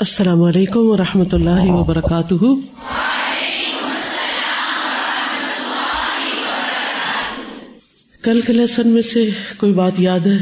السلام 0.00 0.42
علیکم 0.42 0.78
و 0.78 0.96
رحمۃ 0.96 1.32
اللہ 1.32 1.60
وبرکاتہ۔ 1.66 2.34
کل 8.24 8.40
کے 8.40 8.52
لیسن 8.52 8.88
میں 8.88 9.02
سے 9.02 9.28
کوئی 9.56 9.72
بات 9.72 10.00
یاد 10.00 10.26
ہے؟ 10.26 10.36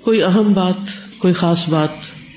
کوئی 0.00 0.22
اہم 0.22 0.52
بات، 0.52 0.92
کوئی 1.18 1.34
خاص 1.34 1.68
بات؟ 1.68 1.90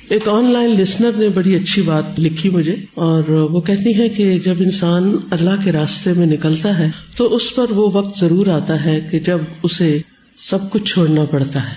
ایک 0.10 0.28
آن 0.28 0.52
لائن 0.54 0.70
لسنر 0.76 1.12
نے 1.18 1.30
بڑی 1.30 1.56
اچھی 1.56 1.82
بات 1.82 2.20
لکھی 2.20 2.50
مجھے، 2.50 2.76
اور 2.94 3.30
وہ 3.52 3.62
کہتی 3.62 3.98
ہے 3.98 4.10
کہ 4.10 4.40
جب 4.40 4.56
انسان 4.60 5.16
اللہ 5.32 5.64
کے 5.64 5.72
راستے 5.72 6.14
میں 6.14 6.28
نکلتا 6.28 6.78
ہے، 6.78 6.90
تو 7.18 7.36
اس 7.36 7.56
پر 7.56 7.72
وہ 7.72 7.90
وقت 7.94 8.20
ضرور 8.20 8.48
آتا 8.48 8.84
ہے 8.86 9.00
کہ 9.12 9.20
جب 9.20 9.40
اسے 9.64 9.98
سب 10.38 10.72
کچھ 10.72 10.84
چھوڑنا 10.84 11.26
پڑتا 11.26 11.64
ہے 11.64 11.76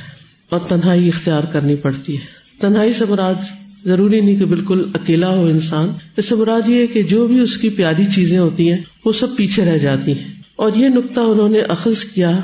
اور 0.49 0.61
تنہائی 0.61 1.09
اختیار 1.09 1.43
کرنی 1.53 1.77
پڑتی 1.77 2.17
ہے۔ 2.17 2.61
تنہائی 2.61 2.93
سے 2.93 3.05
مراد 3.05 3.53
ضروری 3.85 4.21
نہیں 4.21 4.37
کہ 4.37 4.45
بالکل 4.45 4.91
اکیلا 4.95 5.29
ہو 5.29 5.46
انسان، 5.46 5.89
اس 6.17 6.29
سے 6.29 6.35
مراد 6.35 6.68
یہ 6.68 6.86
کہ 6.86 7.03
جو 7.03 7.27
بھی 7.27 7.40
اس 7.40 7.59
کی 7.59 7.71
پیاری 7.71 8.04
چیزیں 8.14 8.39
ہوتی 8.39 8.72
ہیں، 8.72 8.79
وہ 9.04 9.13
سب 9.13 9.36
پیچھے 9.36 9.64
رہ 9.64 9.79
جاتی 9.79 10.13
ہیں۔ 10.13 10.32
اور 10.57 10.72
یہ 10.76 10.89
نقطہ 10.89 11.21
انہوں 11.21 11.49
نے 11.49 11.61
اخذ 11.61 12.04
کیا 12.04 12.40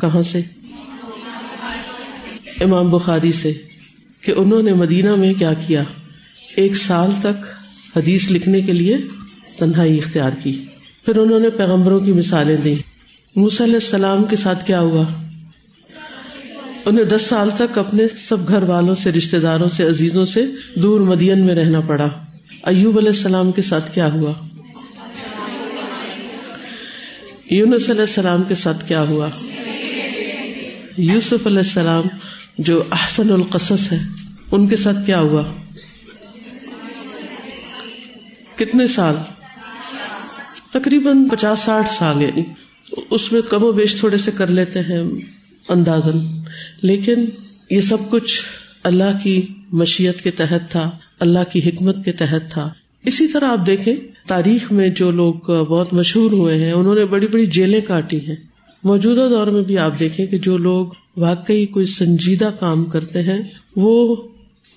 کہاں 0.00 0.22
سے؟ 0.22 0.40
امام 2.60 2.90
بخاری 2.90 3.32
سے، 3.32 3.52
کہ 4.20 4.32
انہوں 4.36 4.62
نے 4.62 4.72
مدینہ 4.74 5.14
میں 5.14 5.34
کیا 5.34 5.52
کیا؟ 5.52 5.82
ایک 6.56 6.76
سال 6.76 7.10
تک 7.20 7.46
حدیث 7.96 8.30
لکھنے 8.30 8.60
کے 8.60 8.72
لیے 8.72 8.96
تنہائی 9.58 9.98
اختیار 9.98 10.30
کی۔ 10.42 10.64
پھر 11.04 11.16
انہوں 11.16 11.40
نے 11.40 11.50
پیغمبروں 11.50 12.00
کی 12.00 12.12
مثالیں 12.12 12.56
دی 12.56 12.74
علیہ 13.36 13.74
السلام 13.74 14.24
کے 14.24 14.36
ساتھ 14.36 14.66
کیا 14.66 14.80
ہوا؟ 14.80 15.04
انہیں 16.86 17.04
دس 17.04 17.22
سال 17.22 17.50
تک 17.58 17.78
اپنے 17.78 18.06
سب 18.28 18.48
گھر 18.48 18.62
والوں 18.62 18.94
سے 18.94 19.12
رشتے 19.12 19.40
داروں 19.40 19.68
سے، 19.68 19.86
عزیزوں 19.86 20.24
سے 20.24 20.46
دور 20.74 21.00
مدین 21.00 21.46
میں 21.46 21.54
رہنا 21.54 21.80
پڑا۔ 21.80 22.08
ایوب 22.62 22.98
علیہ 22.98 23.08
السلام 23.08 23.52
کے 23.52 23.62
ساتھ 23.62 23.94
کیا 23.94 24.12
ہوا؟ 24.12 24.32
یونس 27.50 27.90
علیہ 27.90 28.00
السلام 28.00 28.42
کے 28.42 28.54
ساتھ 28.54 28.88
کیا 28.88 29.02
ہوا؟ 29.02 29.28
یوسف 30.96 31.46
علیہ 31.46 31.58
السلام 31.58 32.02
جو 32.58 32.82
احسن 32.92 33.30
القصص 33.30 33.92
ہے، 33.92 33.98
ان 34.52 34.68
کے 34.68 34.76
ساتھ 34.76 35.06
کیا 35.06 35.20
ہوا؟ 35.20 35.42
کتنے 38.56 38.86
سال؟ 38.86 39.14
تقریباً 40.72 41.28
پچاس 41.28 41.60
ساٹھ 41.60 41.92
سال 41.92 42.22
یعنی 42.22 42.42
اس 43.10 43.32
میں 43.32 43.40
کم 43.40 43.64
و 43.64 43.72
بیش 43.72 43.94
تھوڑے 43.94 44.16
سے 44.16 44.30
کر 44.30 44.46
لیتے 44.46 44.80
ہیں 44.80 45.02
اندازن 45.68 46.35
لیکن 46.82 47.24
یہ 47.70 47.80
سب 47.80 48.10
کچھ 48.10 48.40
اللہ 48.82 49.18
کی 49.22 49.46
مشیت 49.72 50.22
کے 50.22 50.30
تحت 50.30 50.70
تھا، 50.70 50.90
اللہ 51.20 51.38
کی 51.52 51.58
حکمت 51.58 52.04
کے 52.04 52.12
تحت 52.12 52.50
تھا۔ 52.50 52.72
اسی 53.04 53.28
طرح 53.28 53.48
آپ 53.48 53.66
دیکھیں، 53.66 53.94
تاریخ 54.26 54.72
میں 54.72 54.88
جو 54.88 55.10
لوگ 55.10 55.34
بہت 55.64 55.94
مشہور 55.94 56.30
ہوئے 56.30 56.64
ہیں، 56.64 56.72
انہوں 56.72 56.94
نے 56.94 57.04
بڑی 57.04 57.26
بڑی 57.26 57.46
جیلیں 57.46 57.80
کاٹی 57.80 58.18
ہیں۔ 58.28 58.36
موجودہ 58.84 59.28
دور 59.30 59.46
میں 59.46 59.62
بھی 59.62 59.78
آپ 59.78 60.00
دیکھیں 60.00 60.26
کہ 60.26 60.38
جو 60.38 60.56
لوگ 60.56 60.86
واقعی 61.16 61.66
کوئی 61.66 61.86
سنجیدہ 61.86 62.50
کام 62.60 62.84
کرتے 62.84 63.22
ہیں، 63.22 63.42
وہ 63.76 64.16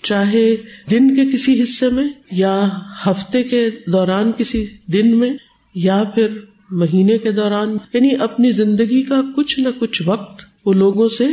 چاہے 0.03 0.55
دن 0.91 1.15
کے 1.15 1.25
کسی 1.25 1.61
حصے 1.61 1.89
میں 1.89 2.07
یا 2.31 2.69
ہفتے 3.07 3.43
کے 3.43 3.69
دوران 3.87 4.31
کسی 4.37 4.65
دن 4.93 5.19
میں 5.19 5.33
یا 5.75 6.03
پھر 6.15 6.27
مہینے 6.69 7.17
کے 7.17 7.31
دوران 7.31 7.77
یعنی 7.93 8.09
اپنی 8.19 8.51
زندگی 8.51 9.03
کا 9.03 9.21
کچھ 9.35 9.59
نہ 9.59 9.69
کچھ 9.79 10.01
وقت 10.05 10.45
وہ 10.65 10.73
لوگوں 10.73 11.09
سے 11.09 11.23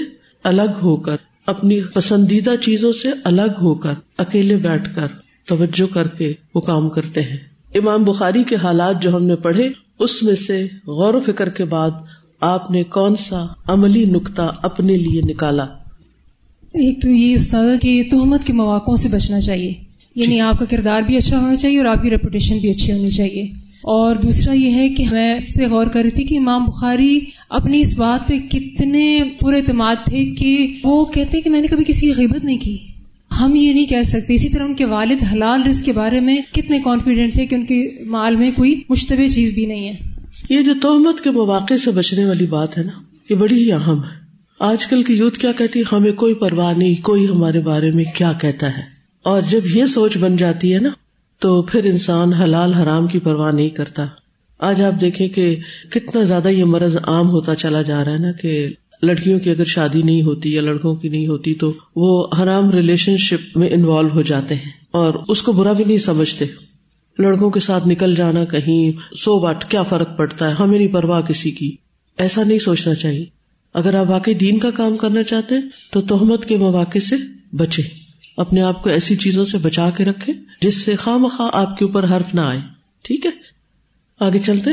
الگ 0.47 0.79
ہو 0.83 0.97
کر 0.97 1.17
اپنی 1.47 1.81
پسندیدہ 1.95 2.57
چیزوں 2.61 2.93
سے 2.93 3.09
الگ 3.25 3.53
ہو 3.63 3.75
کر 3.75 3.93
اکیلے 4.19 4.57
بیٹھ 4.57 4.95
کر 4.95 5.07
توجہ 5.47 5.95
کر 5.95 6.09
کے 6.09 6.33
وہ 6.55 6.61
کام 6.61 6.91
کرتے 6.91 7.21
ہیں۔ 7.21 7.37
امام 7.75 8.05
بخاری 8.05 8.45
کے 8.45 8.57
حالات 8.57 9.03
جو 9.03 9.17
ہم 9.17 9.25
نے 9.25 9.37
پڑھے 9.37 9.69
اس 9.99 10.23
میں 10.23 10.35
سے 10.35 10.65
غور 10.87 11.15
و 11.15 11.21
فکر 11.21 11.49
کے 11.49 11.65
بعد 11.65 11.91
آپ 12.41 12.71
نے 12.71 12.83
کون 12.83 13.17
سا 13.17 13.45
عملی 13.67 14.05
نقطہ 14.05 14.57
اپنے 14.63 14.97
لیے 14.97 15.21
نکالا؟ 15.23 15.65
ایک 16.73 17.03
تو 17.03 17.11
یہ 17.11 17.35
استاد 17.35 17.83
کہ 17.83 18.03
تہمت 18.11 18.45
کے 18.45 18.53
مواقع 18.53 18.95
سے 18.95 19.09
بچنا 19.09 19.41
چاہیے۔ 19.41 19.73
یعنی۔ 20.15 20.41
آپ 20.41 20.59
کا 20.59 20.65
کردار 20.65 21.03
بھی 21.03 21.17
اچھا 21.17 21.41
ہونا 21.41 21.57
چاہیے 21.57 21.79
اور 21.79 21.87
آپ 21.87 22.03
کی 22.03 22.11
ریپوٹیشن 22.11 22.59
بھی 22.59 22.71
اچھی 22.71 22.93
ہونی 22.93 23.11
چاہیے۔ 23.11 23.66
اور 23.87 24.17
دوسرا 24.17 24.53
یہ 24.53 24.71
ہے 24.71 24.89
کہ 24.89 25.05
میں 25.11 25.35
اس 25.35 25.55
پہ 25.55 25.67
غور 25.67 25.87
کر 25.87 26.03
رہی 26.03 26.11
تھی 26.11 26.25
کہ 26.25 26.39
امام 26.39 26.65
بخاری 26.65 27.21
اپنی 27.49 27.81
اس 27.81 27.99
بات 27.99 28.29
پہ 28.29 28.39
کتنے 28.51 29.23
پورے 29.41 29.57
اعتماد 29.57 29.97
تھے 30.05 30.35
کہ 30.35 30.75
وہ 30.85 31.05
کہتے 31.05 31.41
کہ 31.41 31.51
میں 31.51 31.61
نے 31.61 31.69
کبھی 31.69 31.85
کسی 31.87 32.07
کی 32.07 32.13
غیبت 32.17 32.45
نہیں 32.45 32.59
کی۔ 32.59 32.79
ہم 33.41 33.55
یہ 33.55 33.73
نہیں 33.73 33.87
کہہ 33.87 34.03
سکتے۔ 34.03 34.35
اسی 34.35 34.49
طرح 34.49 34.65
ان 34.65 34.75
کے 34.75 34.85
والد 34.85 35.23
حلال 35.33 35.63
رزق 35.63 35.85
کے 35.85 35.93
بارے 35.93 36.21
میں 36.21 36.37
کتنے 36.53 36.81
کانفیڈینٹ 36.85 37.33
تھے 37.33 37.47
کہ 37.47 37.55
ان 37.55 37.65
کے 37.65 37.91
مال 38.07 38.37
میں 38.37 38.51
کوئی 38.57 38.81
مشتبہ 38.89 39.29
چیز 39.29 39.53
بھی 39.53 39.67
نہیں 39.67 39.89
ہے۔ 39.89 39.97
یہ 40.51 40.63
جو 40.63 40.75
تہمت 40.83 41.25
کے 41.25 41.31
مواقع 41.31 41.75
سے 41.85 41.91
بچنے 41.91 42.25
والی 42.25 42.47
بات 42.47 42.79
ہے 42.79 42.83
نا، 42.83 43.03
یہ 43.31 43.35
بڑی 43.35 43.65
ہی 43.65 43.73
اہم 43.73 44.05
ہے۔ 44.05 44.27
آج 44.61 44.87
کل 44.87 45.03
کی 45.03 45.15
یوتھ 45.15 45.39
کیا 45.39 45.53
کہتی 45.53 45.81
ہے؟ 45.81 45.85
ہمیں 45.93 46.13
کوئی 46.13 46.35
پرواہ 46.35 46.75
نہیں، 46.77 46.95
کوئی 47.03 47.27
ہمارے 47.29 47.61
بارے 47.61 47.91
میں 47.91 48.05
کیا 48.15 48.33
کہتا 48.33 48.67
ہے۔ 48.69 48.83
اور 49.23 49.43
جب 49.51 49.61
یہ 49.75 49.87
سوچ 49.87 50.19
بن 50.19 50.37
جاتی 50.37 50.75
ہے 50.75 50.79
نا 50.79 50.89
تو 51.39 51.63
پھر 51.63 51.85
انسان 51.85 52.33
حلال 52.33 52.75
حرام 52.75 53.07
کی 53.07 53.19
پرواہ 53.19 53.53
نہیں 53.53 53.69
کرتا۔ 53.69 54.07
آج 54.59 54.83
آپ 54.83 55.01
دیکھیں 55.01 55.29
کہ 55.29 55.57
کتنا 55.91 56.23
زیادہ 56.23 56.49
یہ 56.49 56.65
مرض 56.65 56.97
عام 56.97 57.29
ہوتا 57.29 57.55
چلا 57.55 57.83
جا 57.83 58.05
رہا 58.05 58.13
ہے 58.13 58.19
نا 58.19 58.33
کہ 58.33 58.69
لڑکیوں 59.03 59.41
کی 59.41 59.51
اگر 59.51 59.65
شادی 59.65 60.03
نہیں 60.03 60.23
ہوتی 60.23 60.55
یا 60.55 60.63
لڑکوں 60.63 60.95
کی 60.95 61.09
نہیں 61.09 61.27
ہوتی 61.27 61.55
تو 61.55 61.73
وہ 61.97 62.27
حرام 62.43 62.71
ریلیشن 62.71 63.17
شپ 63.17 63.57
میں 63.57 63.69
انوالو 63.69 64.09
ہو 64.09 64.23
جاتے 64.23 64.55
ہیں 64.55 64.71
اور 64.91 65.15
اس 65.29 65.43
کو 65.43 65.53
برا 65.53 65.73
بھی 65.73 65.85
نہیں 65.85 65.99
سمجھتے۔ 65.99 66.45
لڑکوں 67.19 67.51
کے 67.51 67.61
ساتھ 67.61 67.89
نکل 67.89 68.15
جانا 68.15 68.45
کہیں، 68.45 69.17
سو 69.17 69.41
واٹ، 69.41 69.71
کیا 69.71 69.83
فرق 69.83 70.19
پڑتا 70.19 70.49
ہے؟ 70.49 70.55
ہمیں 70.55 70.79
نہیں 70.79 70.89
پرواہ 70.89 71.21
کسی 71.21 71.51
کی۔ 71.51 71.77
ایسا 72.19 72.43
نہیں 72.45 72.59
سوچنا 72.59 72.95
چاہیے۔ 72.95 73.25
اگر 73.75 73.95
آپ 73.95 74.11
واقعی 74.11 74.35
دین 74.35 74.59
کا 74.59 74.71
کام 74.71 74.97
کرنا 74.97 75.23
چاہتے 75.23 75.55
تو 75.91 76.01
تہمت 76.01 76.45
کے 76.45 76.57
مواقع 76.57 76.99
سے 76.99 77.17
بچے 77.57 78.06
اپنے 78.37 78.63
آپ 78.63 78.83
کو 78.83 78.91
ایسی 78.91 79.17
چیزوں 79.17 79.45
سے 79.45 79.59
بچا 79.59 79.91
کے 79.97 80.05
رکھے 80.05 80.33
جس 80.63 80.75
سے 80.75 80.97
خواہ 80.97 81.17
مخواہ 81.17 81.49
آپ 81.53 81.79
کے 81.79 81.85
اوپر 81.85 82.05
حرف 82.05 82.35
نہ 82.35 82.41
آئے۔ 82.41 82.59
ٹھیک 83.05 83.27
ہے؟ 83.27 83.31
آگے 84.21 84.39
چلتے 84.39 84.71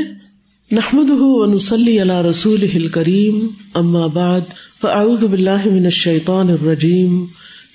نحمد 0.72 1.10
نسلی 1.54 2.00
اللہ 2.00 2.22
رسول 2.22 2.88
کریم 2.88 3.46
اما 3.74 4.06
بعد، 4.06 4.40
فاعوذ 4.80 5.24
باللہ 5.24 5.66
من 5.66 5.84
الشیطان 5.84 6.50
الرجیم، 6.50 7.24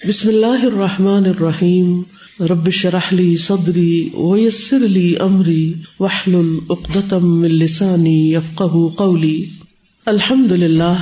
بسم 0.08 0.28
اللہ 0.28 0.66
الرحمٰن 0.66 1.26
الرحیم، 1.26 2.02
رب 2.40 2.70
شرح 2.70 3.08
لی 3.12 3.38
صدری 3.38 4.10
ویسر 4.14 4.80
لی 4.80 5.16
امری 5.20 5.74
وحل 6.00 6.36
العقدم 6.36 7.40
من 7.40 7.52
لسانی 7.52 8.34
یفقہ 8.34 8.96
قولی۔ 8.96 9.46
الحمد 10.06 10.52
للہ 10.52 10.94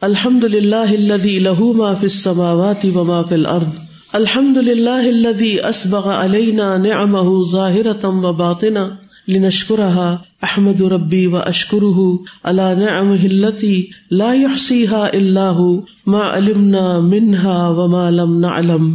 الحمد 0.00 0.44
للہ 0.44 0.76
الذي 0.76 1.38
له 1.38 1.72
ما 1.74 1.94
في 1.94 2.06
السماوات 2.06 2.86
وما 2.94 3.22
في 3.22 3.34
الارض 3.34 3.89
الحمد 4.12 4.56
للہ 4.56 5.02
الذي 5.08 5.58
اسبغ 5.68 6.08
علينا 6.10 6.76
نعمه 6.76 7.34
ظاهرة 7.50 8.22
وباطنة 8.22 8.86
لنشكرها 9.28 10.16
احمد 10.42 10.82
ربي 10.82 11.26
واشكره 11.26 12.06
على 12.44 12.66
نعمه 12.80 13.28
التي 13.30 13.82
لا 14.10 14.32
يحصيها 14.32 15.04
الا 15.12 15.44
هو 15.50 15.76
ما 16.06 16.24
علمنا 16.32 16.98
منها 16.98 17.68
وما 17.68 18.10
لم 18.10 18.38
نعلم. 18.40 18.90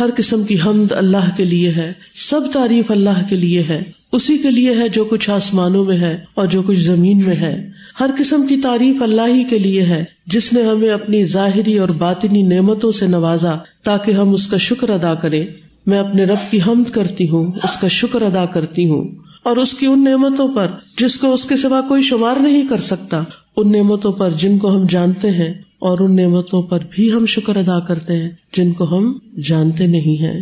ہر 0.00 0.14
قسم 0.16 0.44
کی 0.44 0.56
حمد 0.66 0.92
اللہ 0.92 1.28
کے 1.36 1.44
لیے 1.44 1.68
ہے، 1.70 1.92
سب 2.14 2.40
تعریف 2.52 2.90
اللہ 2.90 3.20
کے 3.28 3.36
لیے 3.36 3.62
ہے، 3.68 3.82
اسی 4.12 4.38
کے 4.38 4.50
لیے 4.50 4.74
ہے 4.74 4.88
جو 4.88 5.04
کچھ 5.04 5.30
آسمانوں 5.30 5.84
میں 5.84 5.98
ہے 5.98 6.24
اور 6.34 6.46
جو 6.46 6.62
کچھ 6.62 6.78
زمین 6.78 7.24
میں 7.24 7.36
ہے۔ 7.36 7.70
ہر 8.00 8.10
قسم 8.18 8.46
کی 8.46 8.56
تعریف 8.56 9.02
اللہ 9.02 9.28
ہی 9.28 9.44
کے 9.44 9.58
لیے 9.58 9.82
ہے، 9.82 10.04
جس 10.26 10.52
نے 10.52 10.62
ہمیں 10.62 10.90
اپنی 10.90 11.24
ظاہری 11.24 11.78
اور 11.78 11.88
باطنی 11.88 12.42
نعمتوں 12.42 12.92
سے 12.92 13.06
نوازا۔ 13.06 13.54
تاکہ 13.84 14.12
ہم 14.12 14.30
اس 14.30 14.46
کا 14.46 14.56
شکر 14.56 14.90
ادا 14.90 15.14
کریں۔ 15.14 15.46
میں 15.86 15.98
اپنے 15.98 16.24
رب 16.24 16.50
کی 16.50 16.58
حمد 16.66 16.90
کرتی 16.90 17.28
ہوں، 17.28 17.52
اس 17.64 17.76
کا 17.76 17.88
شکر 17.88 18.22
ادا 18.22 18.46
کرتی 18.46 18.88
ہوں۔ 18.88 19.08
اور 19.42 19.56
اس 19.56 19.74
کی 19.74 19.86
ان 19.86 20.04
نعمتوں 20.04 20.54
پر 20.54 20.66
جس 20.98 21.18
کو 21.18 21.32
اس 21.34 21.44
کے 21.44 21.56
سوا 21.56 21.80
کوئی 21.80 22.02
شمار 22.02 22.36
نہیں 22.40 22.68
کر 22.68 22.76
سکتا، 22.76 23.22
ان 23.56 23.72
نعمتوں 23.72 24.12
پر 24.12 24.30
جن 24.30 24.58
کو 24.58 24.76
ہم 24.76 24.86
جانتے 24.90 25.30
ہیں 25.30 25.54
اور 25.78 25.98
ان 25.98 26.16
نعمتوں 26.16 26.62
پر 26.62 26.78
بھی 26.90 27.12
ہم 27.12 27.26
شکر 27.26 27.56
ادا 27.56 27.80
کرتے 27.80 28.22
ہیں، 28.22 28.30
جن 28.56 28.72
کو 28.72 28.98
ہم 28.98 29.18
جانتے 29.44 29.86
نہیں 29.86 30.22
ہیں۔ 30.22 30.40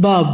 باب۔ 0.00 0.26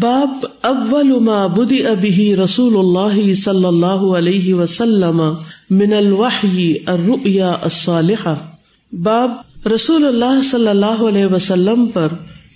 باب 0.00 0.44
اول 0.60 1.20
ما 1.20 1.46
بدی 1.46 1.86
ابھی 1.86 2.36
رسول 2.36 2.76
اللہ 2.76 3.34
صلی 3.34 3.64
اللہ 3.64 3.86
علیہ 3.86 4.54
وسلم 4.54 5.34
من 5.70 5.92
الوحی 5.92 6.74
الرؤیا 6.86 7.50
الصالحہ۔ 7.50 8.34
باب 8.92 9.30
رسول 9.74 10.04
اللہ 10.04 10.42
صلی 10.50 10.68
اللہ 10.68 10.86
علیہ 10.86 11.26
وسلم 11.26 11.86
پر 11.86 12.08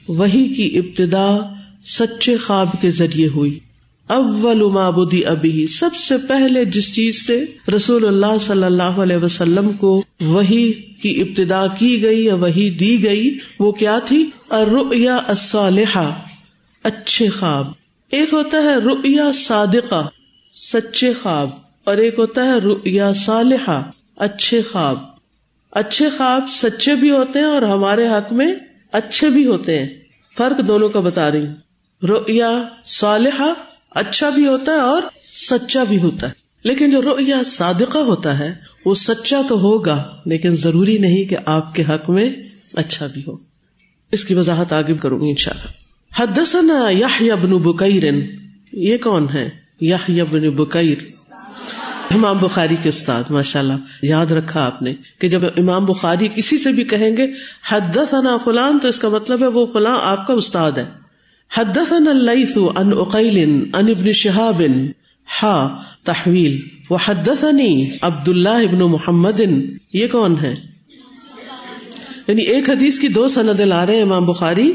وہی 0.08 0.54
کی 0.54 0.78
ابتدا 0.78 1.38
سچے 1.84 2.36
خواب 2.36 2.68
کے 2.80 2.90
ذریعے 2.90 3.28
ہوئی۔ 3.28 3.58
اول 4.06 4.62
معبودی 4.70 5.24
ابھی 5.24 5.66
سب 5.66 5.96
سے 5.96 6.14
پہلے 6.28 6.64
جس 6.64 6.94
چیز 6.94 7.26
سے 7.26 7.44
رسول 7.76 8.06
اللہ 8.06 8.38
صلی 8.40 8.64
اللہ 8.64 8.82
علیہ 8.82 9.16
وسلم 9.16 9.72
کو 9.72 10.02
وہی 10.20 10.72
کی 10.72 11.20
ابتدا 11.20 11.66
کی 11.66 12.02
گئی 12.02 12.24
یا 12.24 12.34
وہی 12.34 12.70
دی 12.70 13.04
گئی، 13.04 13.38
وہ 13.58 13.72
کیا 13.72 13.98
تھی؟ 13.98 14.30
الرؤیا 14.50 15.18
الصالحہ، 15.26 16.12
اچھے 16.82 17.28
خواب۔ 17.28 17.66
ایک 18.10 18.32
ہوتا 18.32 18.58
ہے 18.58 18.76
رؤیا 18.76 19.30
صادقہ، 19.34 20.08
سچے 20.72 21.12
خواب۔ 21.22 21.48
اور 21.84 21.96
ایک 21.96 22.14
ہوتا 22.18 22.44
ہے 22.44 22.58
رؤیا 22.58 23.12
صالحہ، 23.12 23.82
اچھے 24.16 24.62
خواب۔ 24.62 25.11
اچھے 25.72 26.08
خواب 26.16 26.44
سچے 26.52 26.94
بھی 26.94 27.10
ہوتے 27.10 27.38
ہیں 27.38 27.46
اور 27.46 27.62
ہمارے 27.62 28.08
حق 28.08 28.32
میں 28.32 28.54
اچھے 28.92 29.30
بھی 29.30 29.46
ہوتے 29.46 29.78
ہیں۔ 29.78 29.88
فرق 30.36 30.68
دونوں 30.68 30.88
کا 30.88 31.00
بتا 31.00 31.30
رہی 31.30 31.46
ہوں۔ 31.46 31.54
رؤیا 32.02 32.62
صالحہ 32.84 33.54
اچھا 33.90 34.28
بھی 34.28 34.46
ہوتا 34.46 34.72
ہے 34.72 34.76
اور 34.76 35.02
سچا 35.36 35.84
بھی 35.84 35.98
ہوتا 35.98 36.26
ہے۔ 36.26 36.32
لیکن 36.64 36.90
جو 36.90 37.02
رؤیا 37.02 37.42
صادقہ 37.46 37.98
ہوتا 37.98 38.38
ہے، 38.38 38.54
وہ 38.84 38.94
سچا 38.94 39.42
تو 39.48 39.60
ہوگا، 39.60 40.22
لیکن 40.26 40.50
ضروری 40.50 40.98
نہیں 40.98 41.24
کہ 41.24 41.36
آپ 41.46 41.74
کے 41.74 41.82
حق 41.88 42.10
میں 42.10 42.32
اچھا 42.74 43.06
بھی 43.06 43.22
ہو۔ 43.28 43.34
اس 44.12 44.24
کی 44.24 44.34
وضاحت 44.34 44.72
آگے 44.72 44.94
کروں 44.94 45.20
گی 45.20 45.30
ان 45.30 45.36
شاء 45.36 45.52
اللہ 45.52 45.70
حدثنا 46.16 46.86
یا 46.90 47.32
ابن 47.32 47.50
بکیر 47.50 48.04
یہ 48.72 48.98
کون 48.98 49.28
ہے؟ 49.34 49.50
یا 49.80 49.96
ابن 50.08 50.50
بکیر۔ 50.50 50.98
امام 52.14 52.38
بخاری 52.40 52.76
کے 52.82 52.88
استاد 52.88 53.22
ماشاء 53.30 53.60
اللہ 53.60 53.72
یاد 54.02 54.26
رکھا 54.26 54.66
آپ 54.66 54.82
نے 54.82 54.94
کہ 55.18 55.28
جب 55.28 55.40
امام 55.56 55.84
بخاری 55.84 56.28
کسی 56.34 56.58
سے 56.58 56.72
بھی 56.72 56.84
کہیں 56.84 57.16
گے، 57.16 57.26
حدثنا 57.68 58.36
فلان، 58.44 58.78
تو 58.78 58.88
اس 58.88 58.98
کا 58.98 59.08
مطلب 59.08 59.42
ہے 59.42 59.46
وہ 59.46 59.66
فلاں 59.72 59.98
آپ 60.02 60.26
کا 60.26 60.34
استاد 60.34 60.72
ہے۔ 60.72 60.84
حدثنا 61.54 62.10
اللیث 62.10 62.56
ان 62.56 62.90
اقیل 62.96 63.64
ان 63.74 63.88
ابن 63.88 64.12
شہاب 64.12 64.62
ہا 65.42 65.82
تحویل۔ 66.04 66.60
وہ 66.90 66.98
حدثنی 67.04 67.90
عبد 68.02 68.28
اللہ 68.28 68.48
ابن 68.48 68.78
محمد۔ 68.78 69.40
یہ 69.92 70.06
کون 70.12 70.36
ہے؟ 70.42 70.54
یعنی 72.26 72.42
ایک 72.42 72.70
حدیث 72.70 72.98
کی 72.98 73.08
دو 73.08 73.28
سند 73.28 73.60
لا 73.60 73.86
رہے 73.86 74.02
امام 74.02 74.26
بخاری 74.26 74.72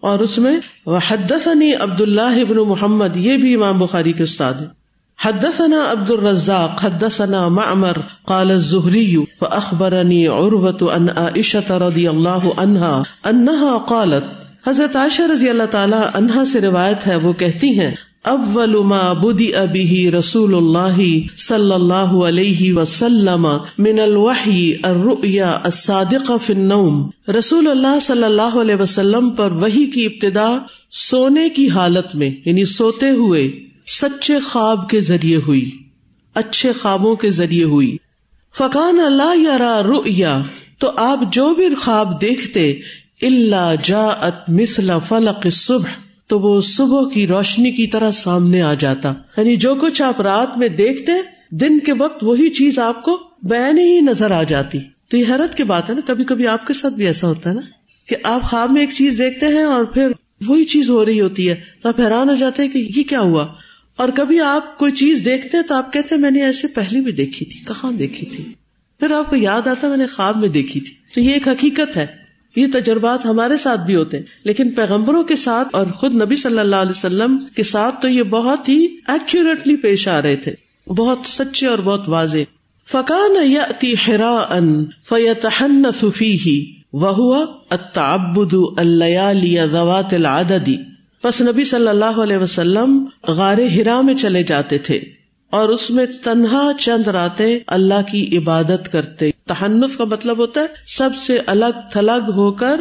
اور 0.00 0.18
اس 0.18 0.38
میں 0.38 0.56
وہ 0.86 0.98
حدثنی 1.08 1.74
عبد 1.74 2.00
اللہ 2.00 2.20
ابن 2.20 2.56
محمد۔ 2.56 3.16
یہ 3.16 3.36
بھی 3.36 3.54
امام 3.54 3.78
بخاری 3.78 4.12
کے 4.12 4.22
استاد 4.22 4.54
ہیں۔ 4.54 4.83
حدثنا 5.18 5.90
عبد 5.90 6.10
الرزاق، 6.10 6.84
حدثنا 6.84 7.48
معمر، 7.48 7.96
قال 8.26 8.50
الزهري، 8.50 9.16
فأخبرني 9.40 10.26
عروة 10.26 10.96
أن 10.96 11.08
عائشة 11.08 11.78
رضي 11.80 12.06
الله 12.08 12.48
عنها، 12.56 13.02
أنها 13.24 13.78
قالت، 13.88 14.44
حضرت 14.68 14.96
عائشہ 14.96 15.22
رضی 15.22 15.48
اللہ 15.48 15.62
تعالی 15.62 15.96
عنہا 16.14 16.44
سے 16.44 16.60
روایت 16.60 17.06
ہے، 17.06 17.16
وہ 17.16 17.32
کہتی 17.32 17.80
ہیں، 17.80 17.94
اول 18.22 18.76
ما 18.84 19.12
بدی 19.12 19.54
ابھی 19.54 20.10
رسول 20.10 20.54
اللہ 20.54 20.96
صلی 21.38 21.72
اللہ 21.72 22.16
علیہ 22.26 22.72
وسلم 22.72 23.42
من 23.78 24.00
الوحی 24.00 24.72
الرؤیا 24.82 25.58
الصادق 25.64 26.32
فی 26.42 26.52
النوم۔ 26.52 27.10
رسول 27.38 27.70
اللہ 27.70 27.98
صلی 28.02 28.24
اللہ 28.24 28.60
علیہ 28.60 28.74
وسلم 28.74 29.30
پر 29.30 29.50
وہی 29.50 29.86
کی 29.86 30.06
ابتدا 30.06 30.58
سونے 30.90 31.48
کی 31.48 31.70
حالت 31.70 32.14
میں 32.14 32.30
یعنی 32.44 32.64
سوتے 32.64 33.10
ہوئے۔ 33.10 33.73
سچے 33.86 34.38
خواب 34.40 34.88
کے 34.90 35.00
ذریعے 35.00 35.36
ہوئی، 35.36 35.70
اچھے 36.34 36.72
خوابوں 36.72 37.16
کے 37.16 37.30
ذریعے 37.30 37.64
ہوئی۔ 37.64 37.96
فقان 38.58 39.00
اللہ 39.00 39.36
یارا 39.36 39.82
رؤیا 39.82 40.42
تو 40.78 40.90
آپ 40.96 41.18
جو 41.32 41.54
بھی 41.54 41.74
خواب 41.74 42.20
دیکھتے 42.20 42.72
اللہ 43.22 43.74
جا 43.82 44.06
ات 44.06 44.50
مثلا 44.50 44.98
فلق 44.98 45.46
صبح 45.52 45.90
تو 46.26 46.40
وہ 46.40 46.60
صبح 46.60 47.10
کی 47.10 47.26
روشنی 47.26 47.70
کی 47.70 47.86
طرح 47.86 48.10
سامنے 48.10 48.62
آ 48.62 48.74
جاتا۔ 48.74 49.12
یعنی 49.36 49.56
جو 49.56 49.74
کچھ 49.74 50.02
آپ 50.02 50.20
رات 50.20 50.58
میں 50.58 50.68
دیکھتے، 50.68 51.12
دن 51.50 51.78
کے 51.78 51.92
وقت 51.98 52.24
وہی 52.24 52.48
چیز 52.48 52.78
آپ 52.78 53.02
کو 53.02 53.20
بین 53.42 53.78
ہی 53.78 54.00
نظر 54.00 54.30
آ 54.30 54.42
جاتی۔ 54.42 54.78
تو 55.08 55.16
یہ 55.16 55.24
حیرت 55.28 55.56
کی 55.56 55.64
بات 55.64 55.90
ہے 55.90 55.94
نا 55.94 56.00
کبھی 56.06 56.24
کبھی 56.24 56.46
آپ 56.46 56.66
کے 56.66 56.72
ساتھ 56.72 56.94
بھی 56.94 57.06
ایسا 57.06 57.26
ہوتا 57.26 57.50
ہے 57.50 57.54
نا، 57.54 57.60
کہ 58.08 58.16
آپ 58.24 58.42
خواب 58.42 58.70
میں 58.70 58.80
ایک 58.80 58.90
چیز 58.92 59.18
دیکھتے 59.18 59.46
ہیں 59.46 59.64
اور 59.64 59.84
پھر 59.84 60.08
وہی 60.46 60.64
چیز 60.64 60.90
ہو 60.90 61.04
رہی 61.04 61.20
ہوتی 61.20 61.48
ہے، 61.48 61.54
تو 61.82 61.88
آپ 61.88 62.00
حیران 62.00 62.30
ہو 62.30 62.34
جاتے 62.34 62.62
ہیں 62.62 62.68
کہ 62.68 62.78
یہ 62.96 63.02
کیا 63.02 63.20
ہوا؟ 63.20 63.46
اور 63.96 64.08
کبھی 64.14 64.40
آپ 64.40 64.78
کوئی 64.78 64.92
چیز 64.92 65.22
دیکھتے 65.24 65.56
ہیں 65.56 65.64
تو 65.64 65.74
آپ 65.74 65.92
کہتے 65.92 66.14
ہیں 66.14 66.22
میں 66.22 66.30
نے 66.30 66.42
ایسے 66.42 66.68
پہلے 66.68 67.00
بھی 67.00 67.12
دیکھی 67.12 67.46
تھی، 67.46 67.60
کہاں 67.60 67.92
دیکھی 67.92 68.26
تھی؟ 68.26 68.44
پھر 69.00 69.12
آپ 69.12 69.30
کو 69.30 69.36
یاد 69.36 69.66
آتا 69.66 69.88
میں 69.88 69.96
نے 69.96 70.06
خواب 70.06 70.36
میں 70.36 70.48
دیکھی 70.48 70.80
تھی۔ 70.80 70.92
تو 71.14 71.20
یہ 71.20 71.32
ایک 71.32 71.48
حقیقت 71.48 71.96
ہے، 71.96 72.06
یہ 72.56 72.66
تجربات 72.72 73.26
ہمارے 73.26 73.56
ساتھ 73.56 73.80
بھی 73.80 73.94
ہوتے 73.94 74.18
ہیں، 74.18 74.24
لیکن 74.44 74.70
پیغمبروں 74.70 75.24
کے 75.24 75.36
ساتھ 75.36 75.68
اور 75.72 75.86
خود 75.86 76.14
نبی 76.14 76.36
صلی 76.36 76.58
اللہ 76.58 76.76
علیہ 76.76 76.90
وسلم 76.90 77.36
کے 77.56 77.62
ساتھ 77.62 78.02
تو 78.02 78.08
یہ 78.08 78.22
بہت 78.22 78.68
ہی 78.68 78.86
ایکوریٹلی 79.08 79.76
پیش 79.76 80.08
آ 80.08 80.22
رہے 80.22 80.36
تھے۔ 80.36 80.54
بہت 80.86 81.18
سچے 81.26 81.66
اور 81.66 81.78
بہت 81.84 82.08
واضح۔ 82.08 82.38
فقان 82.90 83.56
ہرا 84.08 84.36
ان 84.36 84.84
فیتحن 85.08 85.82
صفی 86.00 86.38
ہی 86.46 86.74
وہ 86.92 87.44
اتعبد 87.70 88.54
اللیالی 88.76 89.56
ذوات 89.72 90.14
العددی 90.14 90.76
پس 91.24 91.40
نبی 91.40 91.64
صلی 91.64 91.88
اللہ 91.88 92.04
علیہ 92.04 92.36
وسلم 92.36 93.04
غار 93.28 93.58
ہرا 93.58 94.00
میں 94.00 94.14
چلے 94.14 94.42
جاتے 94.42 94.78
تھے 94.78 95.00
اور 95.50 95.68
اس 95.68 95.90
میں 95.90 96.06
تنہا 96.24 96.70
چند 96.78 97.08
راتیں 97.08 97.58
اللہ 97.66 98.12
کی 98.12 98.38
عبادت 98.38 98.92
کرتے۔ 98.92 99.30
تحنف 99.46 99.98
کا 99.98 100.04
مطلب 100.04 100.38
ہوتا 100.38 100.60
ہے 100.60 100.66
سب 100.86 101.10
سے 101.16 101.38
الگ 101.46 101.78
تھلگ 101.92 102.30
ہو 102.34 102.52
کر 102.52 102.80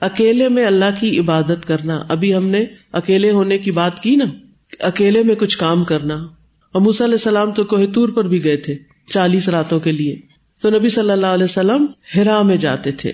اکیلے 0.00 0.48
میں 0.48 0.66
اللہ 0.66 0.84
کی 1.00 1.18
عبادت 1.18 1.66
کرنا۔ 1.66 2.04
ابھی 2.08 2.34
ہم 2.34 2.46
نے 2.46 2.64
اکیلے 2.92 3.30
ہونے 3.30 3.58
کی 3.58 3.70
بات 3.70 4.00
کی 4.00 4.16
نا، 4.16 4.24
اکیلے 4.80 5.22
میں 5.22 5.34
کچھ 5.34 5.58
کام 5.58 5.84
کرنا۔ 5.84 6.14
اور 6.72 6.80
موسی 6.80 7.04
علیہ 7.04 7.14
السلام 7.14 7.50
تو 7.50 7.64
کوہتور 7.64 8.08
پر 8.08 8.24
بھی 8.24 8.44
گئے 8.44 8.56
تھے 8.56 8.78
چالیس 9.10 9.48
راتوں 9.48 9.80
کے 9.80 9.92
لیے۔ 9.92 10.16
تو 10.62 10.70
نبی 10.70 10.88
صلی 10.88 11.10
اللہ 11.10 11.26
علیہ 11.26 11.44
وسلم 11.44 11.86
ہرا 12.16 12.42
میں 12.42 12.56
جاتے 12.56 12.90
تھے۔ 12.92 13.12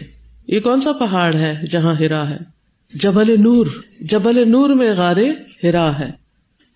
یہ 0.49 0.61
کون 0.61 0.81
سا 0.81 0.93
پہاڑ 0.93 1.35
ہے 1.35 1.61
جہاں 1.71 1.95
ہرا 1.95 2.31
ہے؟ 2.31 2.54
جبل 2.95 3.41
نور 3.41 3.67
جبل 4.01 4.49
نور 4.49 4.69
میں 4.69 4.95
غارے 4.97 5.33
ہرا 5.63 5.99
ہے۔ 5.99 6.11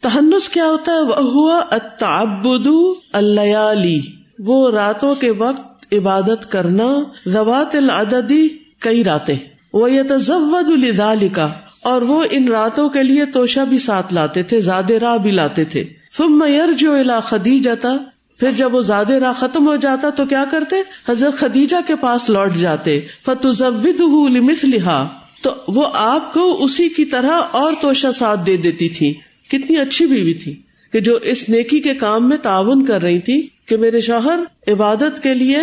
تہنس 0.01 0.49
کیا 0.49 0.67
ہوتا 0.67 0.93
ہے؟ 0.93 1.01
وہ 1.01 1.15
ہوا 1.15 1.61
اتعبد 1.71 2.67
اللیالی۔ 3.13 4.01
وہ 4.39 4.71
راتوں 4.71 5.15
کے 5.15 5.31
وقت 5.31 5.95
عبادت 5.95 6.51
کرنا 6.51 7.03
زوات 7.27 7.75
العددی 7.75 8.49
کئی 8.81 9.05
راتیں۔ 9.05 9.37
وہ 9.73 9.93
یتزود 9.93 10.85
لذالک 10.85 11.41
اور 11.83 12.03
وہ 12.03 12.25
ان 12.31 12.49
راتوں 12.49 12.89
کے 12.89 13.03
لیے 13.03 13.25
توشا 13.27 13.65
بھی 13.65 13.79
ساتھ 13.79 14.15
لاتے 14.15 14.43
تھے 14.43 14.61
زیادہ 14.61 14.93
راہ 14.93 15.17
بھی 15.17 15.31
لاتے 15.31 15.65
تھے۔ 15.65 15.85
ثم 16.17 16.45
یرجو 16.49 16.93
الی 16.93 17.15
خدیجہ 17.23 17.87
پھر 18.41 18.51
جب 18.57 18.75
وہ 18.75 18.81
زیادہ 18.81 19.13
راہ 19.13 19.33
ختم 19.39 19.69
ہو 19.69 19.77
جاتا 19.77 20.11
تو 20.11 20.27
کیا 20.27 20.45
کرتے؟ 20.51 20.77
حضرت 21.09 21.39
خدیجہ 21.39 21.77
کے 21.87 21.97
پاس 21.97 22.31
لوٹ 22.31 22.55
جاتے۔ 22.55 23.01
فتزودہ 23.27 24.29
لمثلھا 24.29 25.09
تو 25.43 25.55
وہ 25.69 25.85
آپ 25.93 26.33
کو 26.33 26.65
اسی 26.65 26.89
کی 26.89 27.05
طرح 27.05 27.41
اور 27.51 27.73
توشا 27.81 28.13
ساتھ 28.13 28.41
دے 28.47 28.57
دیتی 28.57 28.89
تھی۔ 28.89 29.15
کتنی 29.49 29.77
اچھی 29.77 30.07
بیوی 30.07 30.35
تھی 30.35 30.61
کہ 30.93 31.01
جو 31.01 31.15
اس 31.17 31.49
نیکی 31.49 31.81
کے 31.81 31.95
کام 31.95 32.29
میں 32.29 32.37
تعاون 32.37 32.85
کر 32.85 33.03
رہی 33.03 33.19
تھی 33.19 33.49
کہ 33.67 33.77
میرے 33.77 34.01
شوہر 34.01 34.71
عبادت 34.73 35.23
کے 35.23 35.35
لیے 35.35 35.59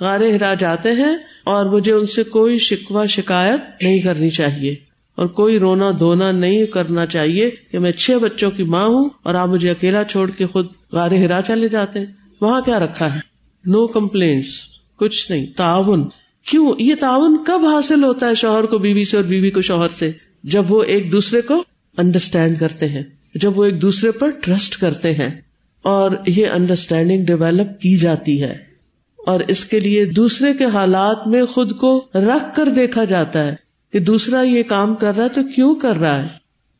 غار 0.00 0.20
ہرا 0.20 0.54
جاتے 0.54 0.92
ہیں 0.92 1.16
اور 1.44 1.66
مجھے 1.66 1.92
ان 1.92 2.06
سے 2.06 2.22
کوئی 2.22 2.58
شکوا 2.58 3.06
شکایت 3.06 3.82
نہیں 3.82 4.00
کرنی 4.00 4.30
چاہیے 4.30 4.74
اور 5.14 5.26
کوئی 5.26 5.58
رونا 5.58 5.90
دھونا 5.90 6.32
نہیں 6.32 6.66
کرنا 6.66 7.06
چاہیے 7.06 7.50
کہ 7.70 7.78
میں 7.78 7.92
چھ 7.92 8.10
بچوں 8.22 8.50
کی 8.50 8.62
ماں 8.62 8.86
ہوں 8.86 9.08
اور 9.22 9.34
آپ 9.34 9.48
مجھے 9.48 9.70
اکیلا 9.70 10.04
چھوڑ 10.04 10.30
کے 10.30 10.46
خود 10.46 10.66
غار 10.92 11.10
ہرا 11.10 11.40
چلے 11.46 11.68
جاتے 11.68 11.98
ہیں۔ 11.98 12.06
وہاں 12.40 12.60
کیا 12.60 12.78
رکھا 12.78 13.14
ہے؟ 13.14 13.20
نو 13.64 13.86
کمپلینٹس 13.86 14.48
کچھ 14.96 15.30
نہیں، 15.30 15.46
تعاون۔ 15.56 16.08
کیوں؟ 16.48 16.72
یہ 16.78 16.94
تعاون 17.00 17.36
کب 17.46 17.66
حاصل 17.66 18.04
ہوتا 18.04 18.28
ہے 18.28 18.34
شوہر 18.34 18.64
کو 18.64 18.78
بیوی 18.78 19.04
سے 19.04 19.16
اور 19.16 19.24
بیوی 19.24 19.50
کو 19.50 19.62
شوہر 19.62 19.88
سے؟ 19.88 20.10
جب 20.44 20.72
وہ 20.72 20.82
ایک 20.82 21.12
دوسرے 21.12 21.40
کو 21.40 21.64
انڈرسٹینڈ 21.98 22.58
کرتے 22.58 22.88
ہیں، 22.88 23.02
جب 23.34 23.58
وہ 23.58 23.64
ایک 23.64 23.82
دوسرے 23.82 24.10
پر 24.10 24.30
ٹرسٹ 24.30 24.76
کرتے 24.76 25.14
ہیں، 25.14 25.40
اور 25.82 26.10
یہ 26.26 26.46
انڈرسٹینڈنگ 26.46 27.24
ڈیولپ 27.24 27.80
کی 27.80 27.96
جاتی 27.96 28.42
ہے۔ 28.42 28.68
اور 29.18 29.40
اس 29.48 29.64
کے 29.64 29.80
لیے 29.80 30.04
دوسرے 30.04 30.52
کے 30.52 30.64
حالات 30.64 31.26
میں 31.26 31.44
خود 31.44 31.76
کو 31.76 32.06
رکھ 32.14 32.56
کر 32.56 32.68
دیکھا 32.68 33.04
جاتا 33.04 33.44
ہے 33.44 33.54
کہ 33.92 33.98
دوسرا 34.00 34.42
یہ 34.42 34.62
کام 34.62 34.94
کر 34.94 35.16
رہا 35.16 35.24
ہے 35.24 35.28
تو 35.28 35.40
کیوں 35.54 35.74
کر 35.74 35.96
رہا 35.96 36.22
ہے؟ 36.22 36.28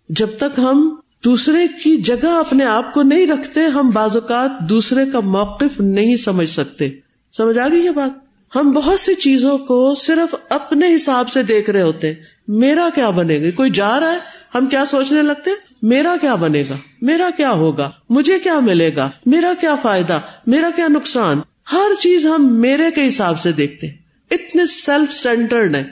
جب 0.08 0.28
تک 0.36 0.58
ہم 0.58 0.94
دوسرے 1.24 1.66
کی 1.84 1.96
جگہ 1.96 2.26
اپنے 2.26 2.64
آپ 2.64 2.94
کو 2.94 3.02
نہیں 3.02 3.26
رکھتے، 3.26 3.60
ہم 3.60 3.90
بعض 3.90 4.16
اوقات 4.16 4.68
دوسرے 4.68 5.04
کا 5.12 5.20
موقف 5.20 5.80
نہیں 5.80 6.16
سمجھ 6.16 6.50
سکتے۔ 6.50 6.88
سمجھ 7.36 7.58
آ 7.58 7.68
گئی 7.68 7.84
یہ 7.84 7.90
بات؟ 7.90 8.27
ہم 8.54 8.70
بہت 8.70 9.00
سی 9.00 9.14
چیزوں 9.14 9.58
کو 9.58 9.94
صرف 9.94 10.34
اپنے 10.48 10.94
حساب 10.94 11.28
سے 11.28 11.42
دیکھ 11.42 11.70
رہے 11.70 11.82
ہوتے 11.82 12.12
میرا 12.48 12.88
کیا 12.94 13.10
بنے 13.10 13.42
گا؟ 13.42 13.50
کوئی 13.50 13.70
جا 13.70 14.00
رہا 14.00 14.12
ہے؟ 14.12 14.18
ہم 14.54 14.66
کیا 14.66 14.84
سوچنے 14.86 15.22
لگتے؟ 15.22 15.50
میرا 15.82 16.16
کیا 16.20 16.34
بنے 16.34 16.62
گا؟ 16.70 16.76
میرا 17.02 17.30
کیا 17.36 17.50
ہوگا؟ 17.50 17.90
مجھے 18.10 18.38
کیا 18.38 18.60
ملے 18.60 18.96
گا؟ 18.96 19.10
میرا 19.26 19.52
کیا 19.60 19.76
فائدہ؟ 19.76 20.20
میرا 20.46 20.70
کیا 20.76 20.88
نقصان؟ 20.88 21.40
ہر 21.72 21.94
چیز 22.00 22.26
ہم 22.26 22.60
میرے 22.60 22.90
کے 22.90 23.08
حساب 23.08 23.40
سے 23.40 23.52
دیکھتے 23.52 23.86
اتنے 24.30 24.66
سیلف 24.66 25.12
سینٹرڈ 25.12 25.74
ہیں۔ 25.74 25.84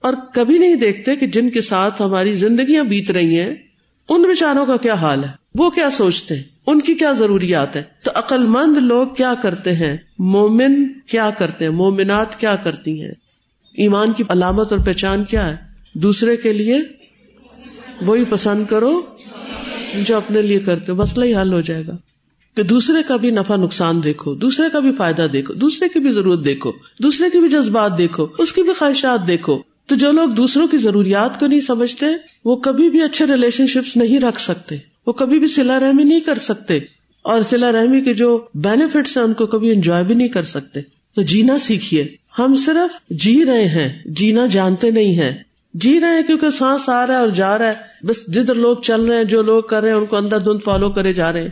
اور 0.00 0.12
کبھی 0.34 0.58
نہیں 0.58 0.74
دیکھتے 0.74 1.16
کہ 1.16 1.26
جن 1.26 1.50
کے 1.50 1.60
ساتھ 1.60 2.02
ہماری 2.02 2.34
زندگیاں 2.34 2.84
بیت 2.84 3.10
رہی 3.10 3.40
ہیں، 3.40 3.54
ان 4.08 4.22
بچاروں 4.22 4.66
کا 4.66 4.76
کیا 4.76 4.94
حال 4.94 5.24
ہے؟ 5.24 5.28
وہ 5.54 5.70
کیا 5.70 5.90
سوچتے 5.90 6.34
ہیں؟ 6.34 6.42
ان 6.66 6.80
کی 6.80 6.94
کیا 6.94 7.12
ضروریات 7.12 7.76
ہے 7.76 7.82
تو 8.02 8.10
عقل 8.14 8.46
مند 8.46 8.76
لوگ 8.76 9.06
کیا 9.06 9.34
کرتے 9.42 9.72
ہیں؟ 9.72 9.96
مومن 10.18 10.88
کیا 11.06 11.30
کرتے 11.30 11.64
ہیں؟ 11.64 11.72
مومنات 11.72 12.40
کیا 12.40 12.56
کرتی 12.56 13.02
ہیں؟ 13.02 13.12
ایمان 13.74 14.12
کی 14.12 14.24
علامت 14.28 14.72
اور 14.72 14.80
پہچان 14.80 15.24
کیا 15.24 15.50
ہے؟ 15.50 15.56
دوسرے 15.94 16.36
کے 16.36 16.52
لیے 16.52 16.78
وہی 18.02 18.24
پسند 18.24 18.64
کرو 18.64 19.00
جو 19.94 20.16
اپنے 20.16 20.42
لیے 20.42 20.58
کرتے 20.58 20.92
ہو، 20.92 20.96
مسئلہ 20.96 21.24
ہی 21.24 21.36
حل 21.36 21.52
ہو 21.52 21.60
جائے 21.60 21.86
گا۔ 21.86 21.96
کہ 22.56 22.62
دوسرے 22.62 23.02
کا 23.08 23.16
بھی 23.16 23.30
نفع 23.30 23.56
نقصان 23.56 24.04
دیکھو، 24.04 24.34
دوسرے 24.34 24.66
کا 24.72 24.78
بھی 24.80 24.92
فائدہ 24.92 25.26
دیکھو، 25.32 25.54
دوسرے 25.54 25.88
کی 25.88 25.98
بھی 25.98 26.10
ضرورت 26.10 26.44
دیکھو، 26.44 26.72
دوسرے 27.02 27.30
کی 27.30 27.40
بھی 27.40 27.48
جذبات 27.48 27.98
دیکھو، 27.98 28.26
اس 28.38 28.52
کی 28.52 28.62
بھی 28.62 28.72
خواہشات 28.72 29.26
دیکھو۔ 29.26 29.58
تو 29.86 29.94
جو 29.94 30.12
لوگ 30.12 30.28
دوسروں 30.28 30.68
کی 30.68 30.78
ضروریات 30.78 31.40
کو 31.40 31.46
نہیں 31.46 31.60
سمجھتے، 31.60 32.06
وہ 32.44 32.56
کبھی 32.56 32.90
بھی 32.90 33.02
اچھے 33.02 33.26
ریلیشن 33.26 33.66
شپس 33.66 33.96
نہیں 33.96 34.20
رکھ 34.20 34.40
سکتے۔ 34.40 34.93
وہ 35.06 35.12
کبھی 35.12 35.38
بھی 35.38 35.48
سلا 35.48 35.80
رحمی 35.80 36.04
نہیں 36.04 36.20
کر 36.20 36.38
سکتے 36.38 36.78
اور 37.22 37.42
سلا 37.42 37.72
رحمی 37.72 38.00
کے 38.00 38.14
جو 38.14 38.46
بینیفٹس 38.54 39.16
ہیں 39.16 39.24
ان 39.24 39.32
کو 39.34 39.46
کبھی 39.46 39.70
انجوائے 39.70 40.04
بھی 40.04 40.14
نہیں 40.14 40.28
کر 40.28 40.42
سکتے۔ 40.42 40.80
تو 41.16 41.22
جینا 41.22 41.58
سیکھیے۔ 41.58 42.08
ہم 42.38 42.56
صرف 42.66 43.10
جی 43.10 43.44
رہے 43.46 43.68
ہیں، 43.68 44.02
جینا 44.06 44.46
جانتے 44.46 44.90
نہیں 44.90 45.14
ہیں۔ 45.18 45.32
جی 45.74 46.00
رہے 46.00 46.08
ہیں 46.08 46.22
کیونکہ 46.22 46.50
سانس 46.50 46.88
آ 46.88 47.06
رہا 47.06 47.14
ہے 47.14 47.18
اور 47.18 47.28
جا 47.28 47.58
رہا 47.58 47.68
ہے۔ 47.68 48.06
بس 48.06 48.26
جدھر 48.26 48.54
لوگ 48.54 48.76
چل 48.76 49.02
رہے 49.02 49.16
ہیں، 49.16 49.24
جو 49.24 49.42
لوگ 49.42 49.62
کر 49.62 49.80
رہے 49.82 49.88
ہیں، 49.88 49.96
ان 49.96 50.06
کو 50.06 50.16
اندر 50.16 50.38
دھند 50.38 50.58
فالو 50.64 50.90
کرے 50.90 51.12
جا 51.12 51.32
رہے 51.32 51.42
ہیں۔ 51.42 51.48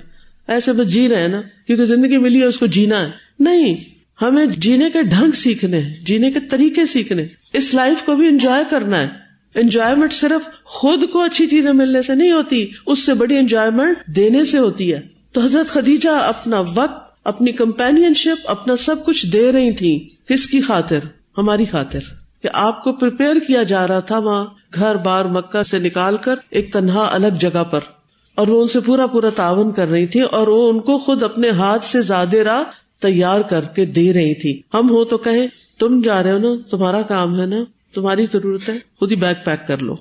ایسے 0.49 0.73
بس 0.73 0.87
جی 0.87 1.09
رہے 1.09 1.21
ہیں 1.21 1.29
نا، 1.29 1.41
کیونکہ 1.67 1.85
زندگی 1.85 2.19
ملی 2.19 2.41
ہے، 2.41 2.45
اس 2.45 2.59
کو 2.59 2.67
جینا 2.67 3.03
ہے۔ 3.03 3.11
نہیں، 3.41 3.77
ہمیں 4.23 4.47
جینے 4.47 4.91
کے 4.91 5.03
ڈھنگ 5.03 5.33
سیکھنے 5.33 5.83
جینے 6.03 6.31
کے 6.31 6.41
طریقے 6.41 6.87
سیکھنے 6.87 7.27
اس 7.53 7.75
لائف 7.75 8.03
کو 8.03 8.17
بھی 8.17 8.29
انجوائے 8.29 8.65
کرنا 8.71 9.01
ہے۔ 9.01 9.09
انجوائےمنٹ 9.55 10.13
صرف 10.13 10.65
خود 10.65 11.11
کو 11.13 11.21
اچھی 11.21 11.47
چیزیں 11.47 11.73
ملنے 11.73 12.03
سے 12.03 12.15
نہیں 12.15 12.33
ہوتی، 12.33 12.67
اس 12.87 13.07
سے 13.07 13.15
بڑی 13.15 13.39
انجوائےمنٹ 13.39 13.97
دینے 14.07 14.45
سے 14.45 14.59
ہوتی 14.59 14.93
ہے۔ 14.93 15.01
تو 15.33 15.41
حضرت 15.41 15.67
خدیجہ 15.67 16.11
اپنا 16.11 16.61
وقت، 16.61 17.13
اپنی 17.25 17.53
کمپین 17.53 18.15
شپ 18.15 18.51
اپنا 18.51 18.77
سب 18.77 19.05
کچھ 19.05 19.27
دے 19.27 19.53
رہی 19.53 19.73
تھی 19.73 20.09
کس 20.29 20.47
کی 20.47 20.61
خاطر؟ 20.61 20.99
ہماری 21.39 21.65
خاطر۔ 21.65 21.99
کہ 22.43 22.49
آپ 22.53 22.85
کو 22.85 22.93
پریپیئر 22.93 23.37
کیا 23.47 23.63
جا 23.63 23.89
رہا 23.89 24.01
تھا 24.01 24.19
وہاں، 24.19 24.47
گھر 24.75 24.95
بار 24.95 25.25
مکہ 25.25 25.63
سے 25.63 25.79
نکال 25.79 26.17
کر 26.17 26.35
ایک 26.51 26.73
تنہا 26.73 27.09
الگ 27.13 27.27
جگہ 27.39 27.65
پر۔ 27.65 27.81
اور 28.35 28.47
وہ 28.47 28.63
ان 28.63 28.69
سے 28.69 28.81
پورا 28.81 29.07
پورا 29.07 29.31
تعاون 29.31 29.73
کر 29.73 29.89
رہی 29.89 30.07
تھی 30.07 30.21
اور 30.21 30.49
وہ 30.49 30.71
ان 30.71 30.81
کو 30.81 30.99
خود 30.99 31.23
اپنے 31.23 31.51
ہاتھ 31.51 31.85
سے 31.85 32.03
زیادہ 32.03 32.37
راہ 32.37 32.63
تیار 33.01 33.41
کر 33.41 33.61
کے 33.61 33.87
دے 33.87 34.13
رہی 34.13 34.35
تھی 34.35 34.61
ہم 34.75 34.91
ہو 34.91 35.05
تو 35.05 35.19
کہیں، 35.19 35.47
تم 35.79 36.01
جا 36.05 36.23
رہے 36.23 36.33
ہو 36.33 36.39
نا، 36.39 36.63
تمہارا 36.71 37.03
کام 37.03 37.41
ہے 37.41 37.47
نا۔ 37.47 37.65
تمہاری 37.95 38.25
ضرورت 38.33 38.69
ہے۔ 38.69 38.79
خود 38.99 39.11
ہی 39.11 39.17
بیگ 39.17 39.35
پیک 39.45 39.67
کر 39.67 39.79
لو۔ 39.79 39.97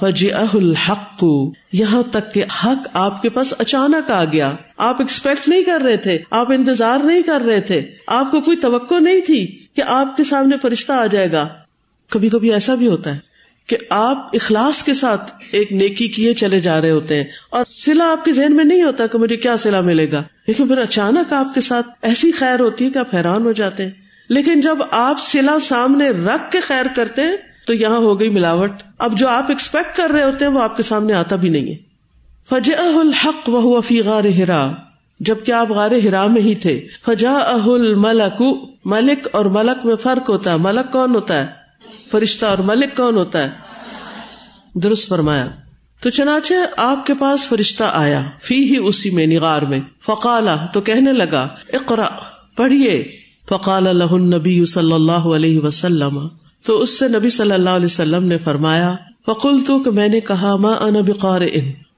فج 0.00 0.26
الحق۔ 0.52 1.24
یہاں 1.72 2.02
تک 2.10 2.34
کہ 2.34 2.44
حق 2.64 2.88
آپ 2.92 3.22
کے 3.22 3.28
پاس 3.28 3.54
اچانک 3.58 4.10
آ 4.10 4.24
گیا۔ 4.24 4.52
آپ 4.76 4.96
ایکسپیکٹ 4.98 5.48
نہیں 5.48 5.62
کر 5.62 5.80
رہے 5.80 5.96
تھے 5.96 6.18
آپ 6.30 6.52
انتظار 6.52 6.98
نہیں 6.98 7.22
کر 7.22 7.42
رہے 7.46 7.60
تھے۔ 7.60 7.82
آپ 8.06 8.30
کو 8.30 8.40
کوئی 8.40 8.56
توقع 8.56 8.98
نہیں 8.98 9.20
تھی 9.20 9.66
کہ 9.76 9.82
آپ 9.86 10.16
کے 10.16 10.24
سامنے 10.24 10.56
فرشتہ 10.62 10.92
آ 10.92 11.06
جائے 11.06 11.32
گا۔ 11.32 11.48
کبھی 12.10 12.28
کبھی 12.28 12.52
ایسا 12.52 12.74
بھی 12.74 12.86
ہوتا 12.86 13.14
ہے 13.14 13.18
کہ 13.66 13.76
آپ 13.90 14.30
اخلاص 14.32 14.82
کے 14.82 14.94
ساتھ 14.94 15.32
ایک 15.50 15.72
نیکی 15.72 16.08
کیے 16.08 16.34
چلے 16.34 16.60
جا 16.60 16.80
رہے 16.80 16.90
ہوتے 16.90 17.16
ہیں 17.16 17.24
اور 17.50 17.64
سلا 17.68 18.12
آپ 18.12 18.24
کے 18.24 18.32
ذہن 18.32 18.56
میں 18.56 18.64
نہیں 18.64 18.82
ہوتا 18.82 19.06
کہ 19.06 19.18
مجھے 19.18 19.36
کیا 19.36 19.56
سلا 19.56 19.80
ملے 19.80 20.12
گا۔ 20.12 20.22
لیکن 20.46 20.68
پھر 20.68 20.78
اچانک 20.78 21.32
آپ 21.32 21.54
کے 21.54 21.60
ساتھ 21.60 21.86
ایسی 22.02 22.32
خیر 22.32 22.60
ہوتی 22.60 22.84
ہے 22.84 22.90
کہ 22.90 22.98
آپ 22.98 23.14
حیران 23.14 23.42
ہو 23.42 23.52
جاتے 23.52 23.84
ہیں۔ 23.84 24.05
لیکن 24.28 24.60
جب 24.60 24.78
آپ 24.90 25.16
سلا 25.20 25.58
سامنے 25.58 26.08
رکھ 26.08 26.52
کے 26.52 26.60
خیر 26.60 26.86
کرتے 26.96 27.22
ہیں، 27.22 27.36
تو 27.66 27.74
یہاں 27.74 27.96
ہو 27.96 28.20
گئی 28.20 28.28
ملاوٹ۔ 28.28 28.72
اب 28.98 29.18
جو 29.18 29.28
آپ 29.28 29.44
ایکسپیکٹ 29.48 29.96
کر 29.96 30.10
رہے 30.10 30.22
ہوتے 30.22 30.44
ہیں، 30.44 30.52
وہ 30.52 30.62
آپ 30.62 30.76
کے 30.76 30.82
سامنے 30.82 31.12
آتا 31.12 31.36
بھی 31.36 31.48
نہیں 31.48 31.70
ہے۔ 31.70 31.76
فج 32.48 32.70
الحق 32.78 33.48
وہ 33.48 33.80
فی 33.80 34.00
غار 34.00 34.24
ہرا 34.24 34.72
جبکہ 35.20 35.52
آپ 35.52 35.70
غار 35.70 35.90
ہرا 35.90 36.26
میں 36.26 36.42
ہی 36.42 36.54
تھے۔ 36.54 36.86
فجا 37.04 37.32
اہل 37.32 37.94
ملک 37.94 38.42
ملک 38.84 39.28
اور 39.32 39.44
ملک 39.44 39.86
میں 39.86 39.96
فرق 39.96 40.30
ہوتا 40.30 40.52
ہے۔ 40.52 40.56
ملک 40.56 40.92
کون 40.92 41.14
ہوتا 41.14 41.40
ہے؟ 41.40 41.46
فرشتہ 42.10 42.46
اور 42.46 42.58
ملک 42.58 42.96
کون 42.96 43.16
ہوتا 43.16 43.42
ہے؟ 43.42 43.50
درست 44.74 45.08
فرمایا۔ 45.08 45.48
تو 46.00 46.10
چنانچہ 46.10 46.54
آپ 46.76 47.06
کے 47.06 47.14
پاس 47.14 47.48
فرشتہ 47.48 47.84
آیا۔ 47.92 48.22
فی 48.42 48.70
ہی 48.70 48.76
اسی 48.76 49.10
میں، 49.10 49.26
نگار 49.26 49.62
میں۔ 49.62 49.80
فقالا 50.02 50.56
تو 50.72 50.80
کہنے 50.80 51.12
لگا 51.12 51.48
اقرا 51.72 52.08
پڑھیے۔ 52.56 53.25
فقال 53.48 53.86
اللہ 53.86 54.14
نبی 54.14 54.64
صلی 54.64 54.92
اللہ 54.92 55.12
علیہ 55.12 55.58
وسلم، 55.58 56.28
تو 56.66 56.82
اس 56.82 56.98
سے 56.98 57.08
نبی 57.08 57.30
صلی 57.30 57.52
اللہ 57.52 57.70
علیہ 57.70 57.86
وسلم 57.86 58.24
نے 58.24 58.38
فرمایا 58.38 58.96
فقول 59.26 59.64
تو 59.66 59.78
کہ 59.78 59.90
میں 59.90 60.08
نے 60.08 60.20
کہا 60.20 60.56
ماں 60.56 60.74
ان 60.74 60.94
بقار 60.94 61.40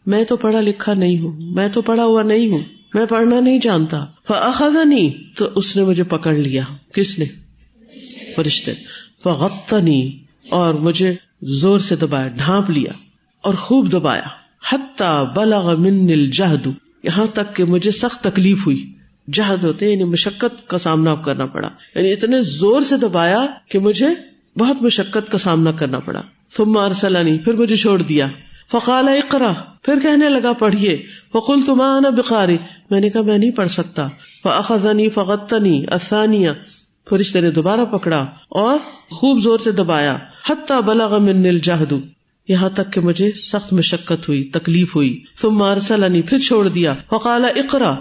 میں 0.07 0.25
تو 0.25 0.37
پڑھا 0.37 0.61
لکھا 0.61 0.95
نہیں 0.95 1.19
ہوں، 1.19 1.33
میں 1.41 1.69
تو 1.69 1.83
پڑھا 1.83 2.05
ہوا 2.05 2.23
نہیں 2.23 2.51
ہوں، 2.51 2.59
میں 2.95 3.07
پڑھنا 3.07 3.41
نہیں 3.41 3.59
جانتا۔ 3.59 4.07
فاخذنی، 4.27 5.11
تو 5.37 5.49
اس 5.55 5.77
نے 5.77 5.85
مجھے 5.85 6.05
پکڑ 6.05 6.35
لیا۔ 6.35 6.63
کس 6.93 7.19
نے؟ 7.19 7.25
فرشتے۔ 8.37 8.73
فغتنی 9.25 10.19
اور 10.51 10.75
مجھے 10.75 11.15
زور 11.43 11.79
سے 11.79 11.97
دبایا، 11.97 12.29
ڈھانپ 12.29 12.71
لیا، 12.71 12.93
اور 13.41 13.55
خوب 13.55 13.93
دبایا۔ 13.93 14.29
حتی 14.71 15.25
بلغ 15.37 15.81
من 15.81 16.11
الجہد، 16.11 16.67
یہاں 17.03 17.27
تک 17.35 17.57
کہ 17.57 17.65
مجھے 17.65 17.91
سخت 17.91 18.25
تکلیف 18.25 18.67
ہوئی۔ 18.67 18.93
جہد 19.33 19.65
ہوتے 19.65 19.93
یعنی 19.93 20.05
مشقت 20.05 20.69
کا 20.69 20.79
سامنا 20.79 21.15
کرنا 21.15 21.47
پڑا۔ 21.47 21.69
یعنی 21.95 22.13
اتنے 22.13 22.43
زور 22.43 22.81
سے 22.81 22.97
دبایا 22.97 23.47
کہ 23.69 23.79
مجھے 23.79 24.07
بہت 24.59 24.83
مشقت 24.83 25.33
کا 25.33 25.39
سامنا 25.39 25.73
کرنا 25.73 25.99
پڑا۔ 25.99 26.23
ثم 26.57 26.79
ارسلنی، 26.79 27.39
پھر 27.39 27.53
مجھے 27.53 27.77
چھوڑ 27.77 28.03
دیا۔ 28.03 28.29
فقال 28.73 29.09
اقرا 29.09 29.53
پھر 29.83 29.95
کہنے 30.03 30.29
لگا، 30.29 30.53
پڑھیے۔ 30.53 31.03
فقل 31.33 31.63
تم 31.67 31.83
بخاری 32.17 32.59
میں 32.91 33.01
نے 33.01 33.11
کہا، 33.11 33.21
میں 33.21 33.39
نہیں 33.39 33.51
پڑھ 33.51 33.69
سکتا۔ 33.69 34.09
فاخذنی 34.43 35.09
فغتنی 35.09 35.85
الثانیہ۔ 35.91 36.51
پھر 37.05 37.41
نے 37.41 37.51
دوبارہ 37.51 37.85
پکڑا 37.85 38.27
اور 38.49 38.79
خوب 39.11 39.39
زور 39.39 39.59
سے 39.59 39.73
دبایا۔ 39.73 40.19
حتی 40.51 40.75
بلغ 40.87 41.21
من 41.21 41.47
الجہد۔ 41.47 41.93
یہاں 42.49 42.69
تک 42.69 42.93
کہ 42.93 43.01
مجھے 43.01 43.33
سخت 43.33 43.73
مشقت 43.73 44.29
ہوئی، 44.29 44.45
تکلیف 44.45 44.97
ہوئی۔ 44.97 45.25
ثم 45.37 45.63
ارسلنی، 45.63 46.23
پھر 46.23 46.39
چھوڑ 46.39 46.69
دیا۔ 46.69 46.95
فقال 47.11 47.45
اقرا 47.45 47.95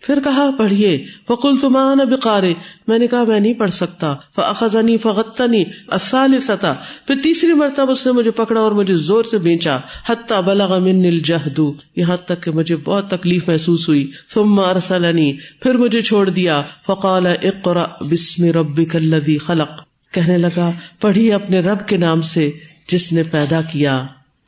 پھر 0.00 0.18
کہا، 0.24 0.50
پڑھیے۔ 0.58 1.06
فکل 1.28 1.56
تمان 1.60 1.98
بقارے 1.98 2.54
میں 2.86 2.98
نے 2.98 3.06
کہا، 3.06 3.24
میں 3.24 3.40
نہیں 3.40 3.54
پڑھ 3.54 3.70
سکتا۔ 3.70 4.14
فخذنی 4.36 4.96
فغتنی 4.96 5.64
اصال 5.88 6.40
سطح 6.40 6.72
پھر 7.06 7.14
تیسری 7.22 7.52
مرتبہ 7.52 7.92
اس 7.92 8.06
نے 8.06 8.12
مجھے 8.12 8.30
پکڑا 8.30 8.60
اور 8.60 8.72
مجھے 8.72 8.96
زور 8.96 9.24
سے 9.24 9.38
بیچا 9.38 9.78
حتیٰ 10.08 10.42
بلغ 10.42 10.80
من 10.80 11.04
الجہد 11.04 11.60
یہاں 11.96 12.16
تک 12.16 12.42
کہ 12.42 12.50
مجھے 12.50 12.76
بہت 12.76 13.10
تکلیف 13.10 13.48
محسوس 13.48 13.88
ہوئی۔ 13.88 14.10
ثم 14.34 14.60
ارسلنی 14.60 15.32
پھر 15.60 15.74
مجھے 15.74 16.00
چھوڑ 16.00 16.28
دیا۔ 16.28 16.62
فقال 16.86 17.26
اقرا 17.26 17.84
بسم 18.00 18.44
ربک 18.44 18.96
الذی 18.96 19.38
خلق۔ 19.38 19.82
کہنے 20.12 20.38
لگا 20.38 20.70
پڑھی 21.00 21.32
اپنے 21.32 21.60
رب 21.60 21.88
کے 21.88 21.96
نام 21.96 22.22
سے 22.22 22.50
جس 22.88 23.12
نے 23.12 23.22
پیدا 23.22 23.60
کیا۔ 23.72 24.06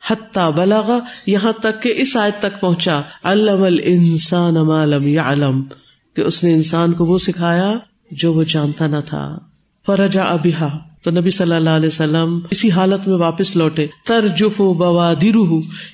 حتیٰ 0.09 0.51
بلاغا 0.51 0.99
یہاں 1.25 1.51
تک 1.51 1.83
کہ 1.83 1.93
اس 1.95 2.17
آیت 2.17 2.39
تک 2.39 2.61
پہنچا، 2.61 3.01
علم 3.23 3.63
الانسان 3.63 4.53
ما 4.53 4.85
لم 4.85 5.07
يعلم 5.07 5.63
کہ 6.15 6.21
اس 6.21 6.43
نے 6.43 6.53
انسان 6.53 6.93
کو 6.93 7.05
وہ 7.05 7.17
سکھایا 7.17 7.73
جو 8.11 8.33
وہ 8.33 8.43
جانتا 8.47 8.87
نہ 8.87 8.97
تھا۔ 9.05 9.37
فرجا 9.85 10.23
ابھا 10.23 10.77
تو 11.03 11.11
نبی 11.11 11.29
صلی 11.29 11.55
اللہ 11.55 11.69
علیہ 11.69 11.87
وسلم 11.87 12.39
اسی 12.49 12.71
حالت 12.71 13.07
میں 13.07 13.17
واپس 13.17 13.55
لوٹے۔ 13.55 13.87
ترجف 14.07 14.61
و 14.61 14.73
بوادر 14.73 15.37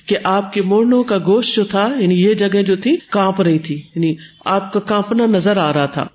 کہ 0.06 0.16
آپ 0.24 0.52
کے 0.52 0.62
موڑنوں 0.62 1.04
کا 1.04 1.18
گوشت 1.18 1.56
جو 1.56 1.64
تھا 1.64 1.90
یعنی 1.98 2.22
یہ 2.22 2.34
جگہ 2.34 2.62
جو 2.62 2.76
تھی 2.76 2.96
کانپ 3.10 3.42
رہی 3.42 3.58
تھی۔ 3.58 3.74
یعنی 3.74 4.16
آپ 4.44 4.72
کا 4.72 4.80
کانپنا 4.80 5.26
نظر 5.26 5.56
آ 5.56 5.72
رہا 5.72 5.86
تھا۔ 5.86 6.06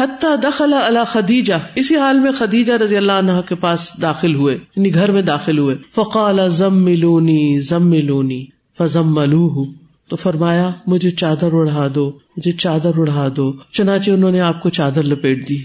حتیٰ 0.00 0.42
دخل 0.42 0.74
اللہ 0.74 0.98
خدیجہ۔ 1.08 1.54
اسی 1.74 1.96
حال 1.96 2.18
میں 2.18 2.32
خدیجہ 2.32 2.72
رضی 2.72 2.96
اللہ 2.96 3.12
عنہ 3.12 3.32
کے 3.48 3.54
پاس 3.54 3.90
داخل 4.02 4.34
ہوئے 4.34 4.58
یعنی 4.76 4.94
گھر 4.94 5.10
میں 5.10 5.22
داخل 5.22 5.58
ہوئے۔ 5.58 5.76
فقال 5.94 6.48
ضم 6.48 6.84
ملونی 6.84 7.60
ضم 7.60 7.90
ملونی 7.90 8.46
ملو 8.94 9.64
تو 10.08 10.16
فرمایا، 10.16 10.70
مجھے 10.86 11.10
چادر 11.10 11.48
اڑا 11.52 11.86
دو، 11.94 12.10
مجھے 12.36 12.52
چادر 12.52 12.90
اڑا 12.96 13.28
دو۔ 13.36 13.52
چنانچہ 13.72 14.10
انہوں 14.10 14.30
نے 14.30 14.40
آپ 14.40 14.62
کو 14.62 14.68
چادر 14.68 15.02
لپیٹ 15.02 15.48
دی۔ 15.48 15.56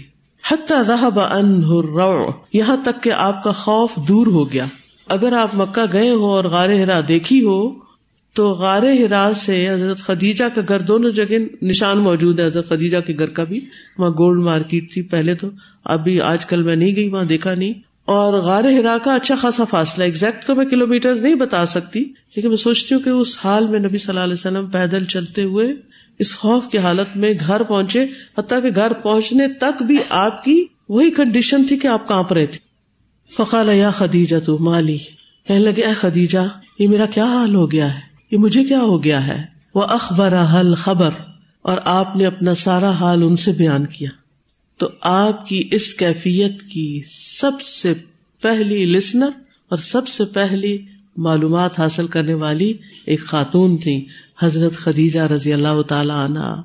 حتیٰ 0.50 0.82
ذهب 0.82 1.20
عنه 1.20 1.78
الروع 1.78 2.32
یہاں 2.52 2.76
تک 2.84 3.02
کہ 3.02 3.12
آپ 3.12 3.44
کا 3.44 3.52
خوف 3.52 3.96
دور 3.96 4.26
ہو 4.26 4.52
گیا۔ 4.52 4.64
اگر 5.08 5.32
آپ 5.32 5.50
مکہ 5.54 5.92
گئے 5.92 6.10
ہو 6.10 6.26
اور 6.26 6.44
غار 6.44 6.68
ہرا 6.68 7.00
دیکھی 7.08 7.44
ہو 7.44 7.81
تو 8.34 8.50
غار 8.50 8.82
ہراس 8.82 9.38
سے 9.38 9.68
حضرت 9.68 9.98
خدیجہ 9.98 10.44
کا 10.54 10.60
گھر 10.68 10.80
دونوں 10.80 11.10
جگہ 11.10 11.64
نشان 11.64 11.98
موجود 11.98 12.40
ہے۔ 12.40 12.46
حضرت 12.46 12.68
خدیجہ 12.68 12.96
کے 13.06 13.14
گھر 13.18 13.26
کا 13.26 13.44
بھی 13.44 13.60
وہاں 13.98 14.10
گولڈ 14.10 14.40
مارکیٹ 14.40 14.92
تھی 14.92 15.02
پہلے 15.02 15.34
تو۔ 15.34 15.48
ابھی 15.84 16.20
آج 16.20 16.46
کل 16.46 16.62
میں 16.62 16.76
نہیں 16.76 16.96
گئی، 16.96 17.08
وہاں 17.08 17.24
دیکھا 17.24 17.54
نہیں۔ 17.54 17.72
اور 18.04 18.32
غار 18.32 18.64
ہرا 18.64 18.96
کا 19.04 19.14
اچھا 19.14 19.34
خاصا 19.34 19.64
فاصلہ 19.64 20.04
ایگزیکٹ 20.04 20.46
تو 20.46 20.54
میں 20.54 20.64
کلو 20.64 20.86
میٹر 20.86 21.14
نہیں 21.14 21.34
بتا 21.34 21.66
سکتی، 21.66 22.00
لیکن 22.36 22.48
میں 22.48 22.56
سوچتی 22.56 22.94
ہوں 22.94 23.02
کہ 23.02 23.08
اس 23.08 23.38
حال 23.44 23.66
میں 23.66 23.80
نبی 23.80 23.98
صلی 23.98 24.08
اللہ 24.08 24.20
علیہ 24.20 24.34
وسلم 24.34 24.66
پیدل 24.66 25.04
چلتے 25.04 25.42
ہوئے 25.42 25.74
اس 26.18 26.36
خوف 26.36 26.64
کی 26.72 26.78
حالت 26.78 27.16
میں 27.16 27.32
گھر 27.46 27.62
پہنچے۔ 27.62 28.06
حتیٰ 28.38 28.62
کہ 28.62 28.68
گھر 28.74 28.92
پہنچنے 28.92 29.48
تک 29.48 29.82
بھی 29.82 29.98
آپ 30.10 30.44
کی 30.44 30.64
وہی 30.88 31.10
کنڈیشن 31.10 31.66
تھی 31.66 31.78
کہ 31.78 31.86
آپ 31.86 32.08
کانپ 32.08 32.32
رہے 32.32 32.46
تھے 32.46 32.58
فقال 33.36 33.68
یا 33.68 33.90
خدیجہ 33.90 34.36
تو 34.46 34.58
مالی، 34.58 34.98
کہنے 35.46 35.58
لگے، 35.58 35.82
اے 35.82 35.94
خدیجہ، 35.94 36.38
یہ 36.78 36.88
میرا 36.88 37.06
کیا 37.06 37.24
حال 37.24 37.54
ہو 37.54 37.70
گیا 37.70 37.94
ہے؟ 37.94 38.11
یہ 38.32 38.38
مجھے 38.38 38.64
کیا 38.64 38.80
ہو 38.80 39.04
گیا 39.04 39.26
ہے؟ 39.26 39.44
وہ 39.74 39.82
اخبر 39.82 40.44
حل 40.54 40.74
خبر 40.74 41.10
اور 41.62 41.78
آپ 41.84 42.16
نے 42.16 42.26
اپنا 42.26 42.54
سارا 42.54 42.90
حال 42.90 43.22
ان 43.22 43.36
سے 43.36 43.52
بیان 43.52 43.86
کیا۔ 43.86 44.10
تو 44.76 44.88
آپ 45.00 45.46
کی 45.46 45.68
اس 45.72 45.94
کیفیت 45.94 46.62
کی 46.62 47.02
سب 47.40 47.60
سے 47.60 47.94
پہلی 48.42 48.84
لسنر 48.84 49.28
اور 49.68 49.76
سب 49.76 50.08
سے 50.08 50.24
پہلی 50.24 50.78
معلومات 51.16 51.80
حاصل 51.80 52.06
کرنے 52.06 52.34
والی 52.34 52.74
ایک 53.06 53.24
خاتون 53.24 53.76
تھی 53.76 54.06
حضرت 54.42 54.72
خدیجہ 54.76 55.20
رضی 55.20 55.52
اللہ 55.52 55.82
تعالی 55.82 56.12
عنہ۔ 56.14 56.62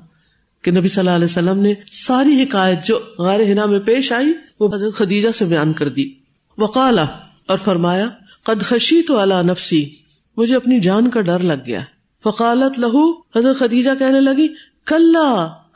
کہ 0.62 0.70
نبی 0.70 0.88
صلی 0.88 0.98
اللہ 0.98 1.10
علیہ 1.10 1.24
وسلم 1.24 1.58
نے 1.58 1.74
ساری 1.90 2.42
حکایت 2.42 2.86
جو 2.86 2.98
غار 3.18 3.40
ہنا 3.40 3.66
میں 3.66 3.80
پیش 3.80 4.12
آئی، 4.12 4.32
وہ 4.60 4.74
حضرت 4.74 4.94
خدیجہ 4.94 5.28
سے 5.28 5.44
بیان 5.44 5.72
کر 5.72 5.88
دی۔ 5.88 6.12
وقالا، 6.58 7.06
اور 7.46 7.58
فرمایا، 7.58 8.08
قد 8.42 8.62
خشی 8.62 9.02
تو 9.02 9.18
اللہ 9.18 9.42
نفسی 9.42 9.90
مجھے 10.38 10.56
اپنی 10.56 10.80
جان 10.80 11.10
کا 11.10 11.20
ڈر 11.20 11.38
لگ 11.38 11.66
گیا۔ 11.66 11.80
فقالت 12.24 12.78
لہو، 12.78 13.12
حضرت 13.12 13.58
خدیجہ 13.58 13.90
کہنے 13.98 14.20
لگی 14.20 14.48
کل 14.86 15.16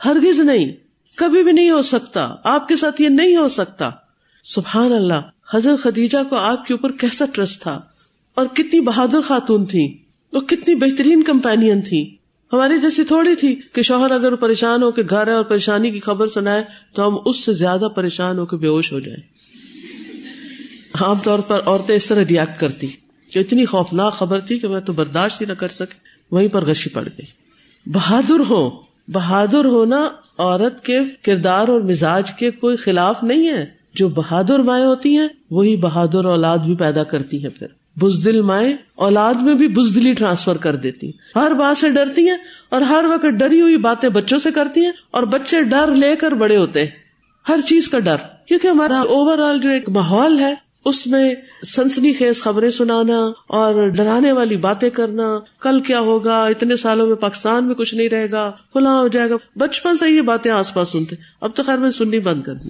ہرگز 0.04 0.40
نہیں، 0.40 0.72
کبھی 1.16 1.42
بھی 1.42 1.52
نہیں 1.52 1.70
ہو 1.70 1.82
سکتا، 1.82 2.34
آپ 2.44 2.68
کے 2.68 2.76
ساتھ 2.76 3.02
یہ 3.02 3.08
نہیں 3.08 3.36
ہو 3.36 3.48
سکتا۔ 3.48 3.90
سبحان 4.44 4.92
اللہ، 4.92 5.20
حضرت 5.54 5.82
خدیجہ 5.82 6.18
کو 6.30 6.36
آپ 6.36 6.66
کے 6.66 6.74
اوپر 6.74 6.92
کیسا 6.92 7.24
ٹرسٹ 7.32 7.62
تھا۔ 7.62 7.80
اور 8.34 8.46
کتنی 8.46 8.80
بہادر 8.80 9.20
خاتون 9.20 9.64
تھی 9.64 9.98
وہ 10.32 10.40
کتنی 10.40 10.74
بہترین 10.74 11.22
کمپینین 11.22 11.80
تھی 11.80 12.16
ہماری 12.52 12.80
جیسی 12.80 13.04
تھوڑی 13.04 13.34
تھی 13.34 13.60
کہ 13.72 13.82
شوہر 13.82 14.10
اگر 14.10 14.34
پریشان 14.34 14.82
ہو 14.82 14.92
کے 14.92 15.02
گھر 15.10 15.26
ہے 15.26 15.32
اور 15.32 15.44
پریشانی 15.44 15.90
کی 15.90 16.00
خبر 16.00 16.28
سنائے 16.28 16.64
تو 16.94 17.08
ہم 17.08 17.16
اس 17.24 17.44
سے 17.44 17.52
زیادہ 17.52 17.88
پریشان 17.96 18.38
ہو 18.38 18.46
کے 18.46 18.56
بے 18.56 18.68
ہوش 18.68 18.92
ہو 18.92 19.00
جائیں۔ 19.00 19.22
عام 21.02 21.18
طور 21.18 21.38
پر 21.38 21.60
عورتیں 21.66 21.96
اس 21.96 22.06
طرح 22.06 22.24
ریئیکٹ 22.28 22.60
کرتی۔ 22.60 22.86
جو 23.32 23.40
اتنی 23.40 23.64
خوفناک 23.64 24.12
خبر 24.12 24.40
تھی 24.40 24.58
کہ 24.58 24.68
میں 24.68 24.80
تو 24.80 24.92
برداشت 24.92 25.40
ہی 25.40 25.46
نہ 25.46 25.52
کر 25.52 25.68
سکے، 25.68 25.94
وہیں 26.30 26.48
پر 26.48 26.64
غشی 26.64 26.90
پڑ 26.90 27.08
گئی۔ 27.18 27.26
بہادر 27.86 28.40
ہو، 28.50 28.70
بہادر 29.08 29.64
ہونا 29.64 30.08
عورت 30.38 30.84
کے 30.84 31.00
کردار 31.22 31.68
اور 31.68 31.80
مزاج 31.80 32.32
کے 32.32 32.50
کوئی 32.50 32.76
خلاف 32.76 33.22
نہیں 33.22 33.48
ہے۔ 33.48 33.66
جو 33.94 34.08
بہادر 34.08 34.58
مائیں 34.58 34.84
ہوتی 34.84 35.16
ہیں، 35.16 35.28
وہی 35.50 35.76
بہادر 35.76 36.24
اولاد 36.24 36.58
بھی 36.58 36.74
پیدا 36.74 37.04
کرتی 37.04 37.42
ہیں 37.42 37.50
پھر۔ 37.58 37.66
بزدل 38.00 38.40
مائیں 38.40 38.76
اولاد 38.94 39.34
میں 39.34 39.54
بھی 39.54 39.68
بزدلی 39.68 40.12
ٹرانسفر 40.12 40.56
کر 40.56 40.76
دیتی 40.76 41.10
ہر 41.36 41.50
بات 41.50 41.78
سے 41.78 41.88
ڈرتی 41.88 42.28
ہیں 42.28 42.36
اور 42.68 42.80
ہر 42.80 43.04
وقت 43.04 43.26
ڈری 43.26 43.60
ہوئی 43.60 43.76
باتیں 43.76 44.08
بچوں 44.08 44.38
سے 44.38 44.50
کرتی 44.50 44.84
ہیں 44.84 44.92
اور 45.10 45.22
بچے 45.22 45.62
ڈر 45.62 45.94
لے 45.94 46.16
کر 46.16 46.32
بڑے 46.32 46.56
ہوتے 46.56 46.80
ہیں۔ 46.80 46.90
ہر 47.48 47.60
چیز 47.66 47.88
کا 47.88 47.98
ڈر، 47.98 48.16
کیونکہ 48.48 48.68
ہمارا 48.68 49.00
اوور 49.00 49.38
آل 49.38 49.60
جو 49.60 49.68
ایک 49.68 49.88
ماحول 49.88 50.38
ہے 50.38 50.54
اس 50.84 51.06
میں 51.06 51.34
سنسنی 51.66 52.12
خیز 52.12 52.42
خبریں 52.42 52.70
سنانا 52.70 53.32
اور 53.46 53.88
ڈرانے 53.88 54.32
والی 54.32 54.56
باتیں 54.56 54.90
کرنا، 54.90 55.40
کل 55.60 55.80
کیا 55.80 56.00
ہوگا؟ 56.00 56.44
اتنے 56.44 56.76
سالوں 56.76 57.06
میں 57.06 57.16
پاکستان 57.16 57.66
میں 57.66 57.74
کچھ 57.74 57.94
نہیں 57.94 58.08
رہے 58.08 58.30
گا، 58.32 58.52
فلاں 58.72 59.00
ہو 59.00 59.08
جائے 59.08 59.30
گا۔ 59.30 59.34
بچپن 59.56 59.96
سے 59.96 60.10
یہ 60.10 60.20
باتیں 60.20 60.50
آس 60.50 60.74
پاس 60.74 60.88
سنتے۔ 60.88 61.16
اب 61.40 61.50
تو 61.54 61.62
خیر 61.62 61.78
میں 61.78 61.90
سننی 61.90 62.18
بند 62.18 62.42
کر 62.42 62.54
دی۔ 62.54 62.68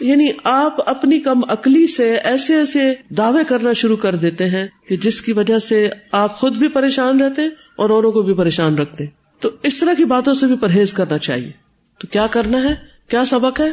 یعنی 0.00 0.28
آپ 0.44 0.88
اپنی 0.90 1.20
کم 1.20 1.40
عقلی 1.48 1.86
سے 1.86 2.14
ایسے 2.14 2.54
ایسے 2.54 2.94
دعوے 3.08 3.44
کرنا 3.48 3.72
شروع 3.72 3.96
کر 3.96 4.14
دیتے 4.14 4.48
ہیں 4.48 4.66
کہ 4.88 4.96
جس 4.96 5.22
کی 5.22 5.32
وجہ 5.32 5.58
سے 5.58 5.88
آپ 6.12 6.38
خود 6.38 6.56
بھی 6.56 6.68
پریشان 6.68 7.20
رہتے 7.20 7.42
اور 7.76 7.90
اوروں 7.90 8.12
کو 8.12 8.22
بھی 8.22 8.34
پریشان 8.34 8.78
رکھتے۔ 8.78 9.04
تو 9.40 9.50
اس 9.62 9.80
طرح 9.80 9.94
کی 9.94 10.04
باتوں 10.04 10.34
سے 10.34 10.46
بھی 10.46 10.56
پرہیز 10.56 10.92
کرنا 10.92 11.18
چاہیے۔ 11.18 11.52
تو 11.98 12.06
کیا 12.06 12.26
کرنا 12.30 12.62
ہے؟ 12.62 12.74
کیا 13.08 13.24
سبق 13.24 13.60
ہے؟ 13.60 13.70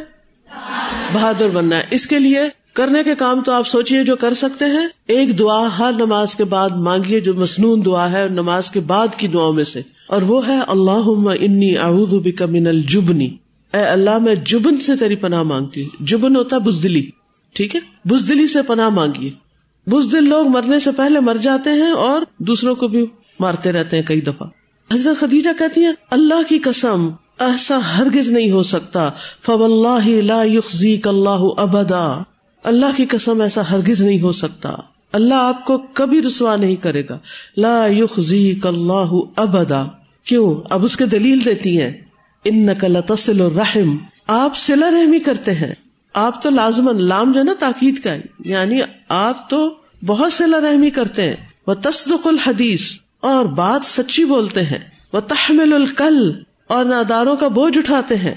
بہادر 1.12 1.48
بننا 1.48 1.76
ہے۔ 1.76 1.82
اس 1.90 2.06
کے 2.06 2.18
لیے 2.18 2.40
کرنے 2.72 3.02
کے 3.02 3.14
کام 3.14 3.40
تو 3.40 3.52
آپ 3.52 3.66
سوچیے 3.66 4.04
جو 4.04 4.16
کر 4.16 4.34
سکتے 4.34 4.64
ہیں۔ 4.64 4.86
ایک 5.06 5.38
دعا 5.38 5.78
ہر 5.78 5.92
نماز 5.92 6.34
کے 6.34 6.44
بعد 6.44 6.70
مانگیے 6.70 7.20
جو 7.20 7.34
مصنون 7.34 7.84
دعا 7.84 8.12
ہے 8.12 8.28
نماز 8.28 8.70
کے 8.70 8.80
بعد 8.80 9.08
کی 9.16 9.28
دعاؤں 9.28 9.52
میں 9.52 9.64
سے۔ 9.64 9.80
اور 10.06 10.22
وہ 10.22 10.48
ہے 10.48 10.58
اللہ 10.66 11.34
انی 11.40 11.78
اعوذ 11.78 12.14
بک 12.14 12.42
من 12.42 12.66
الجبنی 12.66 13.36
اے 13.74 13.80
اللہ، 13.80 14.18
میں 14.18 14.34
جبن 14.34 14.76
سے 14.76 14.96
تیری 14.96 15.16
پناہ 15.16 15.42
مانگتی 15.42 15.82
ہوں۔ 15.82 16.06
جبن 16.06 16.36
ہوتا 16.36 16.58
بزدلی۔ 16.58 17.10
ٹھیک 17.54 17.76
ہے؟ 17.76 17.80
بزدلی 18.08 18.46
سے 18.46 18.62
پناہ 18.62 18.88
مانگیے۔ 18.88 19.30
بزدل 19.86 20.28
لوگ 20.28 20.46
مرنے 20.46 20.80
سے 20.80 20.90
پہلے 20.92 21.20
مر 21.20 21.36
جاتے 21.42 21.70
ہیں 21.70 21.92
اور 21.92 22.22
دوسروں 22.38 22.74
کو 22.74 22.88
بھی 22.88 23.06
مارتے 23.40 23.72
رہتے 23.72 23.96
ہیں 23.96 24.04
کئی 24.06 24.20
دفعہ۔ 24.20 24.46
حضرت 24.94 25.20
خدیجہ 25.20 25.50
کہتی 25.58 25.84
ہیں، 25.84 25.92
اللہ 26.10 26.48
کی 26.48 26.58
قسم، 26.58 27.08
ایسا 27.38 27.78
ہرگز 27.98 28.28
نہیں 28.28 28.50
ہو 28.52 28.62
سکتا۔ 28.62 29.10
فو 29.46 29.64
اللہ 29.64 30.08
لا 30.08 30.42
یخزیک 30.44 31.08
اللہ 31.08 31.44
ابدا۔ 31.56 32.22
اللہ 32.64 32.86
کی 32.96 33.06
قسم 33.06 33.40
ایسا 33.40 33.70
ہرگز 33.70 34.02
نہیں 34.02 34.20
ہو 34.20 34.32
سکتا۔ 34.32 34.70
اللہ 35.12 35.34
آپ 35.34 35.64
کو 35.64 35.78
کبھی 35.78 36.22
رسوا 36.22 36.56
نہیں 36.56 36.76
کرے 36.76 37.02
گا۔ 37.10 37.18
لا 37.56 37.86
یخزیک 37.86 38.66
اللہ 38.66 39.12
ابدا۔ 39.36 39.84
کیوں؟ 40.24 40.60
اب 40.70 40.84
اس 40.84 40.96
کے 40.96 41.06
دلیل 41.06 41.44
دیتی 41.44 41.82
ہیں۔ 41.82 41.90
ان 42.44 42.66
نقل 42.66 42.96
تسل 43.06 43.40
الرحم۔ 43.40 43.96
آپ 44.26 44.56
سلا 44.56 44.90
رحمی 44.90 45.18
کرتے 45.18 45.54
ہیں۔ 45.54 45.74
آپ 46.14 46.42
تو 46.42 46.50
لازمن 46.50 47.02
لام 47.02 47.32
جو 47.32 47.42
نا 47.42 47.52
تاکید 47.58 48.02
کا 48.02 48.12
ہے۔ 48.12 48.20
یعنی 48.44 48.80
آپ 49.08 49.50
تو 49.50 49.74
بہت 50.06 50.32
سلا 50.32 50.60
رحمی 50.60 50.90
کرتے 50.90 51.22
ہیں۔ 51.22 51.36
وہ 51.66 51.74
تصدق 51.74 52.26
الحدیث۔ 52.26 52.82
اور 53.20 53.44
بات 53.44 53.80
سچی 53.84 54.24
بولتے 54.24 54.62
ہیں۔ 54.62 54.78
وہ 55.12 55.20
تحمل 55.20 55.72
القل 55.72 56.32
اور 56.68 56.84
ناداروں 56.84 57.36
کا 57.36 57.48
بوجھ 57.48 57.78
اٹھاتے 57.78 58.16
ہیں۔ 58.16 58.34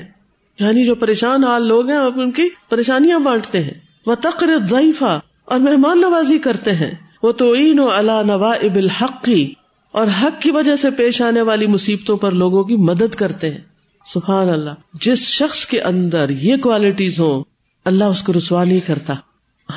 یعنی 0.59 0.85
جو 0.85 0.95
پریشان 0.95 1.43
حال 1.43 1.67
لوگ 1.67 1.89
ہیں، 1.89 1.97
آپ 1.97 2.13
ان 2.15 2.31
کی 2.31 2.49
پریشانیاں 2.69 3.19
بانٹتے 3.19 3.63
ہیں۔ 3.63 3.84
وہ 4.05 4.15
تقر 4.15 4.49
ضعیفہ 4.69 5.19
اور 5.45 5.59
مہمان 5.59 6.01
نوازی 6.01 6.39
کرتے 6.39 6.71
ہیں۔ 6.71 6.91
وہ 7.23 7.31
تو 7.31 7.53
عین 7.53 7.79
و 7.79 7.89
اللہ 7.89 8.21
نوا 8.25 8.51
اب 8.51 8.75
الحقی 8.75 9.53
اور 9.91 10.07
حق 10.21 10.41
کی 10.41 10.51
وجہ 10.51 10.75
سے 10.75 10.91
پیش 10.91 11.21
آنے 11.21 11.41
والی 11.41 11.67
مصیبتوں 11.67 12.17
پر 12.17 12.31
لوگوں 12.31 12.63
کی 12.63 12.75
مدد 12.75 13.15
کرتے 13.15 13.49
ہیں۔ 13.49 13.61
سبحان 14.05 14.49
اللہ۔ 14.49 14.71
جس 14.93 15.17
شخص 15.17 15.65
کے 15.65 15.81
اندر 15.81 16.29
یہ 16.29 16.55
کوالٹیز 16.57 17.19
ہوں، 17.19 17.43
اللہ 17.85 18.03
اس 18.03 18.21
کو 18.21 18.33
رسوا 18.33 18.63
نہیں 18.63 18.79
کرتا۔ 18.79 19.13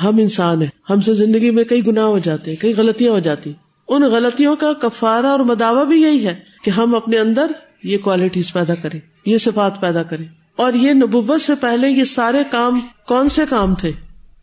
ہم 0.03 0.17
انسان 0.17 0.61
ہیں، 0.61 0.69
ہم 0.89 1.01
سے 1.01 1.13
زندگی 1.13 1.51
میں 1.51 1.63
کئی 1.63 1.87
گناہ 1.87 2.03
ہو 2.03 2.19
جاتے، 2.19 2.55
کئی 2.55 2.73
غلطیاں 2.77 3.11
ہو 3.11 3.19
جاتی۔ 3.19 3.53
ان 3.87 4.01
غلطیوں 4.01 4.55
کا 4.55 4.73
کفارہ 4.73 5.25
اور 5.25 5.39
مداوع 5.39 5.83
بھی 5.83 6.01
یہی 6.01 6.27
ہے 6.27 6.39
کہ 6.63 6.69
ہم 6.69 6.95
اپنے 6.95 7.17
اندر 7.17 7.51
یہ 7.83 7.97
کوالٹیز 7.97 8.53
پیدا 8.53 8.75
کریں، 8.75 8.99
یہ 9.25 9.37
صفات 9.37 9.81
پیدا 9.81 10.03
کریں۔ 10.03 10.25
اور 10.55 10.73
یہ 10.73 10.93
نبوت 10.93 11.41
سے 11.41 11.55
پہلے 11.55 11.89
یہ 11.89 12.03
سارے 12.03 12.37
کام 12.51 12.79
کون 13.07 13.29
سے 13.29 13.41
کام 13.49 13.75
تھے؟ 13.75 13.91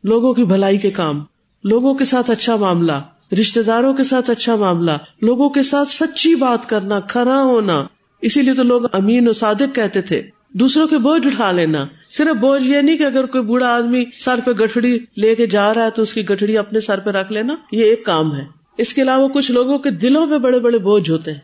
لوگوں 0.07 0.35
کی 0.35 0.45
بھلائی 0.45 0.79
کے 0.79 0.91
کام، 0.91 1.25
لوگوں 1.65 1.95
کے 1.95 2.05
ساتھ 2.05 2.31
اچھا 2.31 2.57
معاملہ 2.57 3.01
رشتے 3.41 3.63
داروں 3.63 3.95
کے 3.95 4.05
ساتھ 4.05 4.31
اچھا 4.31 4.57
معاملہ، 4.57 4.91
لوگوں 5.23 5.49
کے 5.49 5.63
ساتھ 5.63 5.89
سچی 5.89 6.35
بات 6.35 6.69
کرنا 6.69 7.01
کھڑا 7.01 7.43
ہونا۔ 7.43 7.85
اسی 8.21 8.43
لیے 8.43 8.55
تو 8.55 8.63
لوگ 8.63 8.83
امین 8.93 9.29
و 9.29 9.33
صادق 9.33 9.75
کہتے 9.75 10.03
تھے، 10.03 10.23
دوسروں 10.53 10.87
کے 10.87 10.99
بوجھ 10.99 11.27
اٹھا 11.27 11.53
لینا۔ 11.53 11.87
صرف 12.11 12.37
بوجھ 12.37 12.67
یہ 12.67 12.81
نہیں 12.81 12.97
کہ 12.97 13.03
اگر 13.03 13.27
کوئی 13.27 13.45
بوڑھا 13.45 13.75
آدمی 13.75 14.05
سر 14.25 14.39
پہ 14.45 14.51
گٹھڑی 14.51 14.99
لے 15.17 15.35
کے 15.35 15.47
جا 15.47 15.75
رہا 15.75 15.85
ہے 15.85 15.91
تو 15.91 16.03
اس 16.03 16.15
کی 16.15 16.29
گٹھڑی 16.29 16.59
اپنے 16.59 16.81
سر 16.81 17.01
پہ 17.01 17.11
رکھ 17.11 17.33
لینا، 17.33 17.55
یہ 17.73 17.85
ایک 17.85 18.07
کام 18.07 18.35
ہے۔ 18.35 18.45
اس 18.79 18.95
کے 18.95 19.03
علاوہ 19.03 19.29
کچھ 19.29 19.51
لوگوں 19.51 19.79
کے 19.79 19.91
دلوں 19.91 20.27
پہ 20.27 20.39
بڑے 20.39 20.59
بڑے 20.59 20.79
بوجھ 20.79 21.11
ہوتے 21.11 21.33
ہیں۔ 21.33 21.39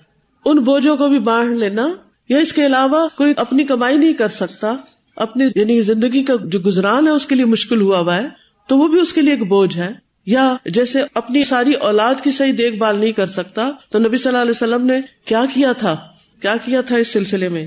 ان 0.44 0.58
بوجھوں 0.58 0.96
کو 0.96 1.08
بھی 1.08 1.18
بانٹ 1.18 1.56
لینا، 1.56 1.88
یا 2.28 2.38
اس 2.38 2.52
کے 2.52 2.66
علاوہ 2.66 3.08
کوئی 3.16 3.34
اپنی 3.36 3.64
کمائی 3.64 3.96
نہیں 3.96 4.12
کر 4.12 4.28
سکتا۔ 4.28 4.74
اپنی 5.16 5.44
یعنی 5.54 5.80
زندگی 5.80 6.22
کا 6.22 6.34
جو 6.44 6.58
گزران 6.60 7.06
ہے، 7.06 7.12
اس 7.12 7.26
کے 7.26 7.34
لیے 7.34 7.44
مشکل 7.44 7.80
ہوا 7.80 7.98
ہوا 7.98 8.16
ہے۔ 8.16 8.41
تو 8.66 8.78
وہ 8.78 8.88
بھی 8.88 9.00
اس 9.00 9.12
کے 9.12 9.20
لیے 9.20 9.32
ایک 9.32 9.42
بوجھ 9.42 9.78
ہے۔ 9.78 9.92
یا 10.26 10.56
جیسے 10.64 11.02
اپنی 11.14 11.44
ساری 11.44 11.72
اولاد 11.72 12.14
کی 12.22 12.30
صحیح 12.30 12.52
دیکھ 12.58 12.76
بھال 12.76 12.96
نہیں 12.96 13.12
کر 13.12 13.26
سکتا، 13.26 13.70
تو 13.90 13.98
نبی 13.98 14.16
صلی 14.16 14.28
اللہ 14.28 14.42
علیہ 14.42 14.50
وسلم 14.50 14.86
نے 14.86 15.00
کیا 15.24 15.44
کیا 15.54 15.72
تھا؟ 15.72 15.96
کیا 16.42 16.56
کیا 16.64 16.80
تھا 16.80 16.96
اس 16.96 17.08
سلسلے 17.08 17.48
میں؟ 17.48 17.66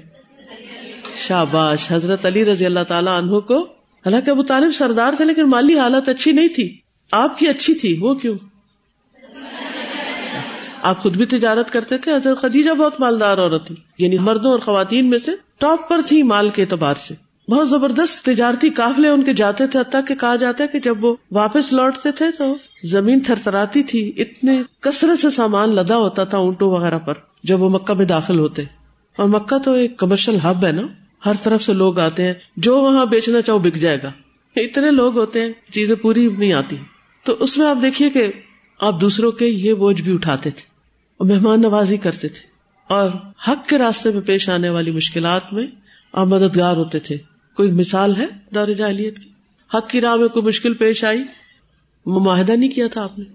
شاباش، 1.27 1.91
حضرت 1.91 2.25
علی 2.25 2.45
رضی 2.45 2.65
اللہ 2.65 2.79
تعالیٰ 2.87 3.17
عنہ 3.17 3.39
کو۔ 3.39 3.63
حالانکہ 4.05 4.29
ابو 4.29 4.43
طالب 4.43 4.71
سردار 4.71 5.13
تھے 5.17 5.25
لیکن 5.25 5.43
مالی 5.43 5.79
حالت 5.79 6.09
اچھی 6.09 6.31
نہیں 6.31 6.47
تھی۔ 6.47 6.77
آپ 7.11 7.37
کی 7.37 7.47
اچھی 7.47 7.73
تھی، 7.73 7.97
وہ 7.99 8.13
کیوں؟ 8.13 8.35
آپ 10.81 11.01
خود 11.01 11.17
بھی 11.17 11.25
تجارت 11.25 11.71
کرتے 11.71 11.97
تھے، 11.97 12.13
حضرت 12.15 12.41
خدیجہ 12.41 12.71
بہت 12.71 12.99
مالدار 12.99 13.37
عورت 13.37 13.67
تھی۔ 13.67 13.75
یعنی 13.97 14.17
مردوں 14.17 14.51
اور 14.51 14.59
خواتین 14.59 15.09
میں 15.09 15.17
سے 15.17 15.31
ٹاپ 15.59 15.89
پر 15.89 15.99
تھی 16.07 16.23
مال 16.23 16.49
کے 16.49 16.61
اعتبار 16.61 16.95
سے۔ 16.95 17.24
بہت 17.49 17.69
زبردست 17.69 18.25
تجارتی 18.25 18.69
قافلے 18.69 19.07
ان 19.07 19.23
کے 19.23 19.33
جاتے 19.33 19.67
تھے، 19.67 19.79
حتیٰ 19.79 20.01
کہ 20.07 20.15
کہا 20.15 20.35
جاتا 20.35 20.63
ہے 20.63 20.69
کہ 20.69 20.79
جب 20.79 21.05
وہ 21.05 21.15
واپس 21.31 21.73
لوٹتے 21.73 22.11
تھے 22.11 22.25
تو 22.37 22.55
زمین 22.83 23.19
تھر 23.19 23.35
تھراتی 23.43 23.83
تھی، 23.83 24.13
اتنے 24.17 24.61
کثرت 24.79 25.19
سے 25.19 25.29
سامان 25.29 25.69
لدا 25.69 25.97
ہوتا 25.97 26.23
تھا 26.23 26.37
اونٹوں 26.37 26.71
وغیرہ 26.71 26.99
پر 26.99 27.13
جب 27.43 27.61
وہ 27.61 27.69
مکہ 27.69 27.93
میں 27.93 28.05
داخل 28.05 28.39
ہوتے۔ 28.39 28.63
اور 29.17 29.29
مکہ 29.29 29.57
تو 29.57 29.73
ایک 29.73 29.97
کمرشل 29.97 30.37
ہب 30.43 30.65
ہے 30.65 30.71
نا، 30.71 30.81
ہر 31.25 31.33
طرف 31.43 31.63
سے 31.63 31.73
لوگ 31.73 31.99
آتے 31.99 32.23
ہیں، 32.23 32.33
جو 32.57 32.81
وہاں 32.81 33.05
بیچنا 33.05 33.41
چاہو 33.41 33.59
بک 33.59 33.75
جائے 33.75 33.97
گا۔ 34.03 34.11
اتنے 34.55 34.91
لوگ 34.91 35.17
ہوتے 35.17 35.41
ہیں، 35.41 35.49
چیزیں 35.71 35.95
پوری 35.95 36.29
نہیں 36.37 36.53
آتی۔ 36.53 36.75
تو 37.23 37.35
اس 37.39 37.57
میں 37.57 37.67
آپ 37.67 37.77
دیکھیے 37.81 38.09
کہ 38.09 38.31
آپ 38.79 39.01
دوسروں 39.01 39.31
کے 39.31 39.45
یہ 39.45 39.73
بوجھ 39.73 40.01
بھی 40.01 40.13
اٹھاتے 40.13 40.49
تھے 40.49 40.61
اور 41.17 41.27
مہمان 41.27 41.61
نوازی 41.61 41.97
کرتے 41.97 42.27
تھے۔ 42.27 42.47
اور 42.87 43.09
حق 43.47 43.67
کے 43.67 43.77
راستے 43.77 44.11
میں 44.11 44.21
پیش 44.21 44.49
آنے 44.49 44.69
والی 44.69 44.91
مشکلات 44.91 45.53
میں 45.53 45.67
آپ 46.13 46.27
مددگار 46.27 46.77
ہوتے 46.77 46.99
تھے۔ 46.99 47.34
کوئی 47.55 47.71
مثال 47.71 48.15
ہے 48.15 48.25
دور 48.55 48.67
جاہلیت 48.67 49.19
کی؟ 49.19 49.29
حق 49.71 49.89
کی 49.89 50.01
راہ 50.01 50.15
میں 50.15 50.27
کوئی 50.27 50.45
مشکل 50.45 50.73
پیش 50.73 51.03
آئی؟ 51.03 51.23
معاہدہ 52.05 52.51
نہیں 52.51 52.69
کیا 52.69 52.87
تھا 52.87 53.03
آپ 53.03 53.19
نے؟ 53.19 53.25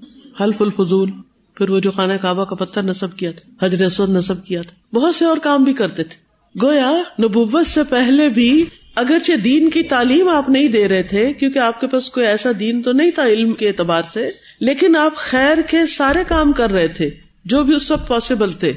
حلف 0.40 0.62
الفضول، 0.62 1.10
پھر 1.56 1.70
وہ 1.70 1.80
جو 1.80 1.90
خانہ 1.90 2.12
کعبہ 2.20 2.44
کا 2.44 2.54
پتھر 2.54 2.82
نصب 2.82 3.16
کیا 3.16 3.30
تھا، 3.32 3.66
حجر 3.66 3.84
اسود 3.84 4.08
نصب 4.08 4.44
کیا 4.44 4.62
تھا، 4.62 4.96
بہت 4.96 5.14
سے 5.14 5.24
اور 5.24 5.36
کام 5.36 5.64
بھی 5.64 5.72
کرتے 5.72 6.04
تھے۔ 6.04 6.16
گویا 6.62 6.92
نبوت 7.22 7.66
سے 7.66 7.80
پہلے 7.90 8.28
بھی 8.28 8.64
اگرچہ 8.96 9.32
دین 9.32 9.70
کی 9.70 9.82
تعلیم 9.82 10.28
آپ 10.28 10.48
نہیں 10.48 10.68
دے 10.68 10.88
رہے 10.88 11.02
تھے، 11.02 11.32
کیونکہ 11.32 11.58
آپ 11.58 11.80
کے 11.80 11.86
پاس 11.86 12.10
کوئی 12.10 12.26
ایسا 12.26 12.50
دین 12.60 12.82
تو 12.82 12.92
نہیں 12.92 13.10
تھا 13.10 13.26
علم 13.26 13.52
کے 13.54 13.68
اعتبار 13.68 14.02
سے، 14.12 14.30
لیکن 14.60 14.96
آپ 14.96 15.16
خیر 15.16 15.58
کے 15.70 15.86
سارے 15.86 16.24
کام 16.28 16.52
کر 16.52 16.70
رہے 16.70 16.88
تھے، 16.88 17.10
جو 17.44 17.62
بھی 17.64 17.74
اس 17.74 17.90
وقت 17.90 18.08
پاسبل 18.08 18.52
تھے۔ 18.52 18.72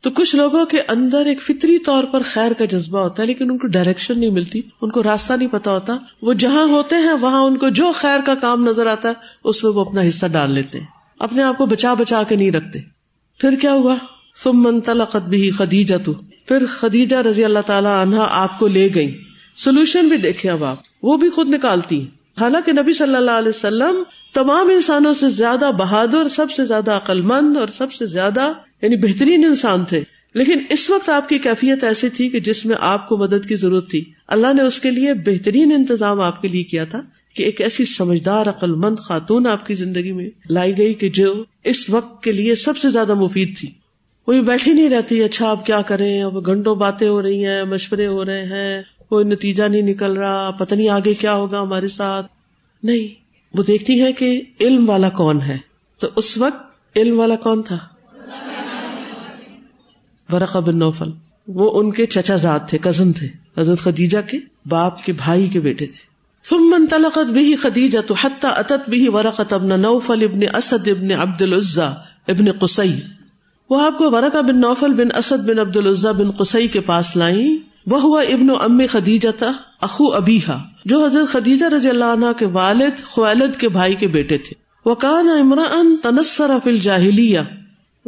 تو 0.00 0.10
کچھ 0.10 0.36
لوگوں 0.36 0.66
کے 0.66 0.80
اندر 0.88 1.26
ایک 1.26 1.42
فطری 1.42 1.78
طور 1.78 2.04
پر 2.04 2.22
خیر 2.24 2.52
کا 2.52 2.64
جذبہ 2.64 3.00
ہوتا 3.00 3.22
ہے، 3.22 3.26
لیکن 3.26 3.50
ان 3.50 3.58
کو 3.58 3.66
ڈائریکشن 3.66 4.20
نہیں 4.20 4.30
ملتی، 4.30 4.62
ان 4.80 4.90
کو 4.90 5.02
راستہ 5.02 5.32
نہیں 5.32 5.48
پتا 5.48 5.70
ہوتا۔ 5.70 5.96
وہ 6.22 6.32
جہاں 6.32 6.64
ہوتے 6.68 6.96
ہیں، 6.96 7.12
وہاں 7.12 7.40
ان 7.40 7.58
کو 7.58 7.68
جو 7.68 7.92
خیر 7.94 8.20
کا 8.26 8.34
کام 8.34 8.68
نظر 8.68 8.86
آتا 8.86 9.08
ہے، 9.08 9.14
اس 9.44 9.64
میں 9.64 9.72
وہ 9.72 9.80
اپنا 9.80 10.00
حصہ 10.08 10.26
ڈال 10.26 10.50
لیتے 10.50 10.78
ہیں۔ 10.78 10.86
اپنے 11.18 11.42
آپ 11.42 11.58
کو 11.58 11.66
بچا 11.66 11.94
بچا 11.94 12.22
کے 12.22 12.36
نہیں 12.36 12.50
رکھتے۔ 12.50 12.78
پھر 13.38 13.56
کیا 13.56 13.72
ہوا؟ 13.72 13.96
تم 14.42 14.62
منتلا 14.62 15.04
بھی 15.28 15.50
خدیجہ 15.50 15.94
تو 16.04 16.12
پھر 16.46 16.66
خدیجہ 16.66 17.16
رضی 17.16 17.44
اللہ 17.44 17.58
تعالیٰ 17.66 18.00
عنہا 18.00 18.26
آپ 18.30 18.58
کو 18.58 18.66
لے 18.66 18.88
گئی 18.94 19.18
سولوشن 19.56 20.08
بھی 20.08 20.16
دیکھے 20.16 20.50
اب 20.50 20.64
آپ۔ 20.64 20.76
وہ 21.02 21.16
بھی 21.16 21.30
خود 21.30 21.50
نکالتی 21.50 22.06
حالانکہ 22.40 22.72
نبی 22.72 22.92
صلی 22.92 23.14
اللہ 23.14 23.30
علیہ 23.30 23.48
وسلم 23.48 24.02
تمام 24.34 24.68
انسانوں 24.68 25.14
سے 25.14 25.28
زیادہ 25.28 25.70
بہادر، 25.78 26.28
سب 26.28 26.50
سے 26.50 26.64
زیادہ 26.64 26.90
عقل 26.90 27.20
مند 27.20 27.56
اور 27.56 27.68
سب 27.68 27.92
سے 27.92 28.06
زیادہ 28.06 28.52
یعنی 28.82 28.96
بہترین 28.96 29.44
انسان 29.44 29.84
تھے۔ 29.84 30.02
لیکن 30.34 30.58
اس 30.70 30.90
وقت 30.90 31.08
آپ 31.08 31.28
کی 31.28 31.38
کیفیت 31.38 31.84
ایسی 31.84 32.08
تھی 32.08 32.28
کہ 32.28 32.40
جس 32.40 32.66
میں 32.66 32.76
آپ 32.80 33.08
کو 33.08 33.16
مدد 33.16 33.48
کی 33.48 33.56
ضرورت 33.56 33.90
تھی۔ 33.90 34.04
اللہ 34.28 34.46
نے 34.56 34.62
اس 34.62 34.80
کے 34.80 34.90
لیے 34.90 35.14
بہترین 35.14 35.72
انتظام 35.72 36.20
آپ 36.20 36.42
کے 36.42 36.48
لیے 36.48 36.64
کیا 36.64 36.84
تھا 36.84 37.02
کہ 37.34 37.42
ایک 37.42 37.60
ایسی 37.60 37.84
سمجھدار 37.84 38.46
عقل 38.46 38.74
مند 38.74 38.96
خاتون 38.98 39.46
آپ 39.46 39.66
کی 39.66 39.74
زندگی 39.74 40.12
میں 40.12 40.30
لائی 40.50 40.78
گئی 40.78 40.94
کہ 40.94 41.08
جو 41.08 41.44
اس 41.64 41.90
وقت 41.90 42.22
کے 42.22 42.32
لیے 42.32 42.54
سب 42.54 42.76
سے 42.76 42.90
زیادہ 42.90 43.14
مفید 43.14 43.58
تھی۔ 43.58 43.68
کوئی 44.24 44.40
بیٹھی 44.40 44.72
نہیں 44.72 44.88
رہتی 44.88 45.22
اچھا 45.22 45.50
آپ 45.50 45.66
کیا 45.66 45.82
کریں؟ 45.82 46.22
اب 46.22 46.46
گھنٹوں 46.46 46.74
باتیں 46.74 47.08
ہو 47.08 47.22
رہی 47.22 47.46
ہیں، 47.46 47.64
مشورے 47.64 48.06
ہو 48.06 48.24
رہے 48.24 48.42
ہیں، 48.42 48.82
کوئی 49.08 49.24
نتیجہ 49.24 49.64
نہیں 49.64 49.82
نکل 49.82 50.12
رہا، 50.12 50.50
پتہ 50.50 50.74
نہیں 50.74 50.88
آگے 50.88 51.14
کیا 51.14 51.34
ہوگا 51.34 51.62
ہمارے 51.62 51.88
ساتھ۔ 51.88 52.26
نہیں، 52.82 53.14
وہ 53.58 53.62
دیکھتی 53.62 54.02
ہے 54.02 54.12
کہ 54.12 54.40
علم 54.60 54.88
والا 54.88 55.08
کون 55.08 55.42
ہے۔ 55.42 55.58
تو 55.98 56.08
اس 56.16 56.38
وقت 56.38 56.98
علم 56.98 57.18
والا 57.18 57.36
کون 57.36 57.62
تھا؟ 57.62 57.78
بن 60.38 60.78
نوفل۔ 60.78 61.10
وہ 61.48 61.80
ان 61.80 61.90
کے 61.90 62.06
چچا 62.06 62.36
زاد 62.36 62.58
تھے 62.68 62.78
کزن 62.78 63.12
تھے۔ 63.12 63.28
حضرت 63.58 63.78
خدیجہ 63.78 64.18
کے 64.30 64.38
باپ 64.68 65.04
کے 65.04 65.12
بھائی 65.12 65.48
کے 65.48 65.60
بیٹے 65.60 65.86
تھے۔ 65.86 66.10
من 66.52 66.86
تلقت 66.86 67.30
بھی 67.30 67.56
خدیجہ 67.56 67.98
تو 68.06 68.14
حتیٰ 68.22 68.50
اتت 68.56 68.90
بھی 68.90 69.08
ابن 69.50 69.80
نوفل 69.80 70.24
ابن 70.24 70.56
اسد 70.56 70.88
ابن 70.88 71.12
عبد 71.12 71.42
العزا 71.42 71.88
ابن 72.28 72.52
قسئی 72.52 73.00
وہ 73.70 73.80
آپ 73.82 73.98
کو 73.98 74.10
ورقا 74.10 74.40
بن 74.40 74.60
نوفل 74.60 74.92
بن 74.92 75.16
اسد 75.16 75.48
بن 75.48 75.58
عبد 75.58 75.76
العزا 75.76 76.12
بن 76.12 76.30
قسئی 76.30 76.68
کے 76.68 76.80
پاس 76.80 77.16
لائی۔ 77.16 77.58
وہ 77.86 78.02
ہوا 78.02 78.22
ابن 78.22 78.50
ام 78.50 78.80
خدیجہ 78.90 79.28
تھا 79.38 79.52
اخو 79.80 80.14
ابیحا 80.14 80.56
جو 80.84 81.04
حضرت 81.04 81.32
خدیجہ 81.32 81.66
رضی 81.66 81.88
اللہ 81.88 82.04
عنہ 82.04 82.26
کے 82.38 82.46
والد، 82.46 83.04
خوالد 83.04 83.56
کے 83.56 83.68
بھائی 83.68 83.94
کے 83.94 84.08
بیٹے 84.08 84.38
تھے۔ 84.38 84.54
وہ 84.84 84.94
کان 84.94 85.28
عمران 85.28 85.96
تنسر 86.02 86.50
فل 86.64 86.78
جاہلیہ 86.78 87.40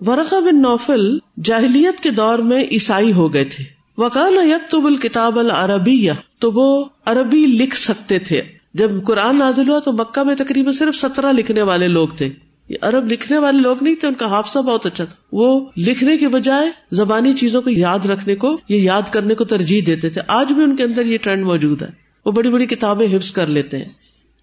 ورقا 0.07 0.39
بن 0.39 0.63
نوفل 0.63 1.19
جاہلیت 1.45 2.01
کے 2.01 2.11
دور 2.11 2.39
میں 2.39 2.65
عیسائی 2.71 3.13
ہو 3.13 3.35
گئے 3.35 3.45
تھے۔ 3.45 3.65
وکان 3.97 4.49
یکتب 4.49 4.87
الکتاب 4.87 5.39
العربی 5.39 6.09
تو 6.39 6.53
وہ 6.53 6.85
عربی 7.07 7.47
لکھ 7.47 7.77
سکتے 7.77 8.19
تھے۔ 8.19 8.43
جب 8.75 8.91
قرآن 9.05 9.37
نازل 9.37 9.69
ہوا 9.69 9.79
تو 9.79 9.93
مکہ 9.93 10.23
میں 10.23 10.35
تقریباً 10.35 10.73
صرف 10.73 10.97
سترہ 10.97 11.33
لکھنے 11.33 11.63
والے 11.63 11.89
لوگ 11.89 12.09
تھے۔ 12.09 12.29
یہ 12.69 12.77
عرب 12.83 13.13
لکھنے 13.13 13.39
والے 13.39 13.59
لوگ 13.59 13.77
نہیں 13.81 13.95
تھے، 13.95 14.09
ان 14.09 14.15
کا 14.15 14.27
حافظہ 14.27 14.59
بہت 14.59 14.87
اچھا 14.87 15.05
تھا۔ 15.05 15.15
وہ 15.33 15.67
لکھنے 15.77 16.17
کے 16.17 16.29
بجائے 16.29 16.71
زبانی 16.91 17.33
چیزوں 17.33 17.63
کو 17.63 17.71
یاد 17.71 18.07
رکھنے 18.07 18.35
کو 18.35 18.57
یہ 18.69 18.77
یاد 18.77 19.03
کرنے 19.11 19.35
کو 19.35 19.45
ترجیح 19.45 19.81
دیتے 19.87 20.11
تھے۔ 20.11 20.21
آج 20.27 20.53
بھی 20.53 20.63
ان 20.63 20.77
کے 20.77 20.83
اندر 20.83 21.07
یہ 21.07 21.19
ٹرینڈ 21.23 21.45
موجود 21.45 21.83
ہے۔ 21.83 21.89
وہ 22.25 22.33
بڑی 22.33 22.51
بڑی 22.51 22.67
کتابیں 22.67 23.17
حفظ 23.17 23.33
کر 23.33 23.47
لیتے 23.47 23.79
ہیں۔ 23.79 23.85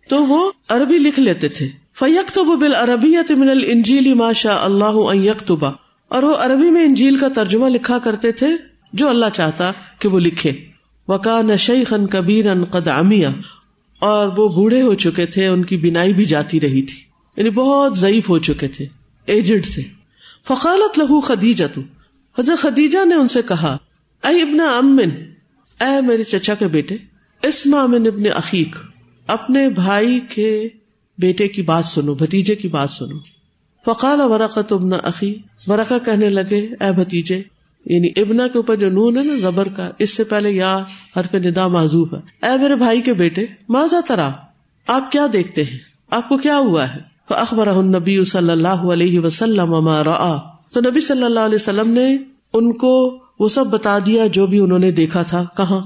تو 0.09 0.25
وہ 0.25 0.51
عربی 0.69 0.97
لکھ 0.97 1.19
لیتے 1.19 1.47
تھے۔ 1.47 1.67
فیق 1.93 2.31
تو 2.33 2.43
بال 2.43 2.75
عربیت 2.75 3.31
من 3.31 3.49
الجیلی 3.49 4.13
ماشا 4.13 4.57
اللہ 4.61 5.15
یکتبا 5.15 5.71
اور 6.07 6.23
وہ 6.23 6.35
عربی 6.35 6.69
میں 6.71 6.83
انجیل 6.83 7.15
کا 7.15 7.27
ترجمہ 7.27 7.69
لکھا 7.69 7.99
کرتے 7.99 8.31
تھے 8.31 8.47
جو 8.93 9.09
اللہ 9.09 9.25
چاہتا 9.33 9.71
کہ 9.99 10.09
وہ 10.09 10.19
لکھے۔ 10.19 10.51
وکا 11.07 11.41
نشی 11.41 11.83
خن 11.83 12.07
کبیر 12.07 12.45
اور 13.99 14.27
وہ 14.27 14.47
بوڑھے 14.49 14.81
ہو 14.81 14.93
چکے 14.93 15.25
تھے، 15.25 15.47
ان 15.47 15.65
کی 15.65 15.77
بینائی 15.77 16.13
بھی 16.13 16.25
جاتی 16.25 16.59
رہی 16.59 16.81
تھی۔ 16.81 16.97
یعنی 17.37 17.49
بہت 17.49 17.97
ضعیف 17.97 18.29
ہو 18.29 18.39
چکے 18.39 18.67
تھے، 18.67 18.85
ایجڈ 19.25 19.65
سے 19.65 19.81
فقالت 20.47 20.99
لہو 20.99 21.19
خدیجہ 21.19 21.65
تو 21.73 21.81
حضرت 22.39 22.59
خدیجہ 22.59 23.05
نے 23.05 23.15
ان 23.15 23.27
سے 23.27 23.41
کہا، 23.47 23.77
اے 24.23 24.41
ابن 24.41 24.59
امن 24.59 25.09
اے 25.81 26.01
میرے 26.01 26.23
چچا 26.23 26.53
کے 26.53 26.67
بیٹے 26.67 26.97
اسما 27.43 27.81
امن 27.81 28.07
ابن 28.07 28.23
عقیق 28.35 28.75
اپنے 29.27 29.69
بھائی 29.69 30.19
کے 30.19 30.67
بیٹے 31.19 31.47
کی 31.47 31.61
بات 31.61 31.85
سنو، 31.85 32.13
بھتیجے 32.13 32.55
کی 32.55 32.67
بات 32.67 32.89
سنو۔ 32.89 33.17
فقال 33.85 34.21
ورقت 34.21 34.73
ابن 34.73 34.93
عقی 34.93 35.35
ورقا 35.67 35.97
کہنے 35.97 36.29
لگے، 36.29 36.59
اے 36.79 36.91
بھتیجے 36.91 37.41
یعنی 37.85 38.21
ابنا 38.21 38.47
کے 38.47 38.57
اوپر 38.57 38.75
جو 38.75 38.89
نون 38.89 39.17
ہے 39.17 39.23
نا، 39.23 39.33
زبر 39.41 39.67
کا، 39.67 39.91
اس 39.99 40.13
سے 40.13 40.23
پہلے 40.23 40.51
یا 40.51 40.83
حرف 41.17 41.35
ندا 41.35 41.67
معذوف 41.67 42.13
ہے۔ 42.13 42.47
اے 42.47 42.57
میرے 42.61 42.75
بھائی 42.75 43.01
کے 43.01 43.13
بیٹے 43.13 43.45
ماضا 43.69 43.99
ترا؟ 44.07 44.29
آپ 44.87 45.11
کیا 45.11 45.27
دیکھتے 45.33 45.63
ہیں؟ 45.63 45.77
آپ 46.11 46.29
کو 46.29 46.37
کیا 46.37 46.57
ہوا 46.57 46.93
ہے؟ 46.93 47.09
اخبر 47.29 47.83
نبی 47.83 48.23
صلی 48.23 48.51
اللہ 48.51 48.67
علیہ 48.67 49.19
وسلم 49.19 49.89
تو 50.73 50.79
نبی 50.89 50.99
صلی 50.99 51.23
اللہ 51.23 51.39
علیہ 51.39 51.55
وسلم 51.55 51.89
نے 51.89 52.17
ان 52.53 52.73
کو 52.73 53.23
وہ 53.39 53.47
سب 53.47 53.67
بتا 53.67 53.99
دیا 54.05 54.27
جو 54.27 54.47
بھی 54.47 54.59
انہوں 54.59 54.79
نے 54.79 54.91
دیکھا 54.91 55.21
تھا، 55.21 55.45
کہاں؟ 55.57 55.81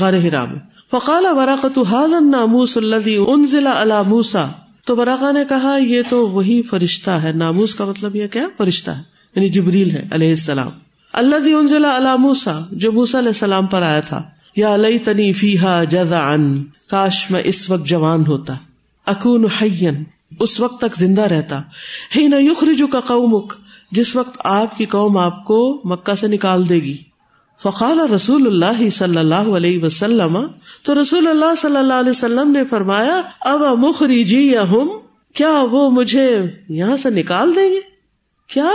غار 0.00 0.12
حرام 0.14 0.48
فقال 0.90 1.26
وراقت 1.26 1.78
ناموس 2.20 2.76
اللہ 2.76 3.18
ان 3.18 3.66
اللہ 3.66 4.02
موسا 4.06 4.46
تو 4.84 4.94
براقا 4.94 5.30
نے 5.30 5.40
کہا، 5.48 5.76
یہ 5.76 6.02
تو 6.08 6.28
وہی 6.28 6.62
فرشتہ 6.62 7.10
ہے۔ 7.10 7.32
ناموس 7.32 7.74
کا 7.74 7.84
مطلب 7.84 8.16
یہ 8.16 8.26
کیا؟ 8.26 8.48
فرشتہ 8.58 8.90
ہے۔ 8.90 9.02
یعنی 9.36 9.48
جبریل 9.48 9.90
ہے، 9.90 10.08
علیہ 10.10 10.30
السلام۔ 10.30 10.70
اللہ 11.12 11.54
ان 11.54 11.66
ضلع 11.66 11.88
اللہ 11.88 12.16
موسا 12.16 12.60
جو 12.72 12.92
موسا 12.92 13.18
علیہ 13.18 13.28
السلام 13.28 13.66
پر 13.66 13.82
آیا 13.82 14.00
تھا۔ 14.00 14.22
یا 14.56 14.74
علیہ 14.74 14.98
تنی 15.04 15.32
فیحا 15.32 15.84
جزا 15.84 16.32
ان 16.32 16.64
کاش 16.90 17.30
میں 17.30 17.42
اس 17.44 17.70
وقت 17.70 17.86
جوان 17.86 18.26
ہوتا۔ 18.26 18.54
اکون 19.06 19.46
حین 19.62 20.04
اس 20.40 20.60
وقت 20.60 20.80
تک 20.80 20.96
زندہ 20.96 21.22
رہتا۔ 21.22 21.62
ہی 22.16 22.28
نہ 22.28 22.34
یخرجو 22.38 22.86
کا 22.86 23.00
قومک، 23.00 23.54
جس 23.90 24.16
وقت 24.16 24.36
آپ 24.44 24.78
کی 24.78 24.84
قوم 24.84 25.18
آپ 25.18 25.44
کو 25.44 25.80
مکہ 25.84 26.14
سے 26.20 26.26
نکال 26.26 26.68
دے 26.68 26.74
گی۔ 26.74 26.96
فقال 27.62 27.98
رسول 27.98 28.46
اللہ 28.46 28.88
صلی 28.88 29.16
اللہ 29.16 29.34
علیہ 29.34 29.82
وسلم، 29.82 30.38
تو 30.82 31.02
رسول 31.02 31.26
اللہ 31.26 31.54
صلی 31.58 31.76
اللہ 31.76 31.92
علیہ 31.92 32.10
وسلم 32.10 32.50
نے 32.50 32.64
فرمایا 32.70 33.22
اب 33.40 33.60
مخری 33.60 34.24
جی 34.24 34.52
یا 34.52 34.62
ہم 34.62 34.88
کیا 35.34 35.64
وہ 35.70 35.90
مجھے 35.90 36.38
یہاں 36.68 36.96
سے 36.96 37.10
نکال 37.10 37.56
دیں 37.56 37.70
گے؟ 37.70 37.80
کیا؟ 38.46 38.70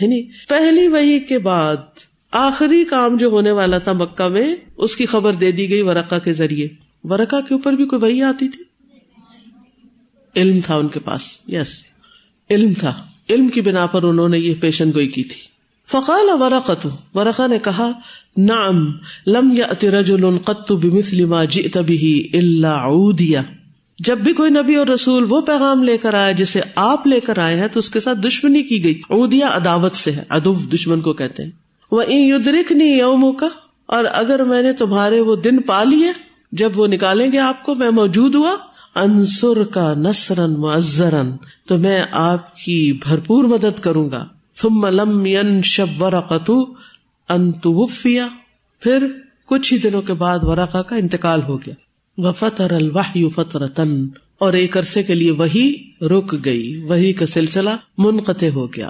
یعنی 0.00 0.22
پہلی 0.48 0.88
وہی 0.88 1.20
کے 1.20 1.38
بعد، 1.38 1.76
آخری 2.30 2.84
کام 2.84 3.16
جو 3.16 3.28
ہونے 3.28 3.50
والا 3.50 3.78
تھا 3.78 3.92
مکہ 3.92 4.28
میں، 4.28 4.56
اس 4.76 4.96
کی 4.96 5.06
خبر 5.06 5.32
دے 5.32 5.52
دی 5.52 5.70
گئی 5.70 5.82
ورقا 5.82 6.18
کے 6.18 6.32
ذریعے۔ 6.32 6.68
ورقا 7.04 7.40
کے 7.40 7.54
اوپر 7.54 7.72
بھی 7.72 7.86
کوئی 7.86 8.02
وہی 8.02 8.22
آتی 8.22 8.48
تھی؟ 8.48 8.64
علم 10.36 10.60
تھا 10.64 10.74
ان 10.74 10.88
کے 10.88 11.00
پاس 11.00 11.22
یس 11.48 11.84
علم 12.50 12.72
تھا۔ 12.78 13.02
علم 13.30 13.48
کی 13.48 13.60
بنا 13.60 13.86
پر 13.86 14.02
انہوں 14.02 14.28
نے 14.28 14.38
یہ 14.38 14.54
پیشن 14.60 14.92
گوئی 14.92 15.08
کی 15.08 15.24
تھی۔ 15.24 15.55
فقال 15.90 16.42
ورقت 16.42 16.86
ورقا 17.14 17.46
نے 17.46 17.58
کہا 17.58 17.90
نام 18.36 18.92
لم 19.26 19.54
یا 19.56 21.44
جئت 21.44 21.76
به 21.76 22.18
الا 22.32 22.84
عودیا۔ 22.84 23.42
جب 23.98 24.18
بھی 24.18 24.32
کوئی 24.32 24.50
نبی 24.50 24.74
اور 24.74 24.86
رسول 24.86 25.26
وہ 25.28 25.40
پیغام 25.40 25.82
لے 25.82 25.98
کر 25.98 26.14
آئے 26.14 26.34
جسے 26.34 26.60
آپ 26.74 27.06
لے 27.06 27.20
کر 27.20 27.38
آئے 27.38 27.60
ہیں 27.60 27.68
تو 27.68 27.78
اس 27.78 27.90
کے 27.90 28.00
ساتھ 28.00 28.18
دشمنی 28.18 28.62
کی 28.62 28.84
گئی۔ 28.84 29.00
اودیا 29.08 29.48
عداوت 29.54 29.96
سے 29.96 30.12
ہے 30.12 30.24
ادب 30.28 30.74
دشمن 30.74 31.00
کو 31.00 31.12
کہتے 31.12 31.44
ہیں۔ 31.44 31.50
وہ 31.90 32.02
یدرک 32.08 32.72
نہیں 32.72 32.98
یوموں 32.98 33.32
کا 33.32 33.48
اور 33.86 34.04
اگر 34.12 34.44
میں 34.44 34.62
نے 34.62 34.72
تمہارے 34.72 35.20
وہ 35.20 35.36
دن 35.36 35.62
پا 35.62 35.84
لیے، 35.84 36.12
جب 36.52 36.78
وہ 36.78 36.86
نکالیں 36.86 37.32
گے 37.32 37.38
آپ 37.38 37.62
کو، 37.62 37.74
میں 37.74 37.90
موجود 37.90 38.34
ہوا۔ 38.34 38.54
انصر 38.94 39.64
کا 39.64 39.94
نسرن 39.94 40.52
معذرن 40.52 41.30
تو 41.68 41.76
میں 41.76 42.04
آپ 42.10 42.56
کی 42.56 42.98
بھرپور 43.08 43.44
مدد 43.44 43.80
کروں 43.80 44.10
گا۔ 44.10 44.28
ثم 44.60 44.86
لم 44.86 45.26
ينشب 45.26 46.02
ورقت 46.02 46.50
انتوفیا 47.28 48.28
پھر 48.80 49.06
کچھ 49.46 49.72
ہی 49.72 49.78
دنوں 49.78 50.02
کے 50.02 50.12
بعد 50.12 50.38
ورقا 50.42 50.82
کا 50.82 50.96
انتقال 50.96 51.42
ہو 51.42 51.56
گیا۔ 51.56 51.74
وفتر 52.18 52.70
الوحی 52.70 53.28
فترتن 53.28 54.08
اور 54.38 54.52
ایک 54.52 54.76
عرصے 54.76 55.02
کے 55.02 55.14
لیے 55.14 55.30
وہی 55.30 55.90
رک 56.00 56.44
گئی، 56.44 56.82
وہی 56.88 57.12
کا 57.12 57.26
سلسلہ 57.26 57.70
منقطع 57.98 58.48
ہو 58.54 58.66
گیا۔ 58.66 58.88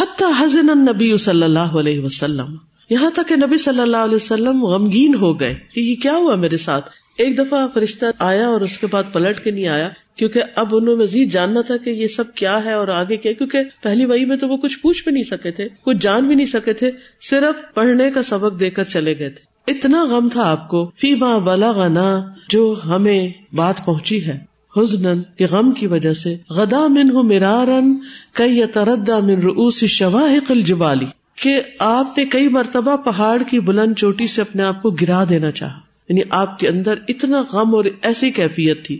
حتی 0.00 0.24
حزن 0.38 0.70
النبی 0.70 1.16
صلی 1.16 1.42
اللہ 1.42 1.58
علیہ 1.58 2.00
وسلم۔ 2.00 2.56
یہاں 2.90 3.10
تک 3.10 3.28
کہ 3.28 3.36
نبی 3.36 3.56
صلی 3.56 3.80
اللہ 3.80 3.96
علیہ 3.96 4.16
وسلم 4.16 4.64
غمگین 4.64 5.14
ہو 5.14 5.40
گئے 5.40 5.54
کہ 5.74 5.80
یہ 5.80 5.94
کیا 5.96 6.12
ہوا 6.12 6.34
میرے 6.34 6.56
ساتھ؟ 6.56 6.90
ایک 7.18 7.38
دفعہ 7.38 7.66
فرشتہ 7.74 8.06
آیا 8.18 8.46
اور 8.48 8.60
اس 8.60 8.78
کے 8.78 8.86
بعد 8.86 9.02
پلٹ 9.12 9.44
کے 9.44 9.50
نہیں 9.50 9.68
آیا۔ 9.68 9.88
کیونکہ 10.18 10.42
اب 10.54 10.76
انہوں 10.76 10.96
نے 10.96 11.02
مزید 11.02 11.32
جاننا 11.32 11.60
تھا 11.60 11.76
کہ 11.76 11.90
یہ 11.90 12.06
سب 12.06 12.34
کیا 12.34 12.64
ہے 12.64 12.72
اور 12.72 12.88
آگے 12.88 13.16
کیا 13.16 13.32
کیونکہ 13.32 13.58
پہلی 13.82 14.04
وہی 14.04 14.24
میں 14.24 14.36
تو 14.36 14.48
وہ 14.48 14.56
کچھ 14.56 14.78
پوچھ 14.78 15.04
بھی 15.04 15.12
نہیں 15.12 15.22
سکے 15.22 15.50
تھے، 15.50 15.68
کچھ 15.82 15.96
جان 16.00 16.26
بھی 16.26 16.34
نہیں 16.34 16.46
سکے 16.46 16.72
تھے، 16.72 16.90
صرف 17.20 17.74
پڑھنے 17.74 18.10
کا 18.10 18.22
سبق 18.22 18.60
دے 18.60 18.70
کر 18.70 18.84
چلے 18.84 19.18
گئے 19.18 19.28
تھے۔ 19.28 19.72
اتنا 19.72 20.04
غم 20.04 20.28
تھا 20.28 20.50
آپ 20.50 20.68
کو 20.68 20.90
فی 20.96 21.14
ماں 21.14 21.38
بلا 21.38 22.18
جو 22.48 22.80
ہمیں 22.86 23.28
بات 23.52 23.84
پہنچی 23.84 24.26
ہے۔ 24.26 24.38
حزن 24.76 25.22
کے 25.22 25.44
غم 25.44 25.72
کی 25.72 25.86
وجہ 25.86 26.12
سے، 26.12 26.36
غدا 26.50 26.86
من 26.86 27.10
ہوں 27.10 27.22
مرارن 27.22 27.94
کئی 28.32 28.62
تردا 28.74 29.18
من 29.18 29.34
روس 29.34 29.84
شواہ 29.84 30.34
الجبالی۔ 30.48 31.06
کہ 31.42 31.62
آپ 31.78 32.18
نے 32.18 32.24
کئی 32.24 32.48
مرتبہ 32.48 32.96
پہاڑ 32.96 33.42
کی 33.42 33.60
بلند 33.60 33.94
چوٹی 33.94 34.26
سے 34.26 34.40
اپنے 34.40 34.62
آپ 34.62 34.82
کو 34.82 34.90
گرا 34.90 35.24
دینا 35.28 35.50
چاہا۔ 35.50 35.78
یعنی 36.08 36.20
آپ 36.30 36.58
کے 36.58 36.68
اندر 36.68 36.94
اتنا 37.08 37.42
غم 37.52 37.74
اور 37.74 37.84
ایسی 38.02 38.30
کیفیت 38.30 38.86
تھی۔ 38.86 38.98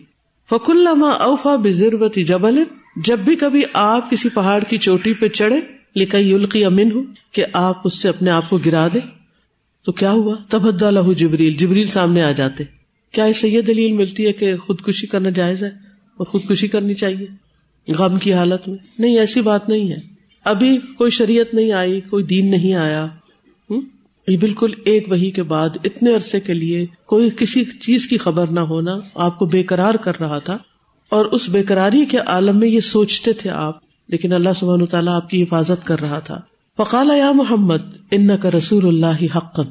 فک 0.51 0.71
اللہ 0.71 1.05
اوفا 1.05 1.57
بزربتی 1.57 2.25
جبل، 2.25 2.63
جب 2.97 3.19
بھی 3.19 3.37
کبھی 3.37 3.63
آپ 3.73 4.11
کسی 4.11 4.29
پہاڑ 4.29 4.63
کی 4.69 4.79
چوٹی 4.79 5.15
پہ 5.15 5.29
چڑھے 5.29 5.61
لکھئی 5.97 6.31
یلقی 6.31 6.65
امن 6.65 6.93
ہو 6.93 7.03
کہ 7.33 7.45
آپ 7.53 7.81
اس 7.85 8.03
سے 8.03 8.09
اپنے 8.09 8.31
آپ 8.31 8.51
کو 8.51 8.59
گرا 8.67 8.89
دے 8.95 8.99
تو 9.85 9.93
کیا 9.93 10.11
ہوا؟ 10.11 10.37
تبدا 10.49 10.91
لہو 10.91 11.13
جبریل 11.13 11.55
جبریل 11.55 11.87
سامنے 11.87 12.23
آ 12.23 12.33
جاتے۔ 12.33 12.65
کیا 13.13 13.25
اسے 13.25 13.49
یہ 13.49 13.61
دلیل 13.61 13.93
ملتی 13.93 14.27
ہے 14.27 14.33
کہ 14.33 14.57
خودکشی 14.57 15.07
کرنا 15.07 15.31
جائز 15.31 15.65
ہے 15.65 15.69
اور 16.17 16.27
خودکشی 16.27 16.69
کرنی 16.69 16.95
چاہیے؟ 16.95 17.27
غم 17.93 18.19
کی 18.19 18.35
حالت 18.35 18.69
میں۔ 18.69 18.79
نہیں، 18.99 19.19
ایسی 19.19 19.41
بات 19.41 19.69
نہیں 19.69 19.91
ہے۔ 19.93 19.97
ابھی 20.45 20.79
کوئی 20.99 21.11
شریعت 21.11 21.55
نہیں 21.55 21.73
آئی، 21.73 22.01
کوئی 22.01 22.25
دین 22.25 22.51
نہیں 22.51 22.75
آیا۔ 22.75 23.07
بالکل 24.37 24.71
ایک 24.85 25.07
وہی 25.11 25.31
کے 25.31 25.43
بعد 25.43 25.69
اتنے 25.85 26.15
عرصے 26.15 26.41
کے 26.41 26.55
لیے 26.55 26.87
کوئی 27.07 27.31
کسی 27.37 27.65
چیز 27.65 28.07
کی 28.07 28.19
خبر 28.19 28.47
نہ 28.47 28.61
ہونا 28.61 28.99
آپ 29.15 29.39
کو 29.39 29.47
بے 29.47 29.63
قرار 29.63 29.95
کر 29.95 30.21
رہا 30.21 30.39
تھا 30.39 30.59
اور 31.09 31.27
اس 31.27 31.49
بےقراری 31.49 32.05
کے 32.05 32.19
عالم 32.19 32.59
میں 32.59 32.69
یہ 32.69 32.81
سوچتے 32.81 33.33
تھے 33.33 33.51
آپ، 33.51 33.79
لیکن 34.09 34.33
اللہ 34.33 34.49
سبحانہ 34.57 34.85
تعالیٰ 34.85 35.15
آپ 35.15 35.31
کی 35.31 35.43
حفاظت 35.43 35.87
کر 35.87 36.01
رہا 36.01 36.19
تھا۔ 36.19 36.41
فقال 36.77 37.11
یا 37.19 37.33
محمد 37.33 37.83
ان 38.11 38.29
کا 38.43 38.51
رسول 38.51 38.87
اللہ 38.87 39.37
حقن 39.37 39.63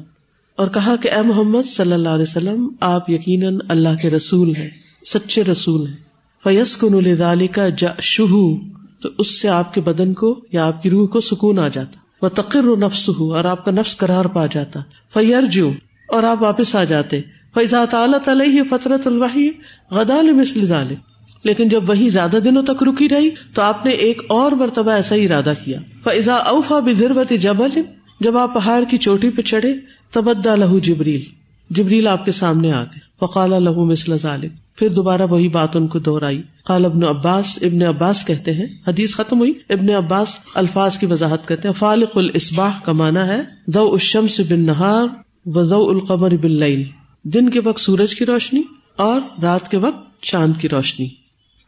اور 0.56 0.68
کہا 0.68 0.96
کہ 0.96 1.10
اے 1.10 1.22
محمد، 1.22 1.68
صلی 1.68 1.92
اللہ 1.92 2.08
علیہ 2.08 2.26
وسلم، 2.28 2.68
آپ 2.80 3.10
یقیناً 3.10 3.56
اللہ 3.68 3.88
کے 4.02 4.10
رسول 4.10 4.54
ہیں، 4.56 4.70
سچے 5.06 5.44
رسول 5.44 5.86
ہیں۔ 5.86 5.96
فیس 6.42 6.76
کن 6.76 6.94
الدال 6.94 7.46
کا 7.46 7.68
شہ 8.00 8.34
تو 9.02 9.08
اس 9.18 9.40
سے 9.40 9.48
آپ 9.48 9.74
کے 9.74 9.80
بدن 9.80 10.12
کو 10.12 10.40
یا 10.52 10.66
آپ 10.66 10.82
کی 10.82 10.90
روح 10.90 11.08
کو 11.08 11.20
سکون 11.20 11.58
آ 11.58 11.68
جاتا۔ 11.68 12.07
وہ 12.22 12.28
تقر 12.28 12.76
نفس 12.76 13.08
ہو 13.08 13.34
اور 13.34 13.44
آپ 13.44 13.64
کا 13.64 13.70
نفس 13.70 13.96
قرار 13.96 14.24
پا 14.24 14.46
جاتا۔ 14.46 14.80
فیر 15.12 15.42
جو 15.42 15.70
اور 16.08 16.22
آپ 16.22 16.42
واپس 16.42 16.76
آ 16.76 16.84
جاتے۔ 16.84 17.20
فیضا 17.54 17.84
تعالیٰ 17.84 18.18
تعالیٰ 18.18 18.46
فطرت 18.70 19.06
الواحی 19.06 19.48
غدال 19.90 20.32
مثل 20.32 20.66
ظالم 20.66 20.94
لیکن 21.44 21.68
جب 21.68 21.88
وہی 21.88 22.08
زیادہ 22.08 22.36
دنوں 22.44 22.62
تک 22.62 22.82
رکی 22.82 23.08
رہی، 23.08 23.30
تو 23.54 23.62
آپ 23.62 23.86
نے 23.86 23.92
ایک 23.92 24.22
اور 24.28 24.52
مرتبہ 24.52 24.90
ایسا 24.90 25.14
ہی 25.14 25.26
ارادہ 25.26 25.52
کیا۔ 25.64 25.78
فضا 26.04 26.34
اوفا 26.34 26.78
بھربت 26.78 27.32
جبل، 27.40 27.80
جب 28.20 28.36
آپ 28.36 28.54
پہاڑ 28.54 28.84
کی 28.84 28.96
چوٹی 28.96 29.30
پہ 29.30 29.42
چڑھے 29.42 29.74
تبدا 30.10 30.54
لہو 30.54 30.78
جبریل 30.78 31.20
جبریل 31.70 32.06
آپ 32.06 32.24
کے 32.24 32.32
سامنے 32.32 32.72
آ 32.72 32.80
گئے۔ 32.80 32.98
فقال 33.20 33.50
لہو 33.62 33.84
مسل 33.84 34.18
ظالم 34.18 34.48
پھر 34.78 34.88
دوبارہ 34.88 35.22
وہی 35.30 35.48
بات 35.48 35.76
ان 35.76 35.86
کو 35.86 35.98
دوہرائی 35.98 36.42
قال 36.64 36.84
ابن 36.84 37.04
عباس 37.04 37.58
ابن 37.62 37.82
عباس 37.82 38.24
کہتے 38.26 38.54
ہیں، 38.54 38.66
حدیث 38.86 39.14
ختم 39.14 39.38
ہوئی۔ 39.38 39.52
ابن 39.70 39.90
عباس 39.90 40.38
الفاظ 40.54 40.98
کی 40.98 41.06
وضاحت 41.06 41.48
کرتے 41.48 41.68
ہیں۔ 41.68 41.74
فالق 41.74 42.16
الاسباح 42.16 42.70
کا 42.84 42.92
مانا 42.92 43.28
ہے 43.28 43.42
ضو 43.68 43.92
الشمس 43.92 44.40
بن 44.40 44.60
نہار 44.60 45.06
و 45.46 45.62
ضو 45.62 45.90
القمر 45.90 46.30
بن 46.30 46.82
دن 47.24 47.48
کے 47.48 47.60
وقت 47.64 47.80
سورج 47.80 48.14
کی 48.14 48.26
روشنی 48.26 48.62
اور 48.96 49.20
رات 49.42 49.70
کے 49.70 49.76
وقت 49.76 50.22
چاند 50.22 50.52
کی 50.60 50.68
روشنی۔ 50.68 51.08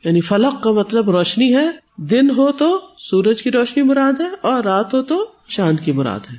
یعنی 0.04 0.20
فلق 0.20 0.62
کا 0.62 0.70
مطلب 0.72 1.10
روشنی 1.10 1.56
ہے۔ 1.56 1.68
دن 1.96 2.30
ہو 2.30 2.52
تو 2.52 2.80
سورج 2.98 3.42
کی 3.42 3.50
روشنی 3.50 3.82
مراد 3.82 4.20
ہے 4.20 4.28
اور 4.40 4.64
رات 4.64 4.94
ہو 4.94 5.02
تو 5.02 5.26
چاند 5.48 5.80
کی 5.84 5.92
مراد 5.92 6.20
ہے۔ 6.32 6.36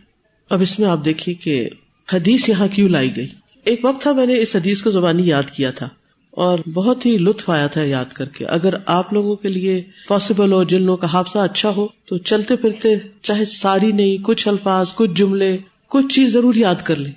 اب 0.49 0.62
اس 0.62 0.79
میں 0.79 0.89
آپ 0.89 1.05
دیکھیے 1.05 1.36
کہ 1.36 1.69
حدیث 2.13 2.49
یہاں 2.49 2.67
کیوں 2.71 2.89
لائی 2.89 3.15
گئی۔ 3.15 3.27
ایک 3.65 3.86
وقت 3.86 4.01
تھا 4.01 4.12
میں 4.12 4.25
نے 4.25 4.39
اس 4.39 4.55
حدیث 4.55 4.84
کو 4.84 4.89
زبانی 4.89 5.27
یاد 5.27 5.49
کیا 5.49 5.71
تھا۔ 5.71 5.89
اور 6.32 6.60
بہت 6.74 7.06
ہی 7.06 7.17
لطف 7.17 7.50
آیا 7.50 7.67
تھا 7.67 7.84
یاد 7.84 8.13
کر 8.13 8.30
کے۔ 8.30 8.46
اگر 8.46 8.74
آپ 8.86 9.13
لوگوں 9.13 9.36
کے 9.36 9.50
لیے 9.50 9.84
پاسبل 10.08 10.52
ہو 10.52 10.63
جن 10.63 10.82
لوگوں 10.82 10.98
کا 10.98 11.08
حادثہ 11.08 11.38
اچھا 11.38 11.70
ہو، 11.70 11.88
تو 12.06 12.17
چلتے 12.17 12.56
پھرتے 12.56 12.89
چاہے 13.22 13.46
ساری 13.46 13.91
نہیں، 13.91 14.17
کچھ 14.24 14.48
الفاظ، 14.48 14.94
کچھ 14.96 15.12
جملے، 15.12 15.58
کچھ 15.89 16.08
چیز 16.08 16.34
ضرور 16.34 16.54
یاد 16.56 16.76
کر 16.84 16.96
لیں۔ 16.96 17.12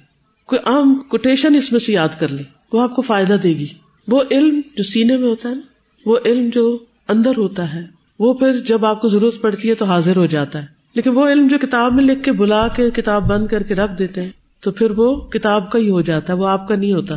کوئی 0.46 0.58
عام 0.64 1.02
کوٹیشن 1.08 1.54
اس 1.54 1.72
میں 1.72 1.80
سے 1.80 1.92
یاد 1.92 2.08
کر 2.18 2.28
لیں۔ 2.28 2.44
وہ 2.72 2.82
آپ 2.82 2.96
کو 2.96 3.02
فائدہ 3.02 3.32
دے 3.32 3.48
گی۔ 3.48 3.66
وہ 4.08 4.22
علم 4.30 4.60
جو 4.76 4.82
سینے 4.82 5.16
میں 5.16 5.28
ہوتا 5.28 5.48
ہے 5.48 5.54
نا، 5.54 5.60
وہ 6.06 6.18
علم 6.26 6.48
جو 6.54 6.78
اندر 7.08 7.32
ہوتا 7.38 7.74
ہے، 7.74 7.82
وہ 8.18 8.34
پھر 8.34 8.58
جب 8.58 8.86
آپ 8.86 9.00
کو 9.00 9.08
ضرورت 9.08 9.40
پڑتی 9.40 9.68
ہے 9.68 9.74
تو 9.74 9.84
حاضر 9.84 10.16
ہو 10.16 10.26
جاتا 10.26 10.62
ہے۔ 10.62 10.66
لیکن 10.94 11.10
وہ 11.10 11.28
علم 11.28 11.46
جو 11.46 11.58
کتاب 11.58 11.92
میں 11.92 12.04
لکھ 12.04 12.22
کے 12.22 12.32
بلا 12.32 12.68
کے 12.68 12.90
کتاب 12.90 13.28
بند 13.28 13.46
کر 13.46 13.62
کے 13.62 13.74
رکھ 13.74 13.92
دیتے 13.98 14.22
ہیں، 14.22 14.30
تو 14.60 14.72
پھر 14.72 14.90
وہ 14.96 15.20
کتاب 15.20 15.70
کا 15.70 15.78
ہی 15.78 15.90
ہو 15.90 16.00
جاتا 16.00 16.32
ہے، 16.32 16.38
وہ 16.38 16.48
آپ 16.48 16.68
کا 16.68 16.76
نہیں 16.76 16.92
ہوتا۔ 16.92 17.14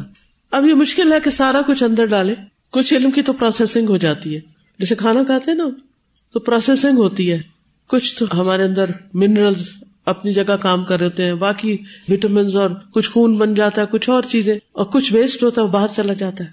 اب 0.58 0.66
یہ 0.66 0.74
مشکل 0.74 1.14
ہے 1.14 1.18
کہ 1.24 1.30
سارا 1.30 1.62
کچھ 1.68 1.84
اندر 1.84 2.06
ڈالے۔ 2.06 2.36
کچھ 2.72 2.94
علم 2.94 3.12
کی 3.12 3.22
تو 3.22 3.34
پروسیسنگ 3.34 3.90
ہو 3.90 3.98
جاتی 3.98 4.36
ہے۔ 4.36 4.40
جیسے 4.80 4.96
کھانا 4.96 5.24
کھاتے 5.24 5.52
ہیں 5.52 5.58
نا 5.58 5.66
تو 6.34 6.40
پروسیسنگ 6.40 6.98
ہوتی 6.98 7.32
ہے۔ 7.32 7.42
کچھ 7.88 8.16
تو 8.16 8.26
ہمارے 8.34 8.64
اندر 8.64 8.86
منرلز 9.14 9.70
اپنی 10.06 10.34
جگہ 10.34 10.56
کام 10.62 10.86
کر 10.86 10.98
رہے 10.98 11.06
ہوتے 11.06 11.26
ہیں۔ 11.26 11.34
باقی 11.34 11.78
وٹامنس 12.10 12.56
اور 12.56 12.70
کچھ 12.94 13.10
خون 13.10 13.38
بن 13.38 13.54
جاتا 13.54 13.82
ہے، 13.82 13.86
کچھ 13.92 14.10
اور 14.10 14.24
چیزیں۔ 14.30 14.60
اور 14.72 14.86
کچھ 14.86 15.14
ویسٹ 15.14 15.44
ہوتا 15.44 15.62
ہے 15.62 15.68
باہر 15.68 15.88
چلا 15.96 16.14
جاتا 16.14 16.44
ہے۔ 16.44 16.50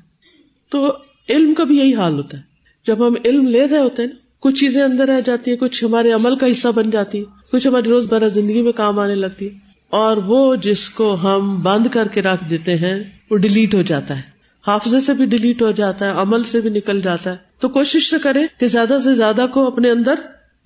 تو 0.69 0.97
علم 1.29 1.55
کا 1.55 1.65
بھی 1.65 1.79
یہی 1.79 1.95
حال 1.95 2.15
ہوتا 2.15 2.37
ہے۔ 2.37 2.43
جب 2.87 3.07
ہم 3.07 3.15
علم 3.25 3.47
لے 3.47 3.69
رہے 3.69 3.79
ہوتے 3.79 4.03
ہیں 4.03 4.09
نا، 4.09 4.17
کچھ 4.41 4.61
چیزیں 4.61 4.83
اندر 4.83 5.09
رہ 5.09 5.21
جاتی 5.21 5.51
ہیں، 5.51 5.59
کچھ 5.59 5.85
ہمارے 5.85 6.13
عمل 6.13 6.37
کا 6.37 6.47
حصہ 6.51 6.69
بن 6.69 6.91
جاتی 6.91 7.19
ہے 7.19 7.25
کچھ 7.53 7.67
ہماری 7.67 7.89
روز 7.89 8.13
مرہ 8.13 8.29
زندگی 8.29 8.63
میں 8.63 8.73
کام 8.73 8.99
آنے 8.99 9.15
لگتی 9.15 9.49
ہے 9.49 9.64
اور 9.95 10.17
وہ 10.17 10.57
جس 10.57 10.91
کو 10.91 11.15
ہم 11.15 11.61
بند 11.63 11.87
کر 11.87 12.09
کے 12.09 12.23
رکھ 12.23 12.51
دیتے 12.51 12.77
ہیں، 12.77 13.05
وہ 13.31 13.37
ڈیلیٹ 13.37 13.75
ہو 13.75 13.83
جاتا 13.83 14.17
ہے۔ 14.17 14.23
حافظے 14.67 15.01
سے 15.01 15.15
بھی 15.15 15.27
ڈیلیٹ 15.27 15.63
ہو 15.63 15.71
جاتا 15.71 16.07
ہے، 16.07 16.11
عمل 16.11 16.43
سے 16.43 16.61
بھی 16.61 16.71
نکل 16.71 17.01
جاتا 17.01 17.31
ہے۔ 17.31 17.37
تو 17.59 17.69
کوشش 17.69 18.11
سے 18.11 18.17
کرے 18.23 18.41
کہ 18.61 18.67
زیادہ 18.67 18.99
سے 19.05 19.15
زیادہ 19.15 19.47
کو 19.53 19.67
اپنے 19.67 19.91
اندر 19.91 20.15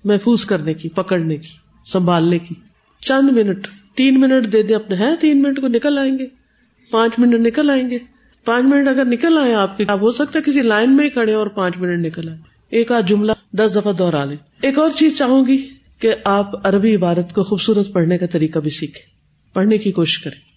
محفوظ 0.05 0.45
کرنے 0.45 0.73
کی، 0.73 0.89
پکڑنے 0.89 1.37
کی، 1.37 1.47
سنبھالنے 1.85 2.39
کی۔ 2.39 2.55
چند 3.01 3.29
منٹ، 3.31 3.67
تین 3.95 4.21
منٹ 4.21 4.53
دے 4.53 4.63
دیں 4.63 4.75
اپنے، 4.75 4.95
ہیں، 4.95 5.15
تین 5.19 5.41
منٹ 5.41 5.61
کو 5.61 5.67
نکل 5.67 5.97
آئیں 5.97 6.17
گے۔ 6.17 6.25
پانچ 6.91 7.13
منٹ 7.17 7.33
نکل 7.33 7.69
آئیں 7.69 7.89
گے۔ 7.89 7.97
پانچ 8.45 8.65
منٹ 8.65 8.87
اگر 8.87 9.05
نکل 9.05 9.37
آئے 9.41 9.53
آپ 9.53 9.77
کے، 9.77 9.85
آپ 9.87 10.01
ہو 10.01 10.11
سکتا 10.11 10.39
ہے 10.39 10.51
کسی 10.51 10.61
لائن 10.61 10.95
میں 10.95 11.05
ہی 11.05 11.09
کھڑے 11.09 11.33
اور 11.33 11.47
پانچ 11.47 11.77
منٹ 11.77 12.05
نکل 12.05 12.29
آئے 12.29 12.37
ایک 12.69 12.91
آدھ 12.91 13.05
جملہ 13.07 13.31
دس 13.51 13.71
دفعہ 13.75 13.93
دوہرا 13.93 14.25
لیں۔ 14.25 14.37
ایک 14.61 14.79
اور 14.79 14.89
چیز 14.89 15.17
چاہوں 15.17 15.45
گی 15.45 15.67
کہ 15.99 16.15
آپ 16.23 16.67
عربی 16.67 16.95
عبارت 16.95 17.33
کو 17.33 17.43
خوبصورت 17.43 17.93
پڑھنے 17.93 18.17
کا 18.17 18.25
طریقہ 18.25 18.59
بھی 18.59 18.69
سیکھیں۔ 18.69 19.18
پڑھنے 19.53 19.77
کی 19.77 19.91
کوشش 19.91 20.19
کریں۔ 20.19 20.49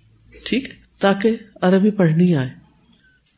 ٹھیک؟ 0.45 0.71
ہے 0.71 0.75
تاکہ 0.99 1.37
عربی 1.63 1.91
پڑھنی 1.91 2.37
آئے۔ 2.37 2.49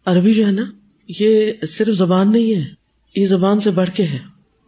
عربی 0.06 0.34
جو 0.34 0.46
ہے 0.46 0.52
نا، 0.52 0.62
یہ 1.08 1.52
صرف 1.68 1.96
زبان 1.96 2.32
نہیں 2.32 2.54
ہے، 2.54 2.64
یہ 3.16 3.26
زبان 3.26 3.60
سے 3.60 3.70
بڑھ 3.70 3.90
کے 3.90 4.02
ہے۔ 4.02 4.18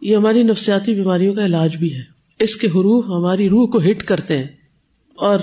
یہ 0.01 0.15
ہماری 0.15 0.43
نفسیاتی 0.43 0.93
بیماریوں 0.93 1.35
کا 1.35 1.45
علاج 1.45 1.75
بھی 1.75 1.95
ہے۔ 1.95 2.01
اس 2.39 2.55
کے 2.55 2.67
حروف 2.67 3.05
ہماری 3.05 3.49
روح 3.49 3.67
کو 3.67 3.79
ہٹ 3.79 4.03
کرتے 4.03 4.37
ہیں۔ 4.37 4.47
اور 5.15 5.39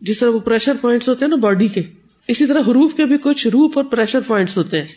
جس 0.00 0.18
طرح 0.18 0.28
وہ 0.28 0.38
پریشر 0.38 0.72
پوائنٹس 0.80 1.08
ہوتے 1.08 1.24
ہیں 1.24 1.30
نا 1.30 1.36
باڈی 1.36 1.68
کے، 1.68 1.82
اسی 2.28 2.46
طرح 2.46 2.60
حروف 2.60 2.94
کے 2.94 3.04
بھی 3.04 3.18
کچھ 3.18 3.46
روف 3.46 3.78
اور 3.78 3.84
پریشر 3.84 4.20
پوائنٹس 4.20 4.58
ہوتے 4.58 4.78
ہیں۔ 4.78 4.88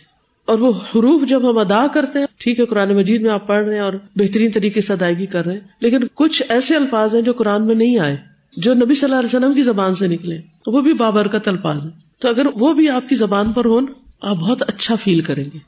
اور 0.46 0.60
وہ 0.60 0.74
حروف 0.74 1.30
جب 1.30 1.50
ہم 1.50 1.58
ادا 1.58 1.88
کرتے 1.94 2.20
ہیں، 2.20 2.26
ٹھیک 2.38 2.60
ہے، 2.60 2.66
قرآن 2.66 2.96
مجید 2.96 3.22
میں 3.22 3.32
آپ 3.32 3.48
پڑھ 3.48 3.66
رہے 3.66 3.74
ہیں 3.74 3.82
اور 3.82 3.94
بہترین 4.16 4.52
طریقے 4.52 4.82
سے 4.82 4.94
ادائیگی 4.94 5.26
کر 5.26 5.46
رہے 5.46 5.54
ہیں، 5.54 5.68
لیکن 5.80 5.98
کچھ 6.14 6.44
ایسے 6.50 6.76
الفاظ 6.76 7.16
ہیں 7.16 7.22
جو 7.22 7.34
قرآن 7.34 7.68
میں 7.68 7.76
نہیں 7.76 8.00
آئے۔ 8.00 8.35
جو 8.58 8.74
نبی 8.74 8.96
صلی 8.96 9.14
اللہ 9.14 9.16
علیہ 9.16 9.38
وسلم 9.38 9.54
کی 9.54 9.62
زبان 9.62 9.96
سے 9.96 10.08
نکلے، 10.08 10.38
وہ 10.68 10.82
بھی 10.82 10.94
بابرکت 10.94 11.48
الفاظ 11.48 11.84
ہیں۔ 11.84 11.92
تو 12.20 12.30
اگر 12.30 12.46
وہ 12.46 12.74
بھی 12.74 12.90
آپ 12.90 13.10
کی 13.10 13.16
زبان 13.16 13.52
پر 13.54 13.66
ہو 13.66 13.80
آپ 14.22 14.36
بہت 14.36 14.62
اچھا 14.68 14.96
فیل 14.96 15.22
کریں 15.22 15.46
گے۔ 15.54 15.60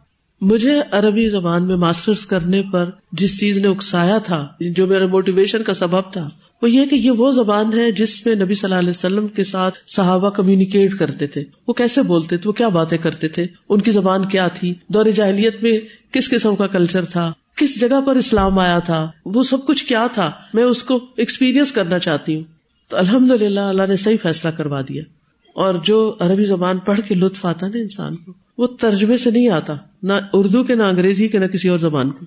مجھے 0.41 0.81
عربی 0.91 1.29
زبان 1.29 1.67
میں 1.67 1.75
ماسٹرز 1.75 2.25
کرنے 2.25 2.63
پر 2.71 2.89
جس 3.11 3.39
چیز 3.39 3.57
نے 3.57 3.67
اکسایا 3.67 4.17
تھا، 4.17 4.47
جو 4.59 4.87
میرے 4.87 5.05
موٹیویشن 5.05 5.63
کا 5.63 5.73
سبب 5.73 6.01
تھا، 6.11 6.29
وہ 6.61 6.71
یہ 6.71 6.85
کہ 6.89 6.95
یہ 6.95 7.11
وہ 7.11 7.31
زبان 7.31 7.79
ہے 7.79 7.91
جس 7.91 8.25
میں 8.25 8.35
نبی 8.35 8.53
صلی 8.53 8.67
اللہ 8.67 8.79
علیہ 8.79 8.89
وسلم 8.89 9.27
کے 9.27 9.43
ساتھ 9.43 9.75
صحابہ 9.87 10.29
کمیونیکیٹ 10.29 10.97
کرتے 10.97 11.27
تھے۔ 11.27 11.43
وہ 11.67 11.73
کیسے 11.73 12.01
بولتے 12.01 12.37
تھے؟ 12.37 12.47
وہ 12.47 12.53
کیا 12.53 12.67
باتیں 12.67 12.97
کرتے 12.97 13.27
تھے؟ 13.27 13.47
ان 13.69 13.81
کی 13.81 13.91
زبان 13.91 14.25
کیا 14.25 14.47
تھی؟ 14.47 14.73
دور 14.87 15.05
جاہلیت 15.05 15.63
میں 15.63 15.79
کس 16.11 16.29
قسم 16.29 16.55
کا 16.55 16.67
کلچر 16.67 17.05
تھا؟ 17.05 17.33
کس 17.55 17.79
جگہ 17.79 18.01
پر 18.01 18.15
اسلام 18.15 18.59
آیا 18.59 18.79
تھا؟ 18.79 19.11
وہ 19.25 19.43
سب 19.43 19.65
کچھ 19.65 19.85
کیا 19.85 20.07
تھا؟ 20.13 20.31
میں 20.53 20.63
اس 20.63 20.83
کو 20.83 20.99
ایکسپیرئنس 21.17 21.71
کرنا 21.71 21.99
چاہتی 21.99 22.35
ہوں۔ 22.35 22.43
تو 22.89 22.97
الحمد 22.97 23.31
للہ 23.31 23.59
اللہ 23.59 23.81
نے 23.87 23.95
صحیح 23.95 24.17
فیصلہ 24.21 24.51
کروا 24.51 24.81
دیا۔ 24.81 25.03
اور 25.53 25.73
جو 25.73 26.15
عربی 26.19 26.45
زبان 26.45 26.77
پڑھ 26.77 26.99
کے 27.07 27.15
لطف 27.15 27.45
آتا 27.45 27.67
نا 27.67 27.77
انسان 27.77 28.15
کو، 28.15 28.33
وہ 28.57 28.67
ترجمے 28.67 29.17
سے 29.17 29.31
نہیں 29.31 29.49
آتا، 29.49 29.73
نہ 30.03 30.13
اردو 30.33 30.63
کے، 30.63 30.75
نہ 30.75 30.83
انگریزی 30.83 31.27
کے، 31.27 31.39
نہ 31.39 31.45
کسی 31.45 31.69
اور 31.69 31.77
زبان 31.77 32.11
کو 32.11 32.25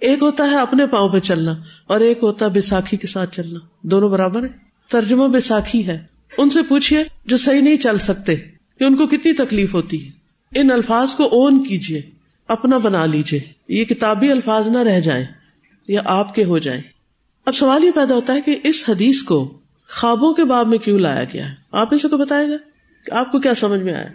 ایک 0.00 0.18
ہوتا 0.22 0.44
ہے 0.50 0.56
اپنے 0.56 0.86
پاؤں 0.86 1.08
پہ 1.08 1.18
چلنا، 1.18 1.54
اور 1.86 2.00
ایک 2.00 2.18
ہوتا 2.22 2.44
ہے 2.44 2.50
بیساکھی 2.50 2.96
کے 2.96 3.06
ساتھ 3.06 3.36
چلنا۔ 3.36 3.58
دونوں 3.82 4.10
برابر 4.10 4.42
ہے 4.42 4.48
ترجمہ 4.88 5.28
بیساکھی 5.28 5.86
ہے۔ 5.86 5.98
ان 6.38 6.50
سے 6.50 6.62
پوچھیے 6.62 7.04
جو 7.26 7.36
صحیح 7.36 7.60
نہیں 7.60 7.76
چل 7.76 7.98
سکتے 7.98 8.36
کہ 8.78 8.84
ان 8.84 8.96
کو 8.96 9.06
کتنی 9.06 9.32
تکلیف 9.32 9.74
ہوتی 9.74 10.06
ہے۔ 10.06 10.10
ان 10.60 10.70
الفاظ 10.70 11.14
کو 11.14 11.24
اون 11.24 11.64
کیجیے 11.64 12.02
اپنا 12.48 12.78
بنا 12.78 13.06
لیجیے 13.06 13.40
یہ 13.68 13.84
کتابی 13.84 14.30
الفاظ 14.30 14.66
نہ 14.66 14.78
رہ 14.78 15.00
جائیں، 15.00 15.24
یا 15.88 16.02
آپ 16.04 16.34
کے 16.34 16.44
ہو 16.44 16.58
جائیں۔ 16.58 16.80
اب 17.46 17.54
سوال 17.54 17.84
یہ 17.84 17.90
پیدا 17.90 18.14
ہوتا 18.14 18.32
ہے 18.32 18.40
کہ 18.40 18.56
اس 18.64 18.84
حدیث 18.88 19.22
کو 19.22 19.59
خوابوں 19.90 20.34
کے 20.34 20.44
باب 20.44 20.68
میں 20.68 20.78
کیوں 20.78 20.98
لایا 20.98 21.24
گیا 21.24 21.48
ہے؟ 21.48 21.54
آپ 21.72 21.94
اسے 21.94 22.08
کو 22.08 22.16
بتائے 22.16 22.48
گا 22.48 22.56
کہ 23.06 23.14
آپ 23.14 23.32
کو 23.32 23.38
کیا 23.38 23.54
سمجھ 23.54 23.80
میں 23.80 23.94
آیا؟ 23.94 24.08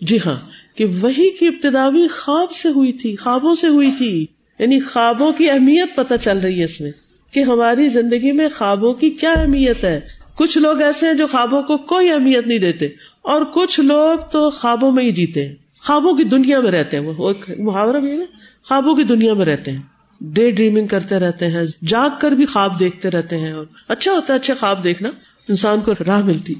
جی 0.00 0.18
ہاں 0.26 0.36
کہ 0.74 0.84
وہی 0.84 1.30
کی 1.30 1.46
ابتدا 1.46 1.88
بھی 1.88 2.08
خواب 2.08 2.52
سے 2.52 2.68
ہوئی 2.68 2.92
تھی، 2.92 3.16
خوابوں 3.16 3.54
سے 3.54 3.68
ہوئی 3.68 3.90
تھی۔ 3.98 4.26
یعنی 4.58 4.80
خوابوں 4.80 5.32
کی 5.32 5.50
اہمیت 5.50 5.96
پتہ 5.96 6.14
چل 6.20 6.38
رہی 6.38 6.58
ہے 6.58 6.64
اس 6.64 6.80
میں 6.80 6.90
کہ 7.30 7.42
ہماری 7.42 7.88
زندگی 7.88 8.32
میں 8.32 8.48
خوابوں 8.56 8.92
کی 8.92 9.10
کیا 9.10 9.32
اہمیت 9.32 9.84
ہے۔ 9.84 10.00
کچھ 10.34 10.58
لوگ 10.58 10.80
ایسے 10.80 11.06
ہیں 11.06 11.14
جو 11.14 11.26
خوابوں 11.26 11.62
کو 11.62 11.76
کوئی 11.76 12.10
اہمیت 12.10 12.46
نہیں 12.46 12.58
دیتے، 12.58 12.88
اور 13.22 13.42
کچھ 13.42 13.80
لوگ 13.80 14.18
تو 14.32 14.50
خوابوں 14.50 14.92
میں 14.92 15.04
ہی 15.04 15.12
جیتے 15.12 15.48
ہیں۔ 15.48 15.54
خوابوں 15.86 16.14
کی 16.14 16.24
دنیا 16.24 16.60
میں 16.60 16.70
رہتے 16.70 16.96
ہیں، 16.96 17.04
وہ 17.04 17.32
محاورہ 17.58 17.96
بھی 17.96 18.10
ہے 18.10 18.16
نا۔ 18.16 18.24
خوابوں 18.68 18.94
کی 18.94 19.02
دنیا 19.02 19.34
میں 19.34 19.46
رہتے 19.46 19.70
ہیں۔ 19.70 19.78
ڈے 20.20 20.50
ڈریمنگ 20.50 20.86
کرتے 20.86 21.18
رہتے 21.18 21.46
ہیں، 21.46 21.62
جاگ 21.86 22.10
کر 22.20 22.30
بھی 22.30 22.46
خواب 22.46 22.80
دیکھتے 22.80 23.10
رہتے 23.10 23.38
ہیں 23.38 23.52
اور 23.52 23.66
اچھا 23.88 24.12
ہوتا 24.12 24.32
ہے 24.32 24.38
اچھے 24.38 24.54
خواب 24.54 24.84
دیکھنا، 24.84 25.08
انسان 25.48 25.80
کو 25.80 25.92
راہ 26.06 26.24
ملتی۔ 26.24 26.54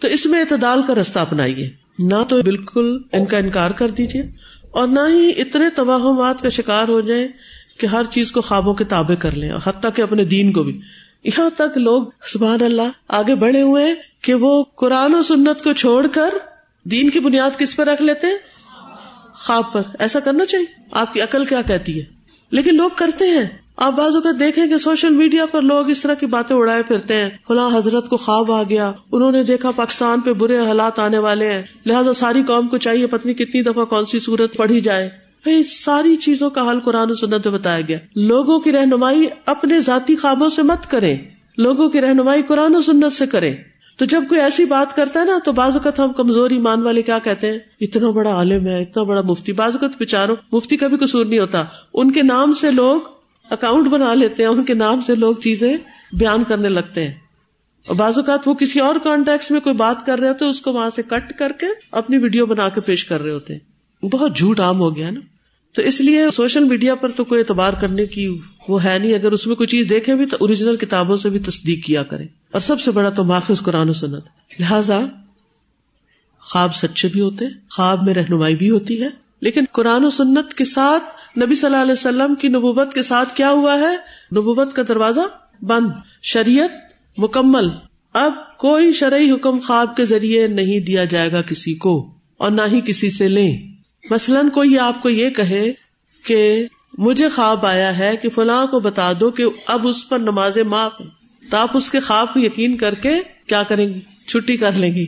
تو 0.00 0.08
اس 0.08 0.26
میں 0.26 0.40
اعتدال 0.40 0.82
کا 0.86 0.94
رستہ 0.94 1.18
اپنائیے۔ 1.18 1.70
نہ 1.98 2.24
تو 2.28 2.42
بالکل 2.42 2.98
ان 3.12 3.24
کا 3.24 3.38
انکار 3.38 3.70
کر 3.70 3.88
دیجیے 3.88 4.22
اور 4.70 4.88
نہ 4.88 5.00
ہی 5.08 5.30
اتنے 5.40 5.70
توہمات 5.70 6.42
کا 6.42 6.48
شکار 6.48 6.88
ہو 6.88 7.00
جائیں 7.00 7.28
کہ 7.78 7.86
ہر 7.86 8.02
چیز 8.10 8.32
کو 8.32 8.40
خوابوں 8.40 8.74
کے 8.74 8.84
تابع 8.84 9.14
کر 9.14 9.30
لیں 9.32 9.50
اور 9.50 9.60
حتیٰ 9.64 9.90
کہ 9.94 10.02
اپنے 10.02 10.24
دین 10.24 10.52
کو 10.52 10.62
بھی۔ 10.62 10.80
یہاں 11.24 11.50
تک 11.56 11.78
لوگ، 11.78 12.02
سبحان 12.32 12.64
اللہ، 12.64 12.88
آگے 13.08 13.34
بڑھے 13.34 13.62
ہوئے 13.62 13.86
ہیں 13.86 13.94
کہ 14.20 14.34
وہ 14.34 14.64
قرآن 14.74 15.14
و 15.14 15.22
سنت 15.22 15.64
کو 15.64 15.72
چھوڑ 15.72 16.06
کر 16.06 16.30
دین 16.84 17.10
کی 17.10 17.20
بنیاد 17.20 17.58
کس 17.58 17.76
پہ 17.76 17.82
رکھ 17.82 18.02
لیتے 18.02 18.26
ہیں؟ 18.26 18.38
خواب 19.34 19.72
پر۔ 19.72 19.82
ایسا 19.98 20.20
کرنا 20.20 20.46
چاہیے۔ 20.46 20.66
آپ 20.90 21.14
کی 21.14 21.20
عقل 21.20 21.44
کیا 21.44 21.62
کہتی 21.62 22.00
ہے؟ 22.00 22.15
لیکن 22.50 22.76
لوگ 22.76 22.90
کرتے 22.96 23.26
ہیں۔ 23.28 23.46
آپ 23.76 23.92
بعض 23.92 24.14
اوقات 24.14 24.38
دیکھیں 24.38 24.66
کہ 24.66 24.78
سوشل 24.78 25.10
میڈیا 25.10 25.46
پر 25.46 25.62
لوگ 25.62 25.90
اس 25.90 26.00
طرح 26.00 26.14
کی 26.14 26.26
باتیں 26.26 26.56
اڑائے 26.56 26.82
پھرتے 26.82 27.14
ہیں۔ 27.14 27.30
فلاں 27.48 27.76
حضرت 27.76 28.08
کو 28.08 28.16
خواب 28.16 28.52
آ 28.52 28.62
گیا۔ 28.62 28.92
انہوں 29.12 29.32
نے 29.32 29.44
دیکھا 29.44 29.70
پاکستان 29.70 30.20
پہ 30.20 30.32
برے 30.32 30.58
حالات 30.58 30.98
آنے 30.98 31.18
والے 31.18 31.52
ہیں۔ 31.52 31.62
لہٰذا 31.86 32.12
ساری 32.12 32.42
قوم 32.46 32.68
کو 32.68 32.78
چاہیے 32.78 33.06
پتنی 33.06 33.34
کتنی 33.34 33.62
دفعہ 33.62 33.84
کون 33.84 34.04
سی 34.04 34.18
صورت 34.18 34.56
پڑھی 34.56 34.80
جائے۔ 34.80 35.26
ساری 35.68 36.16
چیزوں 36.16 36.50
کا 36.50 36.70
حل 36.70 36.80
قرآن 36.80 37.10
و 37.10 37.14
سنت 37.14 37.46
میں 37.46 37.58
بتایا 37.58 37.80
گیا۔ 37.88 37.98
لوگوں 38.16 38.60
کی 38.60 38.72
رہنمائی 38.72 39.26
اپنے 39.46 39.80
ذاتی 39.80 40.16
خوابوں 40.16 40.48
سے 40.48 40.62
مت 40.62 40.90
کرے 40.90 41.16
لوگوں 41.58 41.88
کی 41.88 42.00
رہنمائی 42.00 42.42
قرآن 42.42 42.76
و 42.76 42.82
سنت 42.82 43.12
سے 43.12 43.26
کرے 43.26 43.54
تو 43.96 44.04
جب 44.04 44.22
کوئی 44.28 44.40
ایسی 44.40 44.64
بات 44.64 44.96
کرتا 44.96 45.20
ہے 45.20 45.24
نا، 45.24 45.38
تو 45.44 45.52
بعض 45.52 45.76
اوقات 45.76 46.00
ہم 46.00 46.12
کمزور 46.12 46.50
ایمان 46.50 46.82
والے 46.82 47.02
کیا 47.02 47.18
کہتے 47.18 47.52
ہیں؟ 47.52 47.58
اتنا 47.80 48.10
بڑا 48.10 48.30
عالم 48.30 48.66
ہے، 48.66 48.82
اتنا 48.82 49.02
بڑا 49.02 49.22
مفتی۔ 49.22 49.52
بعض 49.52 49.72
اوقات 49.72 49.90
بےچاروں 49.98 50.36
مفتی 50.52 50.76
کا 50.76 50.86
بھی 50.86 50.96
قصور 50.96 51.24
نہیں 51.24 51.38
ہوتا۔ 51.38 51.64
ان 51.94 52.10
کے 52.12 52.22
نام 52.22 52.54
سے 52.54 52.70
لوگ 52.70 53.00
اکاؤنٹ 53.50 53.88
بنا 53.88 54.14
لیتے 54.14 54.42
ہیں، 54.42 54.50
ان 54.50 54.64
کے 54.64 54.74
نام 54.74 55.00
سے 55.00 55.14
لوگ 55.14 55.36
چیزیں 55.36 55.76
بیان 56.12 56.44
کرنے 56.44 56.68
لگتے 56.68 57.06
ہیں۔ 57.06 57.14
اور 57.86 57.96
بعض 57.96 58.18
اوقات 58.18 58.48
وہ 58.48 58.54
کسی 58.54 58.80
اور 58.80 58.94
کانٹیکس 59.04 59.50
میں 59.50 59.60
کوئی 59.60 59.74
بات 59.74 60.06
کر 60.06 60.18
رہے 60.18 60.28
ہوتے 60.28 60.44
اس 60.44 60.60
کو 60.60 60.72
وہاں 60.72 60.90
سے 60.90 61.02
کٹ 61.02 61.38
کر 61.38 61.52
کے 61.60 61.66
اپنی 61.92 62.18
ویڈیو 62.18 62.46
بنا 62.46 62.68
کے 62.68 62.80
پیش 62.80 63.04
کر 63.04 63.22
رہے 63.22 63.32
ہوتے 63.32 63.54
ہیں۔ 63.54 64.04
بہت 64.04 64.36
جھوٹ 64.36 64.60
عام 64.60 64.80
ہو 64.80 64.96
گیا 64.96 65.10
نا۔ 65.10 65.20
تو 65.76 65.82
اس 65.82 66.00
لیے 66.00 66.30
سوشل 66.30 66.64
میڈیا 66.64 66.94
پر 66.94 67.08
تو 67.10 67.24
کوئی 67.24 67.38
اعتبار 67.38 67.72
کرنے 67.72 68.06
کی 68.06 68.38
وہ 68.68 68.84
ہے 68.84 68.98
نہیں۔ 68.98 69.14
اگر 69.14 69.32
اس 69.32 69.46
میں 69.46 69.56
کوئی 69.56 69.66
چیز 69.66 69.88
دیکھے 69.90 70.14
بھی 70.14 70.26
تو 70.26 70.36
اوریجنل 70.40 70.76
کتابوں 70.76 71.16
سے 71.16 71.30
بھی 71.30 71.38
تصدیق 71.38 71.84
کیا 71.84 72.02
کرے 72.02 72.24
اور 72.52 72.60
سب 72.60 72.80
سے 72.80 72.90
بڑا 72.90 73.10
تو 73.10 73.24
ماخذ 73.24 73.62
قرآن 73.62 73.88
و 73.88 73.92
سنت۔ 73.92 74.24
لہذا 74.60 75.00
خواب 76.40 76.74
سچے 76.74 77.08
بھی 77.08 77.20
ہوتے 77.20 77.44
خواب 77.70 78.02
میں 78.02 78.14
رہنمائی 78.14 78.56
بھی 78.56 78.70
ہوتی 78.70 79.02
ہے۔ 79.02 79.08
لیکن 79.40 79.64
قرآن 79.72 80.04
و 80.04 80.10
سنت 80.10 80.54
کے 80.54 80.64
ساتھ 80.64 81.04
نبی 81.38 81.54
صلی 81.54 81.66
اللہ 81.66 81.82
علیہ 81.82 81.92
وسلم 81.92 82.34
کی 82.34 82.48
نبوت 82.48 82.94
کے 82.94 83.02
ساتھ 83.02 83.34
کیا 83.34 83.50
ہوا 83.50 83.78
ہے؟ 83.78 83.94
نبوت 84.36 84.74
کا 84.74 84.82
دروازہ 84.88 85.20
بند۔ 85.62 85.88
شریعت 86.22 86.70
مکمل۔ 87.18 87.68
اب 88.12 88.32
کوئی 88.58 88.92
شرعی 88.92 89.30
حکم 89.30 89.58
خواب 89.58 89.96
کے 89.96 90.04
ذریعے 90.04 90.46
نہیں 90.46 90.80
دیا 90.80 91.04
جائے 91.04 91.32
گا 91.32 91.42
کسی 91.42 91.74
کو۔ 91.74 92.14
اور 92.36 92.50
نہ 92.50 92.62
ہی 92.72 92.80
کسی 92.80 93.10
سے 93.10 93.28
لیں۔ 93.28 93.75
مثلاً 94.10 94.48
کوئی 94.48 94.78
آپ 94.78 95.02
کو 95.02 95.10
یہ 95.10 95.30
کہے 95.30 95.72
کہ 96.26 96.66
مجھے 96.98 97.28
خواب 97.28 97.66
آیا 97.66 97.98
ہے 97.98 98.16
کہ 98.22 98.28
فلاں 98.28 98.66
کو 98.66 98.80
بتا 98.80 99.12
دو 99.20 99.30
کہ 99.30 99.44
اب 99.66 99.88
اس 99.88 100.08
پر 100.08 100.18
نماز 100.18 100.58
معاف 100.58 100.92
تو 101.50 101.56
آپ 101.56 101.76
اس 101.76 101.90
کے 101.90 102.00
خواب 102.00 102.34
کو 102.34 102.40
یقین 102.40 102.76
کر 102.76 102.94
کے 102.94 103.10
کیا 103.46 103.62
کریں 103.62 103.88
گی؟ 103.88 104.00
چھٹی 104.26 104.56
کر 104.56 104.72
لیں 104.72 104.92
گی۔ 104.94 105.06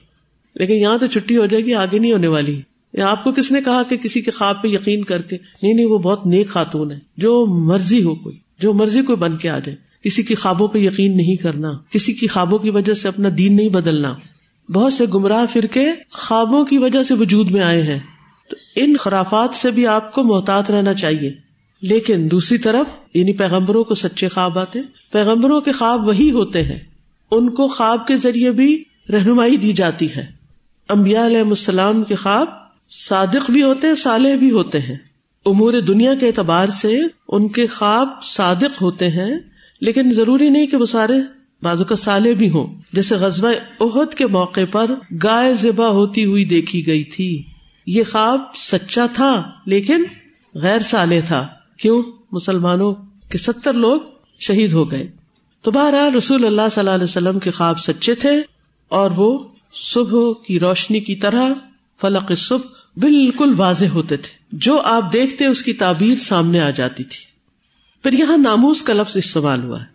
لیکن 0.55 0.73
یہاں 0.73 0.99
تو 0.99 1.07
چھٹی 1.07 1.37
ہو 1.37 1.47
جائے 1.47 1.65
گی، 1.65 1.75
آگے 1.75 1.99
نہیں 1.99 2.13
ہونے 2.13 2.27
والی۔ 2.27 2.61
آپ 3.03 3.25
کو 3.25 3.33
کس 3.33 3.53
نے 3.53 3.61
کہا 3.65 3.83
کہ 3.83 3.97
کسی 3.97 4.21
کے 4.21 4.31
خواب 4.31 4.63
پہ 4.63 4.69
یقین 4.69 5.05
کر 5.05 5.23
کے؟ 5.23 5.37
نہیں 5.63 5.75
نہیں، 5.75 5.87
وہ 5.87 5.99
بہت 5.99 6.27
نیک 6.27 6.49
خاتون 6.49 6.93
ہے۔ 6.93 6.99
جو 7.17 7.47
مرضی 7.47 8.03
ہو 8.03 8.15
کوئی، 8.15 8.37
جو 8.61 8.73
مرضی 8.73 9.03
کوئی 9.03 9.17
بن 9.17 9.37
کے 9.37 9.51
آ 9.51 9.59
جائے۔ 9.59 9.77
کسی 10.05 10.23
کی 10.23 10.35
خوابوں 10.35 10.69
پہ 10.69 10.79
یقین 10.79 11.17
نہیں 11.17 11.37
کرنا، 11.37 11.73
کسی 11.91 12.13
کی 12.13 12.27
خوابوں 12.27 12.59
کی 12.59 12.71
وجہ 12.71 12.93
سے 12.93 13.09
اپنا 13.09 13.29
دین 13.39 13.57
نہیں 13.57 13.69
بدلنا۔ 13.69 14.15
بہت 14.73 14.93
سے 14.93 15.05
گمراہ 15.15 15.45
فرقے 15.53 15.87
خوابوں 16.13 16.65
کی 16.65 16.79
وجہ 16.79 17.03
سے 17.03 17.15
وجود 17.15 17.51
میں 17.51 17.63
آئے 17.63 17.83
ہیں۔ 17.83 17.99
تو 18.51 18.57
ان 18.77 18.97
خرافات 18.97 19.55
سے 19.55 19.71
بھی 19.71 19.87
آپ 19.87 20.13
کو 20.13 20.23
محتاط 20.25 20.71
رہنا 20.71 20.95
چاہیے۔ 20.95 21.33
لیکن 21.83 22.29
دوسری 22.31 22.59
طرف 22.59 22.87
یعنی 23.15 23.33
پیغمبروں 23.33 23.85
کو 23.85 23.95
سچے 23.95 24.29
خواب 24.29 24.59
آتے، 24.59 24.79
پیغمبروں 25.13 25.61
کے 25.61 25.73
خواب 25.73 26.07
وہی 26.07 26.31
ہوتے 26.31 26.63
ہیں۔ 26.63 26.79
ان 27.31 27.51
کو 27.51 27.69
خواب 27.69 28.07
کے 28.07 28.17
ذریعے 28.17 28.51
بھی 28.51 28.85
رہنمائی 29.13 29.57
دی 29.57 29.73
جاتی 29.73 30.09
ہے۔ 30.17 30.27
امبیا 30.89 31.27
علیہ 31.27 31.39
السلام 31.39 32.03
کے 32.03 32.15
خواب 32.15 32.47
صادق 32.91 33.51
بھی 33.51 33.63
ہوتے 33.63 33.87
ہیں 33.87 33.95
صالح 33.95 34.35
بھی 34.35 34.51
ہوتے 34.51 34.79
ہیں۔ 34.79 34.97
امور 35.47 35.73
دنیا 35.73 36.15
کے 36.15 36.27
اعتبار 36.27 36.69
سے 36.69 37.01
ان 37.29 37.49
کے 37.49 37.67
خواب 37.67 38.09
صادق 38.23 38.83
ہوتے 38.83 39.09
ہیں، 39.09 39.39
لیکن 39.81 40.13
ضروری 40.13 40.51
نہیں 40.51 40.67
کہ 40.67 40.77
وہ 40.77 40.87
سارے 40.87 41.15
بازو 41.63 41.85
کا 41.85 41.97
سالے 41.97 42.35
بھی 42.35 42.49
ہوں۔ 42.49 42.83
جیسے 42.93 43.17
غزبۂ 43.17 43.51
عہد 43.81 44.15
کے 44.15 44.27
موقع 44.27 44.61
پر 44.73 44.87
گائے 45.25 45.55
ذبح 45.55 45.87
ہوتی 45.87 46.25
ہوئی 46.25 46.45
دیکھی 46.45 46.87
گئی 46.87 47.05
تھی۔ 47.05 47.43
یہ 47.91 48.03
خواب 48.13 48.41
سچا 48.55 49.07
تھا 49.07 49.51
لیکن 49.67 50.05
غیر 50.55 50.79
سالے 50.79 51.21
تھا۔ 51.21 51.47
کیوں؟ 51.77 52.03
مسلمانوں 52.33 52.95
کے 53.29 53.39
ستر 53.39 53.73
لوگ 53.73 54.01
شہید 54.41 54.73
ہو 54.73 54.91
گئے۔ 54.91 55.13
تو 55.63 55.71
بہرحال 55.71 56.15
رسول 56.15 56.45
اللہ 56.45 56.63
صلی 56.71 56.81
اللہ 56.81 56.91
علیہ 56.91 57.05
وسلم 57.05 57.39
کے 57.39 57.51
خواب 57.51 57.81
سچے 57.81 58.15
تھے 58.15 58.43
اور 58.89 59.11
وہ 59.11 59.49
صبح 59.75 60.33
کی 60.47 60.61
روشنی 60.61 61.01
کی 61.01 61.17
طرح 61.17 61.49
فلق 62.01 62.33
صبح 62.37 62.69
بالکل 62.97 63.55
واضح 63.57 63.87
ہوتے 63.87 64.17
تھے۔ 64.17 64.39
جو 64.53 64.81
آپ 64.81 65.13
دیکھتے 65.13 65.47
اس 65.47 65.63
کی 65.63 65.73
تعبیر 65.73 66.19
سامنے 66.19 66.61
آ 66.61 66.71
جاتی 66.71 67.05
تھی۔ 67.05 67.21
پھر 68.03 68.13
یہاں 68.13 68.37
ناموس 68.37 68.83
کا 68.83 68.93
لفظ 68.93 69.17
استعمال 69.17 69.65
ہوا۔ 69.65 69.81
ہے 69.81 69.87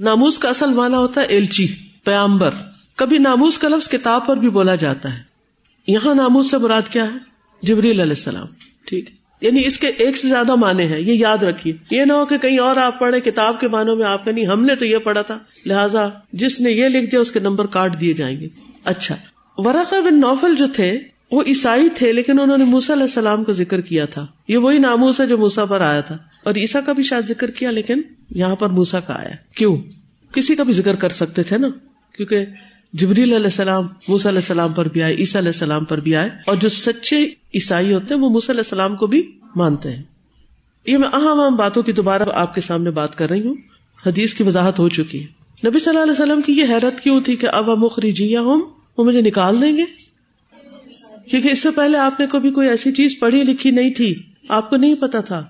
ناموس 0.00 0.38
کا 0.38 0.48
اصل 0.48 0.70
مانا 0.70 0.98
ہوتا 0.98 1.20
ہے 1.20 1.26
ایلچی، 1.26 1.66
پیامبر۔ 2.04 2.50
کبھی 2.96 3.18
ناموس 3.18 3.58
کا 3.58 3.68
لفظ 3.68 3.88
کتاب 3.88 4.26
پر 4.26 4.36
بھی 4.36 4.50
بولا 4.50 4.74
جاتا 4.74 5.14
ہے۔ 5.14 5.27
یہاں 5.88 6.14
ناموس 6.14 6.50
سے 6.50 6.58
مراد 6.58 6.82
کیا 6.90 7.04
ہے؟ 7.04 7.18
جبریل 7.62 8.00
علیہ 8.00 8.12
السلام۔ 8.12 8.46
ٹھیک 8.86 9.10
یعنی 9.40 9.66
اس 9.66 9.78
کے 9.78 9.86
ایک 9.86 10.16
سے 10.16 10.28
زیادہ 10.28 10.54
معنی 10.54 10.92
ہے 10.92 11.00
یہ 11.00 11.12
یاد 11.12 11.42
رکھیے۔ 11.42 11.74
یہ 11.90 12.04
نہ 12.04 12.12
ہو 12.12 12.26
کہ 12.26 12.38
کہیں 12.38 12.58
اور 12.58 12.76
آپ 12.76 13.00
پڑھے 13.00 13.20
کتاب 13.20 13.60
کے 13.60 13.68
معنوں 13.68 13.96
میں 13.96 14.04
آپ 14.04 14.24
کا 14.24 14.30
نہیں۔ 14.32 14.46
ہم 14.46 14.64
نے 14.64 14.74
تو 14.74 14.84
یہ 14.84 14.98
پڑھا 14.98 15.22
تھا۔ 15.22 15.38
لہٰذا 15.66 16.08
جس 16.32 16.60
نے 16.60 16.70
یہ 16.70 16.88
لکھ 16.88 17.10
دیا، 17.10 17.20
اس 17.20 17.32
کے 17.32 17.40
نمبر 17.40 17.66
کاٹ 17.66 18.00
دیے 18.00 18.12
جائیں 18.12 18.40
گے۔ 18.40 18.48
اچھا۔ 18.84 19.16
ورقہ 19.56 20.00
بن 20.00 20.20
نوفل 20.20 20.54
جو 20.56 20.66
تھے، 20.74 20.98
وہ 21.32 21.42
عیسائی 21.46 21.88
تھے، 21.88 22.12
لیکن 22.12 22.40
انہوں 22.40 22.58
نے 22.58 22.64
موسا 22.64 22.92
علیہ 22.92 23.02
السلام 23.02 23.44
کا 23.44 23.52
ذکر 23.52 23.80
کیا 23.80 24.04
تھا۔ 24.04 24.26
یہ 24.48 24.56
وہی 24.56 24.78
ناموس 24.78 25.20
ہے 25.20 25.26
جو 25.26 25.38
موسا 25.38 25.64
پر 25.64 25.80
آیا 25.80 26.00
تھا۔ 26.00 26.18
اور 26.44 26.54
عیسا 26.54 26.80
کا 26.80 26.92
بھی 26.92 27.02
شاید 27.02 27.28
ذکر 27.28 27.50
کیا، 27.50 27.70
لیکن 27.70 28.02
یہاں 28.30 28.56
پر 28.56 28.68
موسا 28.68 29.00
کا 29.00 29.14
آیا۔ 29.14 29.34
کیوں؟ 29.54 29.76
کسی 30.32 30.56
کا 30.56 30.62
بھی 30.62 30.72
ذکر 30.72 30.96
کر 30.96 31.08
سکتے 31.08 31.42
تھے 31.42 31.58
نا؟ 31.58 31.68
کیونکہ 32.16 32.46
جبریل 32.92 33.32
علیہ 33.32 33.44
السلام 33.44 33.86
موسا 34.08 34.28
علیہ 34.28 34.38
السلام 34.38 34.72
پر 34.72 34.88
بھی 34.88 35.02
آئے، 35.02 35.14
عیسیٰ 35.14 35.40
علیہ 35.40 35.48
السلام 35.48 35.84
پر 35.84 36.00
بھی 36.00 36.16
آئے، 36.16 36.30
اور 36.46 36.56
جو 36.56 36.68
سچے 36.68 37.24
عیسائی 37.54 37.94
ہوتے 37.94 38.14
ہیں، 38.14 38.20
وہ 38.20 38.28
موسیٰ 38.28 38.50
علیہ 38.50 38.60
السلام 38.60 38.96
کو 38.96 39.06
بھی 39.06 39.38
مانتے 39.56 39.90
ہیں۔ 39.90 40.02
یہ 40.86 40.98
میں 40.98 41.08
اہم 41.08 41.40
اہم 41.40 41.56
باتوں 41.56 41.82
کی 41.82 41.92
دوبارہ 41.92 42.22
آپ 42.32 42.54
کے 42.54 42.60
سامنے 42.60 42.90
بات 42.90 43.18
کر 43.18 43.30
رہی 43.30 43.46
ہوں۔ 43.46 43.54
حدیث 44.06 44.34
کی 44.34 44.42
وضاحت 44.42 44.78
ہو 44.78 44.88
چکی 44.88 45.24
ہے۔ 45.24 45.26
نبی 45.68 45.78
صلی 45.78 45.90
اللہ 45.90 46.02
علیہ 46.02 46.12
وسلم 46.12 46.40
کی 46.40 46.52
یہ 46.52 46.64
حیرت 46.68 47.00
کیوں 47.00 47.20
تھی 47.20 47.36
کہ 47.36 47.46
اب 47.46 47.68
مخری 47.68 48.12
جیا 48.12 48.40
ہوں 48.40 48.62
وہ 48.98 49.04
مجھے 49.04 49.20
نکال 49.20 49.60
دیں 49.60 49.76
گے؟ 49.76 49.84
کیونکہ 51.30 51.48
اس 51.48 51.62
سے 51.62 51.70
پہلے 51.70 51.98
آپ 51.98 52.20
نے 52.20 52.26
کبھی 52.26 52.50
کوئی 52.50 52.68
ایسی 52.68 52.92
چیز 52.92 53.18
پڑھی 53.20 53.44
لکھی 53.44 53.70
نہیں 53.70 53.90
تھی۔ 53.90 54.22
آپ 54.48 54.70
کو 54.70 54.76
نہیں 54.76 54.94
پتا 54.94 55.20
تھا۔ 55.20 55.44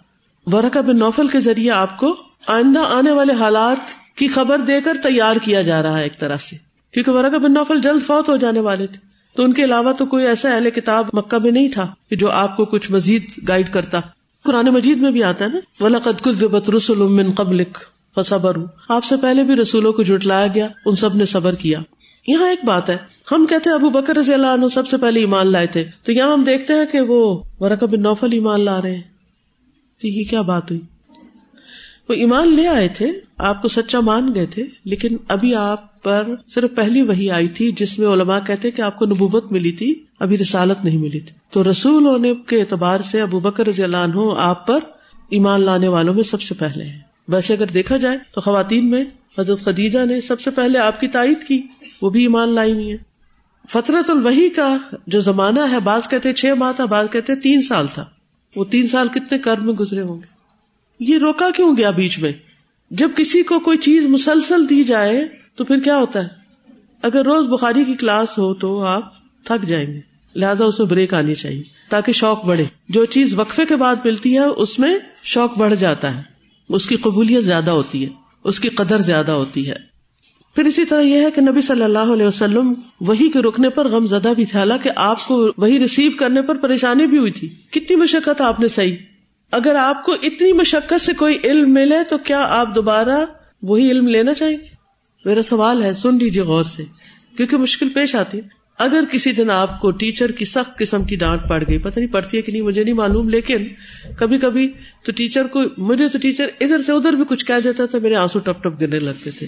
ورقہ 0.47 0.79
بن 0.79 0.99
نوفل 0.99 1.27
کے 1.29 1.41
ذریعے 1.41 1.71
آپ 1.71 1.99
کو 1.99 2.17
آئندہ 2.47 2.79
آنے 2.79 3.11
والے 3.11 3.33
حالات 3.33 4.17
کی 4.17 4.29
خبر 4.29 4.59
دے 4.59 4.81
کر 4.81 4.97
تیار 5.03 5.37
کیا 5.43 5.63
جا 5.63 5.83
رہا 5.83 5.99
ہے 5.99 6.03
ایک 6.03 6.19
طرح 6.19 6.37
سے۔ 6.37 6.68
کیونکہ 6.95 7.13
ورقہ 7.13 7.37
بن 7.37 7.53
نوفل 7.53 7.81
جلد 7.81 8.07
فوت 8.07 8.29
ہو 8.29 8.37
جانے 8.37 8.61
والے 8.61 8.87
تھے۔ 8.87 9.09
تو 9.37 9.45
ان 9.45 9.53
کے 9.53 9.65
علاوہ 9.65 9.93
تو 9.93 10.07
کوئی 10.07 10.27
ایسا 10.27 10.51
اہل 10.51 10.71
کتاب 10.71 11.09
مکہ 11.13 11.39
میں 11.43 11.51
نہیں 11.51 11.69
تھا 11.69 11.95
کہ 12.11 12.17
جو 12.17 12.31
آپ 12.31 12.57
کو 12.57 12.65
کچھ 12.65 12.93
مزید 12.93 13.49
گائیڈ 13.49 13.73
کرتا۔ 13.73 14.01
قرآن 14.45 14.67
مجید 14.67 14.99
میں 14.99 15.11
بھی 15.11 15.23
آتا 15.23 15.45
ہے 15.45 15.51
نا 15.51 15.85
ولاقت 15.85 16.23
قدبت 16.23 16.71
رسول 16.71 16.99
من 16.99 17.31
قبل 17.31 17.63
فصبر 18.17 18.57
آپ 18.89 19.05
سے 19.05 19.17
پہلے 19.17 19.43
بھی 19.43 19.55
رسولوں 19.55 19.93
کو 19.93 20.03
جٹلایا 20.03 20.47
گیا، 20.55 20.69
ان 20.87 20.95
سب 20.95 21.17
نے 21.17 21.25
صبر 21.25 21.55
کیا۔ 21.55 21.81
یہاں 22.27 22.49
ایک 22.49 22.65
بات 22.65 22.91
ہے، 22.91 22.97
ہم 23.33 23.47
کہتے 23.47 23.71
ہیں 23.71 23.75
ابو 23.75 23.91
بکر 23.91 24.17
رضی 24.17 24.35
اللہ 24.35 24.47
عنہ 24.47 24.69
سب 24.69 24.89
سے 24.89 24.97
پہلے 24.97 25.21
ایمان 25.21 25.47
لائے 25.47 25.67
تھے۔ 25.67 25.85
تو 26.03 26.13
یہاں 26.13 26.33
ہم 26.33 26.45
دیکھتے 26.45 26.75
ہیں 26.75 26.87
کہ 26.93 27.01
وہ 27.01 27.43
ورقہ 27.61 27.85
بن 27.85 28.03
نوفل 28.03 28.29
ایمان 28.33 28.61
لا 28.61 28.83
رہے 28.83 28.95
ہیں۔ 28.95 29.03
تو 30.03 30.09
یہ 30.09 30.25
کیا 30.31 30.43
بات 30.43 30.71
ہوئی؟ 30.71 30.81
وہ 32.09 32.15
ایمان 32.15 32.49
لے 32.49 32.69
آئے 32.69 32.89
تھے، 32.89 33.13
آپ 33.39 33.63
کو 33.63 33.69
سچا 33.69 34.01
مان 34.01 34.35
گئے 34.35 34.47
تھے، 34.47 34.67
لیکن 34.85 35.17
ابھی 35.29 35.55
آپ 35.55 35.98
پر 36.09 36.35
صرف 36.49 36.71
پہلی 36.77 37.03
وہی 37.03 37.31
آئی 37.31 37.49
تھی 37.49 37.73
جس 37.73 37.99
میں 37.99 38.09
علماء 38.09 38.39
کہتے 38.47 38.71
کہ 38.71 38.83
آپ 38.83 38.99
کو 38.99 39.07
نبوت 39.07 39.53
ملی 39.53 39.73
تھی، 39.73 40.05
ابھی 40.21 40.39
رسالت 40.39 40.85
نہیں 40.85 40.99
ملی 40.99 41.21
تھی۔ 41.21 41.37
تو 41.51 41.71
رسول 41.71 42.07
ہونے 42.07 42.35
کے 42.47 42.61
اعتبار 42.61 43.01
سے 43.01 43.21
ابو 43.21 43.41
بکر 43.41 43.67
رضی 43.67 43.83
اللہ 43.83 43.97
عنہ 43.97 44.35
آپ 44.37 44.67
پر 44.67 44.79
ایمان 45.31 45.63
لانے 45.63 45.89
والوں 45.89 46.15
میں 46.15 46.23
سب 46.23 46.43
سے 46.43 46.55
پہلے 46.55 46.85
ہیں۔ 46.85 46.99
ویسے 47.29 47.55
اگر 47.55 47.67
دیکھا 47.67 47.97
جائے 47.97 48.19
تو 48.35 48.41
خواتین 48.41 48.91
میں 48.91 49.05
حضرت 49.39 49.65
خدیجہ 49.65 50.07
نے 50.07 50.21
سب 50.21 50.41
سے 50.41 50.51
پہلے 50.51 50.79
آپ 50.79 51.01
کی 51.01 51.09
تائید 51.09 51.47
کی، 51.49 51.63
وہ 52.03 52.11
بھی 52.11 52.23
ایمان 52.23 52.49
لائی 52.49 52.73
ہوئی 52.73 52.93
ہے 52.93 52.97
فطرت 53.69 54.11
الوحی 54.11 54.49
کا 54.49 54.77
جو 55.07 55.21
زمانہ 55.21 55.61
ہے، 55.71 55.81
بعض 55.81 56.09
کہتے 56.09 56.33
چھ 56.33 56.47
ماہ 56.59 56.73
تھا، 56.73 56.85
بعض 56.85 57.07
کہتے 57.11 57.37
تین 57.37 57.63
سال 57.63 57.87
تھا۔ 57.95 58.05
وہ 58.57 58.65
تین 58.65 58.87
سال 58.87 59.09
کتنے 59.09 59.39
کرم 59.39 59.67
میں 59.67 59.75
گزرے 59.75 60.01
ہوں 60.01 60.17
گے؟ 60.17 60.39
یہ 61.01 61.19
روکا 61.19 61.49
کیوں 61.57 61.77
گیا 61.77 61.91
بیچ 61.91 62.19
میں؟ 62.19 62.33
جب 62.91 63.11
کسی 63.17 63.43
کو 63.43 63.61
کوئی 63.61 63.79
چیز 63.79 64.07
مسلسل 64.07 64.69
دی 64.69 64.85
جائے 64.85 65.29
تو 65.59 65.65
پھر 65.65 65.79
کیا 65.79 65.97
ہوتا 65.97 66.23
ہے؟ 66.23 66.29
اگر 67.03 67.25
روز 67.25 67.47
بخاری 67.47 67.85
کی 67.85 67.95
کلاس 67.95 68.39
ہو 68.39 68.55
تو 68.55 68.85
آپ 68.85 69.13
تھک 69.45 69.69
جائیں 69.69 69.87
گے۔ 69.87 70.01
لہٰذا 70.35 70.65
اس 70.65 70.79
میں 70.79 70.87
بریک 70.87 71.15
آنی 71.15 71.35
چاہیے 71.35 71.63
تاکہ 71.89 72.13
شوق 72.13 72.45
بڑھے۔ 72.45 72.65
جو 72.89 73.05
چیز 73.05 73.35
وقفے 73.35 73.67
کے 73.67 73.77
بعد 73.77 73.97
ملتی 74.05 74.35
ہے، 74.35 74.45
اس 74.45 74.79
میں 74.79 74.99
شوق 75.25 75.59
بڑھ 75.59 75.75
جاتا 75.75 76.17
ہے۔ 76.17 76.23
اس 76.69 76.87
کی 76.87 76.97
قبولیت 76.97 77.45
زیادہ 77.45 77.71
ہوتی 77.71 78.05
ہے۔ 78.05 78.11
اس 78.45 78.61
کی 78.61 78.69
قدر 78.69 78.99
زیادہ 78.99 79.33
ہوتی 79.33 79.69
ہے۔ 79.69 79.75
پھر 80.55 80.65
اسی 80.65 80.85
طرح 80.85 81.01
یہ 81.01 81.21
ہے 81.21 81.31
کہ 81.31 81.41
نبی 81.41 81.61
صلی 81.61 81.83
اللہ 81.83 81.99
علیہ 81.99 82.27
وسلم 82.27 82.73
وہی 83.01 83.31
کے 83.31 83.39
رکنے 83.39 83.69
پر 83.69 83.89
غم 83.89 84.07
زدہ 84.07 84.33
بھی 84.37 84.45
تھا 84.45 84.59
حالانکہ 84.59 84.91
آپ 84.97 85.27
کو 85.27 85.49
وہی 85.57 85.79
ریسیو 85.79 86.11
کرنے 86.19 86.43
پر 86.43 86.57
پریشانی 86.57 87.07
بھی 87.07 87.19
ہوئی 87.19 87.33
تھی۔ 87.33 87.49
کتنی 87.71 87.97
مشقت 87.97 88.41
آپ 88.41 88.61
نے 88.61 88.69
صحیح 88.69 88.97
اگر 89.51 89.75
آپ 89.75 90.05
کو 90.05 90.13
اتنی 90.13 90.53
مشقت 90.53 91.01
سے 91.01 91.13
کوئی 91.13 91.39
علم 91.45 91.75
ملے 91.75 91.97
تو 92.09 92.19
کیا 92.19 92.47
آپ 92.51 92.75
دوبارہ 92.75 93.25
وہی 93.63 93.91
علم 93.91 94.09
لینا 94.09 94.35
چاہیں؟ 94.35 94.57
گے 94.57 94.78
میرا 95.29 95.43
سوال 95.43 95.83
ہے، 95.83 95.95
سن 95.95 96.19
لیجیے 96.19 96.43
غور 96.43 96.65
سے، 96.65 96.85
کیونکہ 97.37 97.57
مشکل 97.57 97.89
پیش 97.89 98.15
آتی 98.15 98.41
اگر 98.79 99.05
کسی 99.13 99.33
دن 99.33 99.51
آپ 99.51 99.81
کو 99.81 99.91
ٹیچر 99.91 100.31
کی 100.31 100.45
سخت 100.45 100.79
قسم 100.79 101.05
کی 101.05 101.17
ڈانٹ 101.17 101.41
پڑ 101.49 101.65
گئی، 101.69 101.79
پتہ 101.79 102.01
نہیں 102.01 102.13
پڑتی 102.13 102.37
ہے 102.37 102.43
کہ 102.43 102.53
نہیں، 102.53 102.63
مجھے 102.63 102.85
نہیں 102.85 102.95
معلوم، 102.95 103.29
لیکن 103.29 103.57
کبھی 104.19 104.39
کبھی 104.39 104.73
تو 105.05 105.13
ٹیچر 105.13 105.47
کو، 105.47 105.63
مجھے 105.79 106.09
تو 106.09 106.19
ٹیچر 106.19 106.47
ادھر 106.61 106.83
سے 106.83 106.93
ادھر 106.93 107.13
بھی 107.13 107.25
کچھ 107.25 107.47
کہہ 107.47 107.61
دیتا 107.65 107.87
تھا، 107.87 107.99
میرے 107.99 108.15
آنسو 108.15 108.39
ٹپ 108.39 108.65
ٹپ 108.65 108.81
گرنے 108.81 108.99
لگتے 108.99 109.31
تھے۔ 109.31 109.47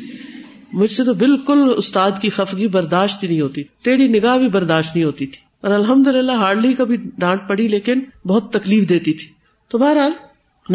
مجھ 0.73 0.91
سے 0.91 1.05
تو 1.05 1.15
بالکل 1.15 1.59
استاد 1.77 2.11
کی 2.21 2.31
خفگی 2.31 2.69
برداشت 2.69 3.23
ہی 3.23 3.29
نہیں 3.29 3.41
ہوتی، 3.41 3.63
ٹیڑھی 3.83 4.09
نگاہ 4.09 4.39
بھی 4.39 4.49
برداشت 4.49 4.97
نہیں 4.97 5.05
ہوتی 5.05 5.27
تھی۔ 5.27 5.43
اور 5.61 5.71
الحمد 5.71 6.07
للہ 6.07 6.33
ہارڈلی 6.33 6.73
کبھی 6.73 6.97
ڈانٹ 7.19 7.41
پڑی، 7.49 7.69
لیکن 7.69 8.01
بہت 8.27 8.53
تکلیف 8.53 8.89
دیتی 8.89 9.13
تھی۔ 9.13 9.29
تو 9.69 9.79
بہرحال، 9.79 10.13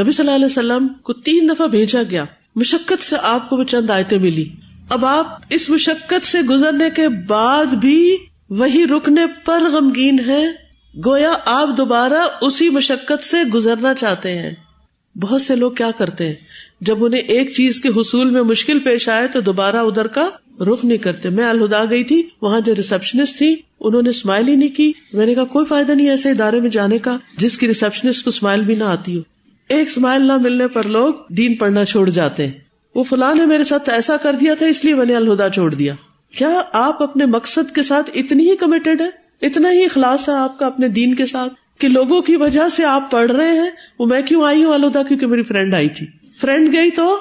نبی 0.01 0.11
صلی 0.11 0.25
اللہ 0.25 0.35
علیہ 0.35 0.45
وسلم 0.45 0.87
کو 0.87 1.13
تین 1.13 1.49
دفعہ 1.49 1.67
بھیجا 1.67 2.01
گیا۔ 2.09 2.25
مشقت 2.55 3.03
سے 3.03 3.15
آپ 3.21 3.49
کو 3.49 3.57
وہ 3.57 3.63
چند 3.63 3.89
آیتیں 3.89 4.19
ملی۔ 4.19 4.49
اب 4.89 5.05
آپ 5.05 5.39
اس 5.49 5.69
مشقت 5.69 6.25
سے 6.25 6.41
گزرنے 6.41 6.89
کے 6.89 7.09
بعد 7.09 7.65
بھی 7.65 8.17
وہی 8.49 8.86
رکنے 8.86 9.21
پر 9.45 9.63
غمگین 9.71 10.19
ہے 10.27 10.45
گویا 11.05 11.33
آپ 11.45 11.69
دوبارہ 11.77 12.27
اسی 12.41 12.69
مشقت 12.69 13.23
سے 13.23 13.43
گزرنا 13.43 13.93
چاہتے 13.93 14.38
ہیں۔ 14.38 14.51
بہت 15.21 15.41
سے 15.41 15.55
لوگ 15.55 15.71
کیا 15.71 15.91
کرتے 15.91 16.27
ہیں؟ 16.27 16.36
جب 16.81 17.05
انہیں 17.05 17.21
ایک 17.21 17.53
چیز 17.53 17.81
کے 17.81 17.89
حصول 17.89 18.29
میں 18.29 18.41
مشکل 18.41 18.79
پیش 18.79 19.09
آئے 19.09 19.27
تو 19.27 19.41
دوبارہ 19.41 19.75
ادھر 19.75 20.07
کا 20.07 20.29
رخ 20.63 20.86
نہیں 20.86 20.97
کرتے۔ 20.97 21.29
میں 21.29 21.45
الہدا 21.45 21.83
گئی 21.89 22.03
تھی، 22.03 22.23
وہاں 22.41 22.59
جو 22.59 22.75
ریسپشنسٹ 22.75 23.38
تھی 23.38 23.55
انہوں 23.79 24.01
نے 24.01 24.09
اسمائل 24.09 24.47
ہی 24.47 24.55
نہیں 24.55 24.69
کی۔ 24.69 24.91
میں 25.13 25.25
نے 25.25 25.36
کہا، 25.36 25.43
کوئی 25.43 25.65
فائدہ 25.65 25.91
نہیں 25.91 26.09
ایسے 26.09 26.29
ادارے 26.29 26.59
میں 26.59 26.69
جانے 26.69 26.97
کا، 26.97 27.17
جس 27.38 27.57
کی 27.57 27.67
ریسپشنسٹ 27.67 28.23
کو 28.23 28.29
اسمائل 28.29 28.61
بھی 28.61 28.75
نہ 28.75 28.83
آتی 28.83 29.17
ہو۔ 29.17 29.21
ایک 29.69 29.88
اسمائل 29.88 30.21
نہ 30.21 30.38
ملنے 30.38 30.67
پر 30.67 30.88
لوگ 30.88 31.13
دین 31.29 31.55
پڑھنا 31.55 31.86
چھوڑ 31.86 32.09
جاتے 32.09 32.47
ہیں۔ 32.47 32.64
وہ 32.95 33.03
فلاں 33.03 33.35
نے 33.35 33.45
میرے 33.45 33.63
ساتھ 33.63 33.89
ایسا 33.89 34.17
کر 34.17 34.33
دیا 34.33 34.53
تھا، 34.53 34.65
اس 34.65 34.85
لیے 34.85 34.95
میں 34.95 35.05
نے 35.05 35.15
الہدا 35.15 35.49
چھوڑ 35.49 35.73
دیا۔ 35.73 35.93
کیا 36.37 36.61
آپ 36.71 37.03
اپنے 37.03 37.25
مقصد 37.25 37.75
کے 37.75 37.83
ساتھ 37.83 38.11
اتنی 38.15 38.51
ہی 38.51 38.55
کمیٹیڈ 38.55 39.01
ہے 39.01 39.09
اتنا 39.41 39.71
ہی 39.71 39.85
اخلاص 39.85 40.29
ہے 40.29 40.33
آپ 40.33 40.59
کا 40.59 40.65
اپنے 40.65 40.87
دین 40.87 41.15
کے 41.15 41.25
ساتھ 41.25 41.53
کہ 41.77 41.87
لوگوں 41.87 42.21
کی 42.21 42.35
وجہ 42.35 42.69
سے 42.71 42.85
آپ 42.85 43.11
پڑھ 43.11 43.31
رہے 43.31 43.51
ہیں؟ 43.51 43.69
وہ 43.99 44.05
میں 44.05 44.21
کیوں 44.21 44.43
آئی 44.43 44.63
ہوں 44.63 44.73
الہدا؟ 44.73 45.03
کیونکہ 45.03 45.27
میری 45.27 45.43
فرینڈ 45.43 45.73
آئی 45.73 45.89
تھی۔ 45.89 46.07
فرینڈ 46.41 46.73
گئی 46.73 46.91
تو 46.91 47.19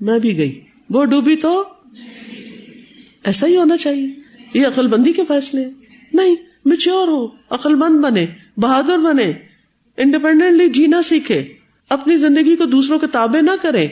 میں 0.00 0.18
بھی 0.18 0.38
گئی۔ 0.38 0.60
وہ 0.90 1.04
ڈوبی 1.04 1.36
تو 1.36 1.64
ایسا 3.24 3.46
ہی 3.46 3.56
ہونا 3.56 3.76
چاہیے۔ 3.76 4.08
یہ 4.54 4.66
عقل 4.66 4.86
بندی 4.86 5.12
کے 5.12 5.22
فیصلے 5.28 5.64
نہیں 6.12 6.36
میچور 6.64 7.08
ہو 7.08 7.26
عقل 7.50 7.74
مند 7.74 8.00
بنے، 8.00 8.26
بہادر 8.56 8.98
بنے 8.98 9.32
انڈیپینڈنٹلی 9.96 10.68
جینا 10.68 11.02
سیکھے، 11.02 11.44
اپنی 11.88 12.16
زندگی 12.16 12.56
کو 12.56 12.64
دوسروں 12.64 12.98
کے 12.98 13.06
تابع 13.06 13.40
نہ 13.40 13.50
کرے۔ 13.62 13.86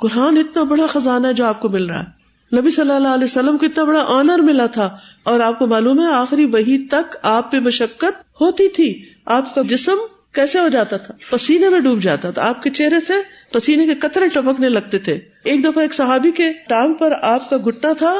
قرآن 0.00 0.38
اتنا 0.38 0.62
بڑا 0.62 0.86
خزانہ 0.86 1.26
ہے 1.26 1.32
جو 1.32 1.44
آپ 1.44 1.60
کو 1.60 1.68
مل 1.68 1.86
رہا 1.86 2.02
ہے۔ 2.02 2.20
نبی 2.56 2.70
صلی 2.70 2.90
اللہ 2.90 3.08
علیہ 3.08 3.24
وسلم 3.24 3.58
کو 3.58 3.66
اتنا 3.66 3.84
بڑا 3.84 4.04
آنر 4.08 4.38
ملا 4.38 4.66
تھا۔ 4.66 4.96
اور 5.22 5.40
آپ 5.40 5.58
کو 5.58 5.66
معلوم 5.66 6.00
ہے، 6.00 6.12
آخری 6.12 6.44
وہی 6.44 6.86
تک 6.86 7.16
آپ 7.22 7.52
پہ 7.52 7.58
مشقت 7.58 8.40
ہوتی 8.40 8.68
تھی۔ 8.68 9.04
آپ 9.26 9.54
کا 9.54 9.62
جسم 9.62 9.96
کیسے 10.34 10.60
ہو 10.60 10.68
جاتا 10.68 10.96
تھا؟ 10.96 11.14
پسینے 11.30 11.68
میں 11.68 11.80
ڈوب 11.80 12.02
جاتا 12.02 12.30
تھا۔ 12.30 12.48
آپ 12.48 12.62
کے 12.62 12.70
چہرے 12.70 13.00
سے 13.00 13.12
پسینے 13.52 13.86
کے 13.86 13.94
قطرے 13.94 14.28
ٹپکنے 14.28 14.68
لگتے 14.68 14.98
تھے۔ 14.98 15.18
ایک 15.44 15.64
دفعہ 15.64 15.82
ایک 15.82 15.94
صحابی 15.94 16.30
کے 16.30 16.52
ٹانگ 16.68 16.94
پر 16.94 17.12
آپ 17.22 17.50
کا 17.50 17.56
گٹا 17.66 17.92
تھا۔ 17.92 18.14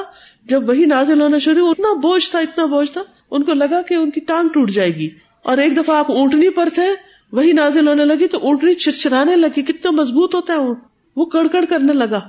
جب 0.44 0.68
وہی 0.68 0.84
نازل 0.84 1.20
ہونا 1.20 1.38
شروع 1.38 1.70
اتنا 1.70 1.92
بوجھ 1.92 2.30
تھا، 2.30 2.38
اتنا 2.38 2.64
بوجھ 2.64 2.90
تھا۔ 2.90 3.02
ان 3.30 3.42
کو 3.42 3.52
لگا 3.52 3.82
کہ 3.82 3.94
ان 3.94 4.10
کی 4.10 4.20
ٹانگ 4.20 4.48
ٹوٹ 4.48 4.70
جائے 4.70 4.94
گی۔ 4.94 5.08
اور 5.42 5.58
ایک 5.58 5.76
دفعہ 5.76 5.96
آپ 5.96 6.10
اونٹنی 6.10 6.50
پر 6.50 6.68
تھے 6.74 6.86
وہی 7.32 7.52
نازل 7.52 7.88
ہونے 7.88 8.04
لگی 8.04 8.26
تو 8.26 8.38
اونٹنی 8.38 8.74
چرچرانے 8.74 9.36
لگی۔ 9.36 9.62
کتنا 9.62 9.90
مضبوط 9.90 10.34
ہوتا 10.34 10.52
ہے 10.52 10.58
اونٹ 10.58 10.78
وہ 11.20 11.26
کڑکڑ 11.26 11.64
کرنے 11.68 11.92
لگا۔ 11.92 12.20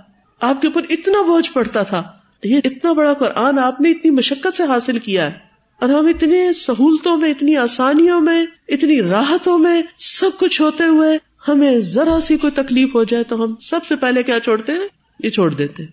آپ 0.41 0.61
کے 0.61 0.67
اوپر 0.67 0.81
اتنا 0.89 1.21
بوجھ 1.21 1.51
پڑتا 1.51 1.83
تھا۔ 1.83 2.03
یہ 2.43 2.59
اتنا 2.63 2.93
بڑا 2.93 3.13
قرآن 3.13 3.59
آپ 3.59 3.81
نے 3.81 3.91
اتنی 3.91 4.11
مشقت 4.11 4.57
سے 4.57 4.63
حاصل 4.63 4.97
کیا 4.97 5.31
ہے۔ 5.31 5.39
اور 5.79 5.89
ہم 5.89 6.07
اتنی 6.07 6.53
سہولتوں 6.53 7.17
میں، 7.17 7.29
اتنی 7.29 7.57
آسانیوں 7.57 8.21
میں، 8.21 8.45
اتنی 8.67 9.01
راحتوں 9.01 9.57
میں 9.57 9.81
سب 9.97 10.29
کچھ 10.39 10.61
ہوتے 10.61 10.83
ہوئے 10.83 11.17
ہمیں 11.47 11.79
ذرا 11.79 12.19
سی 12.21 12.37
کوئی 12.37 12.51
تکلیف 12.51 12.95
ہو 12.95 13.03
جائے 13.03 13.23
تو 13.23 13.43
ہم 13.43 13.55
سب 13.61 13.79
سے 13.87 13.95
پہلے 13.95 14.23
کیا 14.23 14.39
چھوڑتے 14.39 14.71
ہیں؟ 14.71 14.87
یہ 15.23 15.29
چھوڑ 15.29 15.53
دیتے۔ 15.53 15.83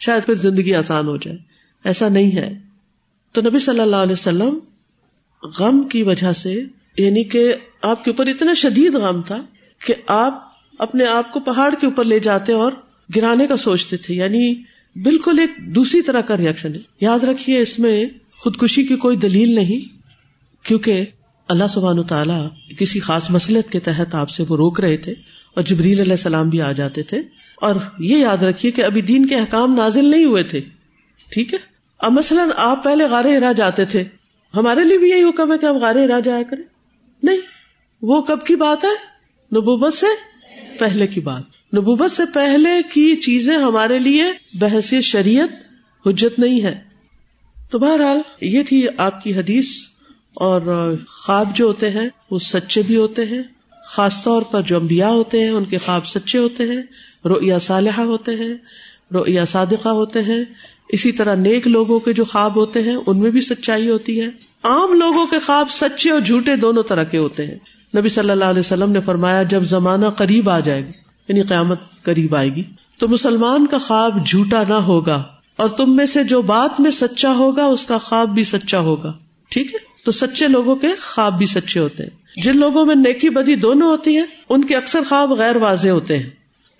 شاید 0.00 0.26
پھر 0.26 0.34
زندگی 0.34 0.74
آسان 0.74 1.06
ہو 1.06 1.16
جائے۔ 1.16 1.36
ایسا 1.84 2.08
نہیں 2.08 2.36
ہے۔ 2.36 2.58
تو 3.32 3.40
نبی 3.40 3.58
صلی 3.58 3.80
اللہ 3.80 3.96
علیہ 3.96 4.12
وسلم 4.12 4.58
غم 5.42 5.82
کی 5.82 6.02
وجہ 6.02 6.32
سے 6.32 6.62
یعنی 6.96 7.24
کہ 7.24 7.54
آپ 7.82 8.04
کے 8.04 8.10
اوپر 8.10 8.26
اتنا 8.26 8.54
شدید 8.54 8.94
غم 8.94 9.22
تھا 9.22 9.42
کہ 9.86 9.94
آپ 10.06 10.49
اپنے 10.80 11.04
آپ 11.04 11.32
کو 11.32 11.40
پہاڑ 11.40 11.74
کے 11.80 11.86
اوپر 11.86 12.04
لے 12.04 12.18
جاتے 12.18 12.52
اور 12.52 12.72
گرانے 13.16 13.46
کا 13.46 13.56
سوچتے 13.56 13.96
تھے۔ 13.96 14.14
یعنی 14.14 14.54
بالکل 15.02 15.38
ایک 15.38 15.74
دوسری 15.74 16.02
طرح 16.02 16.20
کا 16.20 16.36
ریئیکشن 16.36 16.74
ہے۔ 16.74 16.78
یاد 17.00 17.24
رکھیے، 17.24 17.60
اس 17.60 17.78
میں 17.78 18.04
خودکشی 18.36 18.82
کی 18.82 18.96
کوئی 18.96 19.16
دلیل 19.16 19.54
نہیں، 19.54 19.94
کیونکہ 20.66 21.06
اللہ 21.48 21.64
سبحان 21.70 22.02
تعالیٰ 22.02 22.48
کسی 22.78 23.00
خاص 23.00 23.30
مسلط 23.30 23.70
کے 23.70 23.80
تحت 23.80 24.14
آپ 24.14 24.30
سے 24.30 24.44
وہ 24.48 24.56
روک 24.56 24.80
رہے 24.80 24.96
تھے 24.96 25.12
اور 25.54 25.62
جبریل 25.62 26.00
علیہ 26.00 26.12
السلام 26.12 26.48
بھی 26.48 26.62
آ 26.62 26.72
جاتے 26.72 27.02
تھے۔ 27.02 27.22
اور 27.56 27.76
یہ 27.98 28.16
یاد 28.16 28.42
رکھیے 28.42 28.72
کہ 28.72 28.84
ابھی 28.84 29.02
دین 29.02 29.26
کے 29.26 29.36
احکام 29.36 29.74
نازل 29.74 30.04
نہیں 30.04 30.24
ہوئے 30.24 30.42
تھے۔ 30.42 30.60
ٹھیک 31.32 31.54
ہے؟ 31.54 31.58
اب 31.98 32.12
مثلاً 32.12 32.48
آپ 32.56 32.84
پہلے 32.84 33.04
غار 33.04 33.24
ہرا 33.24 33.52
جاتے 33.52 33.84
تھے۔ 33.84 34.04
ہمارے 34.54 34.84
لیے 34.84 34.98
بھی 34.98 35.10
یہی 35.10 35.22
حکم 35.22 35.52
ہے 35.52 35.58
کہ 35.58 35.66
ہم 35.66 35.76
غار 35.76 35.94
ہرا 35.94 36.20
جایا 36.20 36.42
کریں۔ 36.42 36.62
نہیں، 37.22 37.38
وہ 38.02 38.22
کب 38.22 38.46
کی 38.46 38.56
بات 38.56 38.84
ہے؟ 38.84 39.10
نبوبت 39.56 39.94
سے 39.94 40.06
پہلے 40.80 41.06
کی 41.06 41.20
بات۔ 41.20 41.42
نبوبت 41.76 42.12
سے 42.12 42.22
پہلے 42.34 42.76
کی 42.92 43.16
چیزیں 43.16 43.56
ہمارے 43.56 43.98
لیے 43.98 44.24
بحث 44.54 44.94
شریعت 45.02 45.52
حجت 46.06 46.38
نہیں 46.38 46.62
ہے۔ 46.62 46.80
تو 47.70 47.78
بہرحال 47.78 48.20
یہ 48.40 48.62
تھی 48.62 48.86
آپ 48.98 49.22
کی 49.22 49.34
حدیث، 49.34 49.66
اور 50.34 50.94
خواب 51.06 51.56
جو 51.56 51.66
ہوتے 51.66 51.90
ہیں، 51.90 52.08
وہ 52.30 52.38
سچے 52.38 52.82
بھی 52.82 52.96
ہوتے 52.96 53.24
ہیں۔ 53.24 53.42
خاص 53.86 54.24
طور 54.24 54.42
پر 54.42 54.62
جو 54.62 54.76
امبیا 54.76 55.08
ہوتے 55.10 55.40
ہیں، 55.40 55.50
ان 55.50 55.64
کے 55.64 55.78
خواب 55.78 56.06
سچے 56.06 56.38
ہوتے 56.38 56.64
ہیں۔ 56.64 56.82
رویا 57.24 57.58
صالحہ 57.58 58.00
ہوتے 58.00 58.36
ہیں 58.36 58.54
رویا 59.14 59.44
صادقہ 59.44 59.88
ہوتے 59.88 60.22
ہیں۔ 60.22 60.44
اسی 60.88 61.12
طرح 61.12 61.34
نیک 61.34 61.66
لوگوں 61.68 62.00
کے 62.00 62.12
جو 62.12 62.24
خواب 62.24 62.56
ہوتے 62.56 62.82
ہیں، 62.82 62.96
ان 63.06 63.18
میں 63.18 63.30
بھی 63.30 63.40
سچائی 63.40 63.90
ہوتی 63.90 64.20
ہے۔ 64.20 64.26
عام 64.62 64.94
لوگوں 64.94 65.26
کے 65.26 65.38
خواب 65.38 65.70
سچے 65.70 66.10
اور 66.10 66.20
جھوٹے 66.20 66.56
دونوں 66.56 66.82
طرح 66.82 67.04
کے 67.04 67.18
ہوتے 67.18 67.46
ہیں۔ 67.46 67.58
نبی 67.96 68.08
صلی 68.08 68.30
اللہ 68.30 68.44
علیہ 68.44 68.60
وسلم 68.60 68.92
نے 68.92 69.00
فرمایا 69.00 69.42
جب 69.42 69.62
زمانہ 69.62 70.06
قریب 70.06 70.50
آ 70.50 70.60
جائے 70.60 70.84
گا 70.84 70.90
یعنی 71.28 71.42
قیامت 71.42 71.80
قریب 72.02 72.36
آئے 72.36 72.48
گی، 72.48 72.62
تو 72.98 73.08
مسلمان 73.08 73.66
کا 73.66 73.78
خواب 73.78 74.26
جھوٹا 74.26 74.62
نہ 74.68 74.74
ہوگا 74.74 75.22
اور 75.56 75.68
تم 75.68 75.96
میں 75.96 76.06
سے 76.06 76.24
جو 76.24 76.42
بات 76.42 76.80
میں 76.80 76.90
سچا 76.90 77.32
ہوگا، 77.32 77.64
اس 77.64 77.86
کا 77.86 77.98
خواب 77.98 78.28
بھی 78.28 78.44
سچا 78.44 78.78
ہوگا۔ 78.78 79.12
ٹھیک 79.48 79.74
ہے؟ 79.74 79.78
تو 80.04 80.12
سچے 80.12 80.48
لوگوں 80.48 80.76
کے 80.76 80.88
خواب 81.14 81.38
بھی 81.38 81.46
سچے 81.46 81.80
ہوتے 81.80 82.02
ہیں۔ 82.02 82.42
جن 82.42 82.56
لوگوں 82.56 82.86
میں 82.86 82.94
نیکی 82.94 83.30
بدی 83.30 83.54
دونوں 83.54 83.88
ہوتی 83.88 84.16
ہیں، 84.16 84.26
ان 84.48 84.64
کے 84.64 84.76
اکثر 84.76 85.00
خواب 85.08 85.32
غیر 85.32 85.56
واضح 85.56 85.88
ہوتے 85.88 86.18
ہیں۔ 86.18 86.30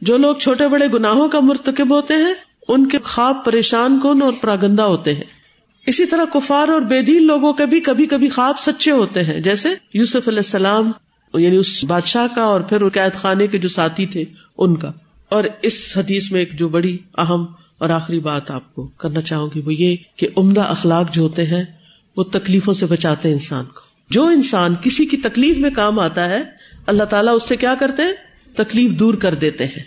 جو 0.00 0.16
لوگ 0.16 0.36
چھوٹے 0.36 0.68
بڑے 0.68 0.86
گناہوں 0.86 1.28
کا 1.28 1.40
مرتکب 1.40 1.94
ہوتے 1.94 2.14
ہیں، 2.14 2.34
ان 2.68 2.88
کے 2.88 2.98
خواب 3.04 3.44
پریشان 3.44 3.98
کن 4.02 4.22
اور 4.22 4.32
پراگندا 4.40 4.86
ہوتے 4.86 5.14
ہیں۔ 5.14 5.39
اسی 5.86 6.06
طرح 6.06 6.24
کفار 6.32 6.68
اور 6.68 6.80
بے 6.80 7.02
دین 7.02 7.26
لوگوں 7.26 7.52
کے 7.52 7.66
بھی 7.66 7.80
کبھی 7.80 8.06
کبھی 8.06 8.28
خواب 8.28 8.60
سچے 8.60 8.90
ہوتے 8.90 9.24
ہیں۔ 9.24 9.40
جیسے 9.40 9.68
یوسف 9.94 10.28
علیہ 10.28 10.38
السلام 10.38 10.92
یعنی 11.34 11.56
اس 11.56 11.84
بادشاہ 11.84 12.26
کا 12.34 12.42
اور 12.42 12.60
پھر 12.60 12.88
قید 12.88 13.12
خانے 13.12 13.46
کے 13.46 13.58
جو 13.58 13.68
ساتھی 13.68 14.06
تھے، 14.06 14.24
ان 14.58 14.76
کا۔ 14.76 14.92
اور 15.28 15.44
اس 15.62 15.92
حدیث 15.96 16.30
میں 16.30 16.40
ایک 16.40 16.58
جو 16.58 16.68
بڑی 16.68 16.98
اہم 17.18 17.44
اور 17.78 17.90
آخری 17.90 18.20
بات 18.20 18.50
آپ 18.50 18.74
کو 18.74 18.86
کرنا 18.86 19.20
چاہوں 19.20 19.50
گی، 19.54 19.60
وہ 19.60 19.74
یہ 19.74 19.96
کہ 20.16 20.28
عمدہ 20.36 20.60
اخلاق 20.60 21.14
جو 21.14 21.22
ہوتے 21.22 21.46
ہیں، 21.46 21.64
وہ 22.16 22.22
تکلیفوں 22.22 22.74
سے 22.74 22.86
بچاتے 22.86 23.28
ہیں 23.28 23.34
انسان 23.34 23.64
کو۔ 23.64 23.80
جو 24.10 24.24
انسان 24.24 24.74
کسی 24.82 25.06
کی 25.06 25.16
تکلیف 25.16 25.56
میں 25.56 25.70
کام 25.70 25.98
آتا 25.98 26.28
ہے، 26.28 26.42
اللہ 26.86 27.04
تعالیٰ 27.04 27.34
اس 27.34 27.48
سے 27.48 27.56
کیا 27.56 27.74
کرتے 27.80 28.02
ہیں؟ 28.02 28.12
تکلیف 28.56 28.90
دور 28.90 29.14
کر 29.14 29.34
دیتے 29.34 29.66
ہیں۔ 29.66 29.82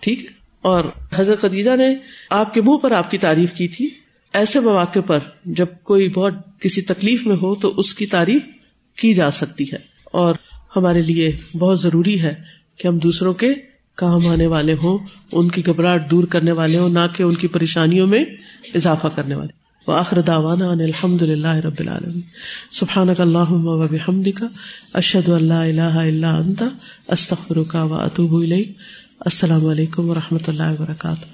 ٹھیک 0.00 0.18
ہے؟ 0.18 0.30
اور 0.62 0.84
حضرت 1.14 1.40
خدیجہ 1.40 1.76
نے 1.76 1.96
آپ 2.30 2.54
کے 2.54 2.60
منہ 2.60 2.76
پر 2.76 2.90
آپ 2.90 3.10
کی 3.10 3.18
تعریف 3.18 3.52
کی 3.52 3.68
تھی۔ 3.68 4.01
ایسے 4.34 4.60
مواقع 4.60 4.98
پر 5.06 5.18
جب 5.44 5.66
کوئی 5.84 6.08
بہت 6.08 6.34
کسی 6.60 6.82
تکلیف 6.82 7.26
میں 7.26 7.36
ہو 7.36 7.54
تو 7.54 7.74
اس 7.76 7.94
کی 7.94 8.06
تعریف 8.06 8.42
کی 8.96 9.14
جا 9.14 9.30
سکتی 9.30 9.64
ہے 9.64 9.78
اور 10.04 10.34
ہمارے 10.76 11.02
لیے 11.02 11.36
بہت 11.58 11.80
ضروری 11.80 12.22
ہے 12.22 12.34
کہ 12.76 12.88
ہم 12.88 12.98
دوسروں 12.98 13.32
کے 13.32 13.54
کام 13.96 14.26
آنے 14.26 14.46
والے 14.46 14.74
ہوں، 14.74 14.98
ان 15.32 15.48
کی 15.48 15.66
گھبراہٹ 15.66 16.10
دور 16.10 16.24
کرنے 16.24 16.52
والے 16.52 16.78
ہوں، 16.78 16.88
نہ 16.88 16.98
کہ 17.16 17.22
ان 17.22 17.34
کی 17.34 17.46
پریشانیوں 17.46 18.06
میں 18.06 18.24
اضافہ 18.74 19.06
کرنے 19.14 19.34
والے۔ 19.34 19.52
وہ 19.86 19.92
آخر 19.92 20.20
داوانا 20.20 20.70
الحمد 20.70 21.22
للہ 21.22 21.54
رب 21.54 21.74
العالم 21.78 22.20
سبحان 22.70 23.14
کا 23.14 23.22
اللہ 23.22 23.50
وحمد 23.50 24.28
کا 24.36 24.46
اشد 24.92 25.28
اللہ 25.28 25.54
اللہ 25.54 25.80
اللہ 25.80 26.26
انتا 26.26 26.68
استخر 27.08 27.62
کا 27.62 27.82
و 27.82 27.94
اطوب 27.94 28.34
السلام 29.20 29.66
علیکم 29.66 30.10
و 30.10 30.14
رحمۃ 30.14 30.48
اللہ 30.48 30.72
وبرکاتہ۔ 30.78 31.24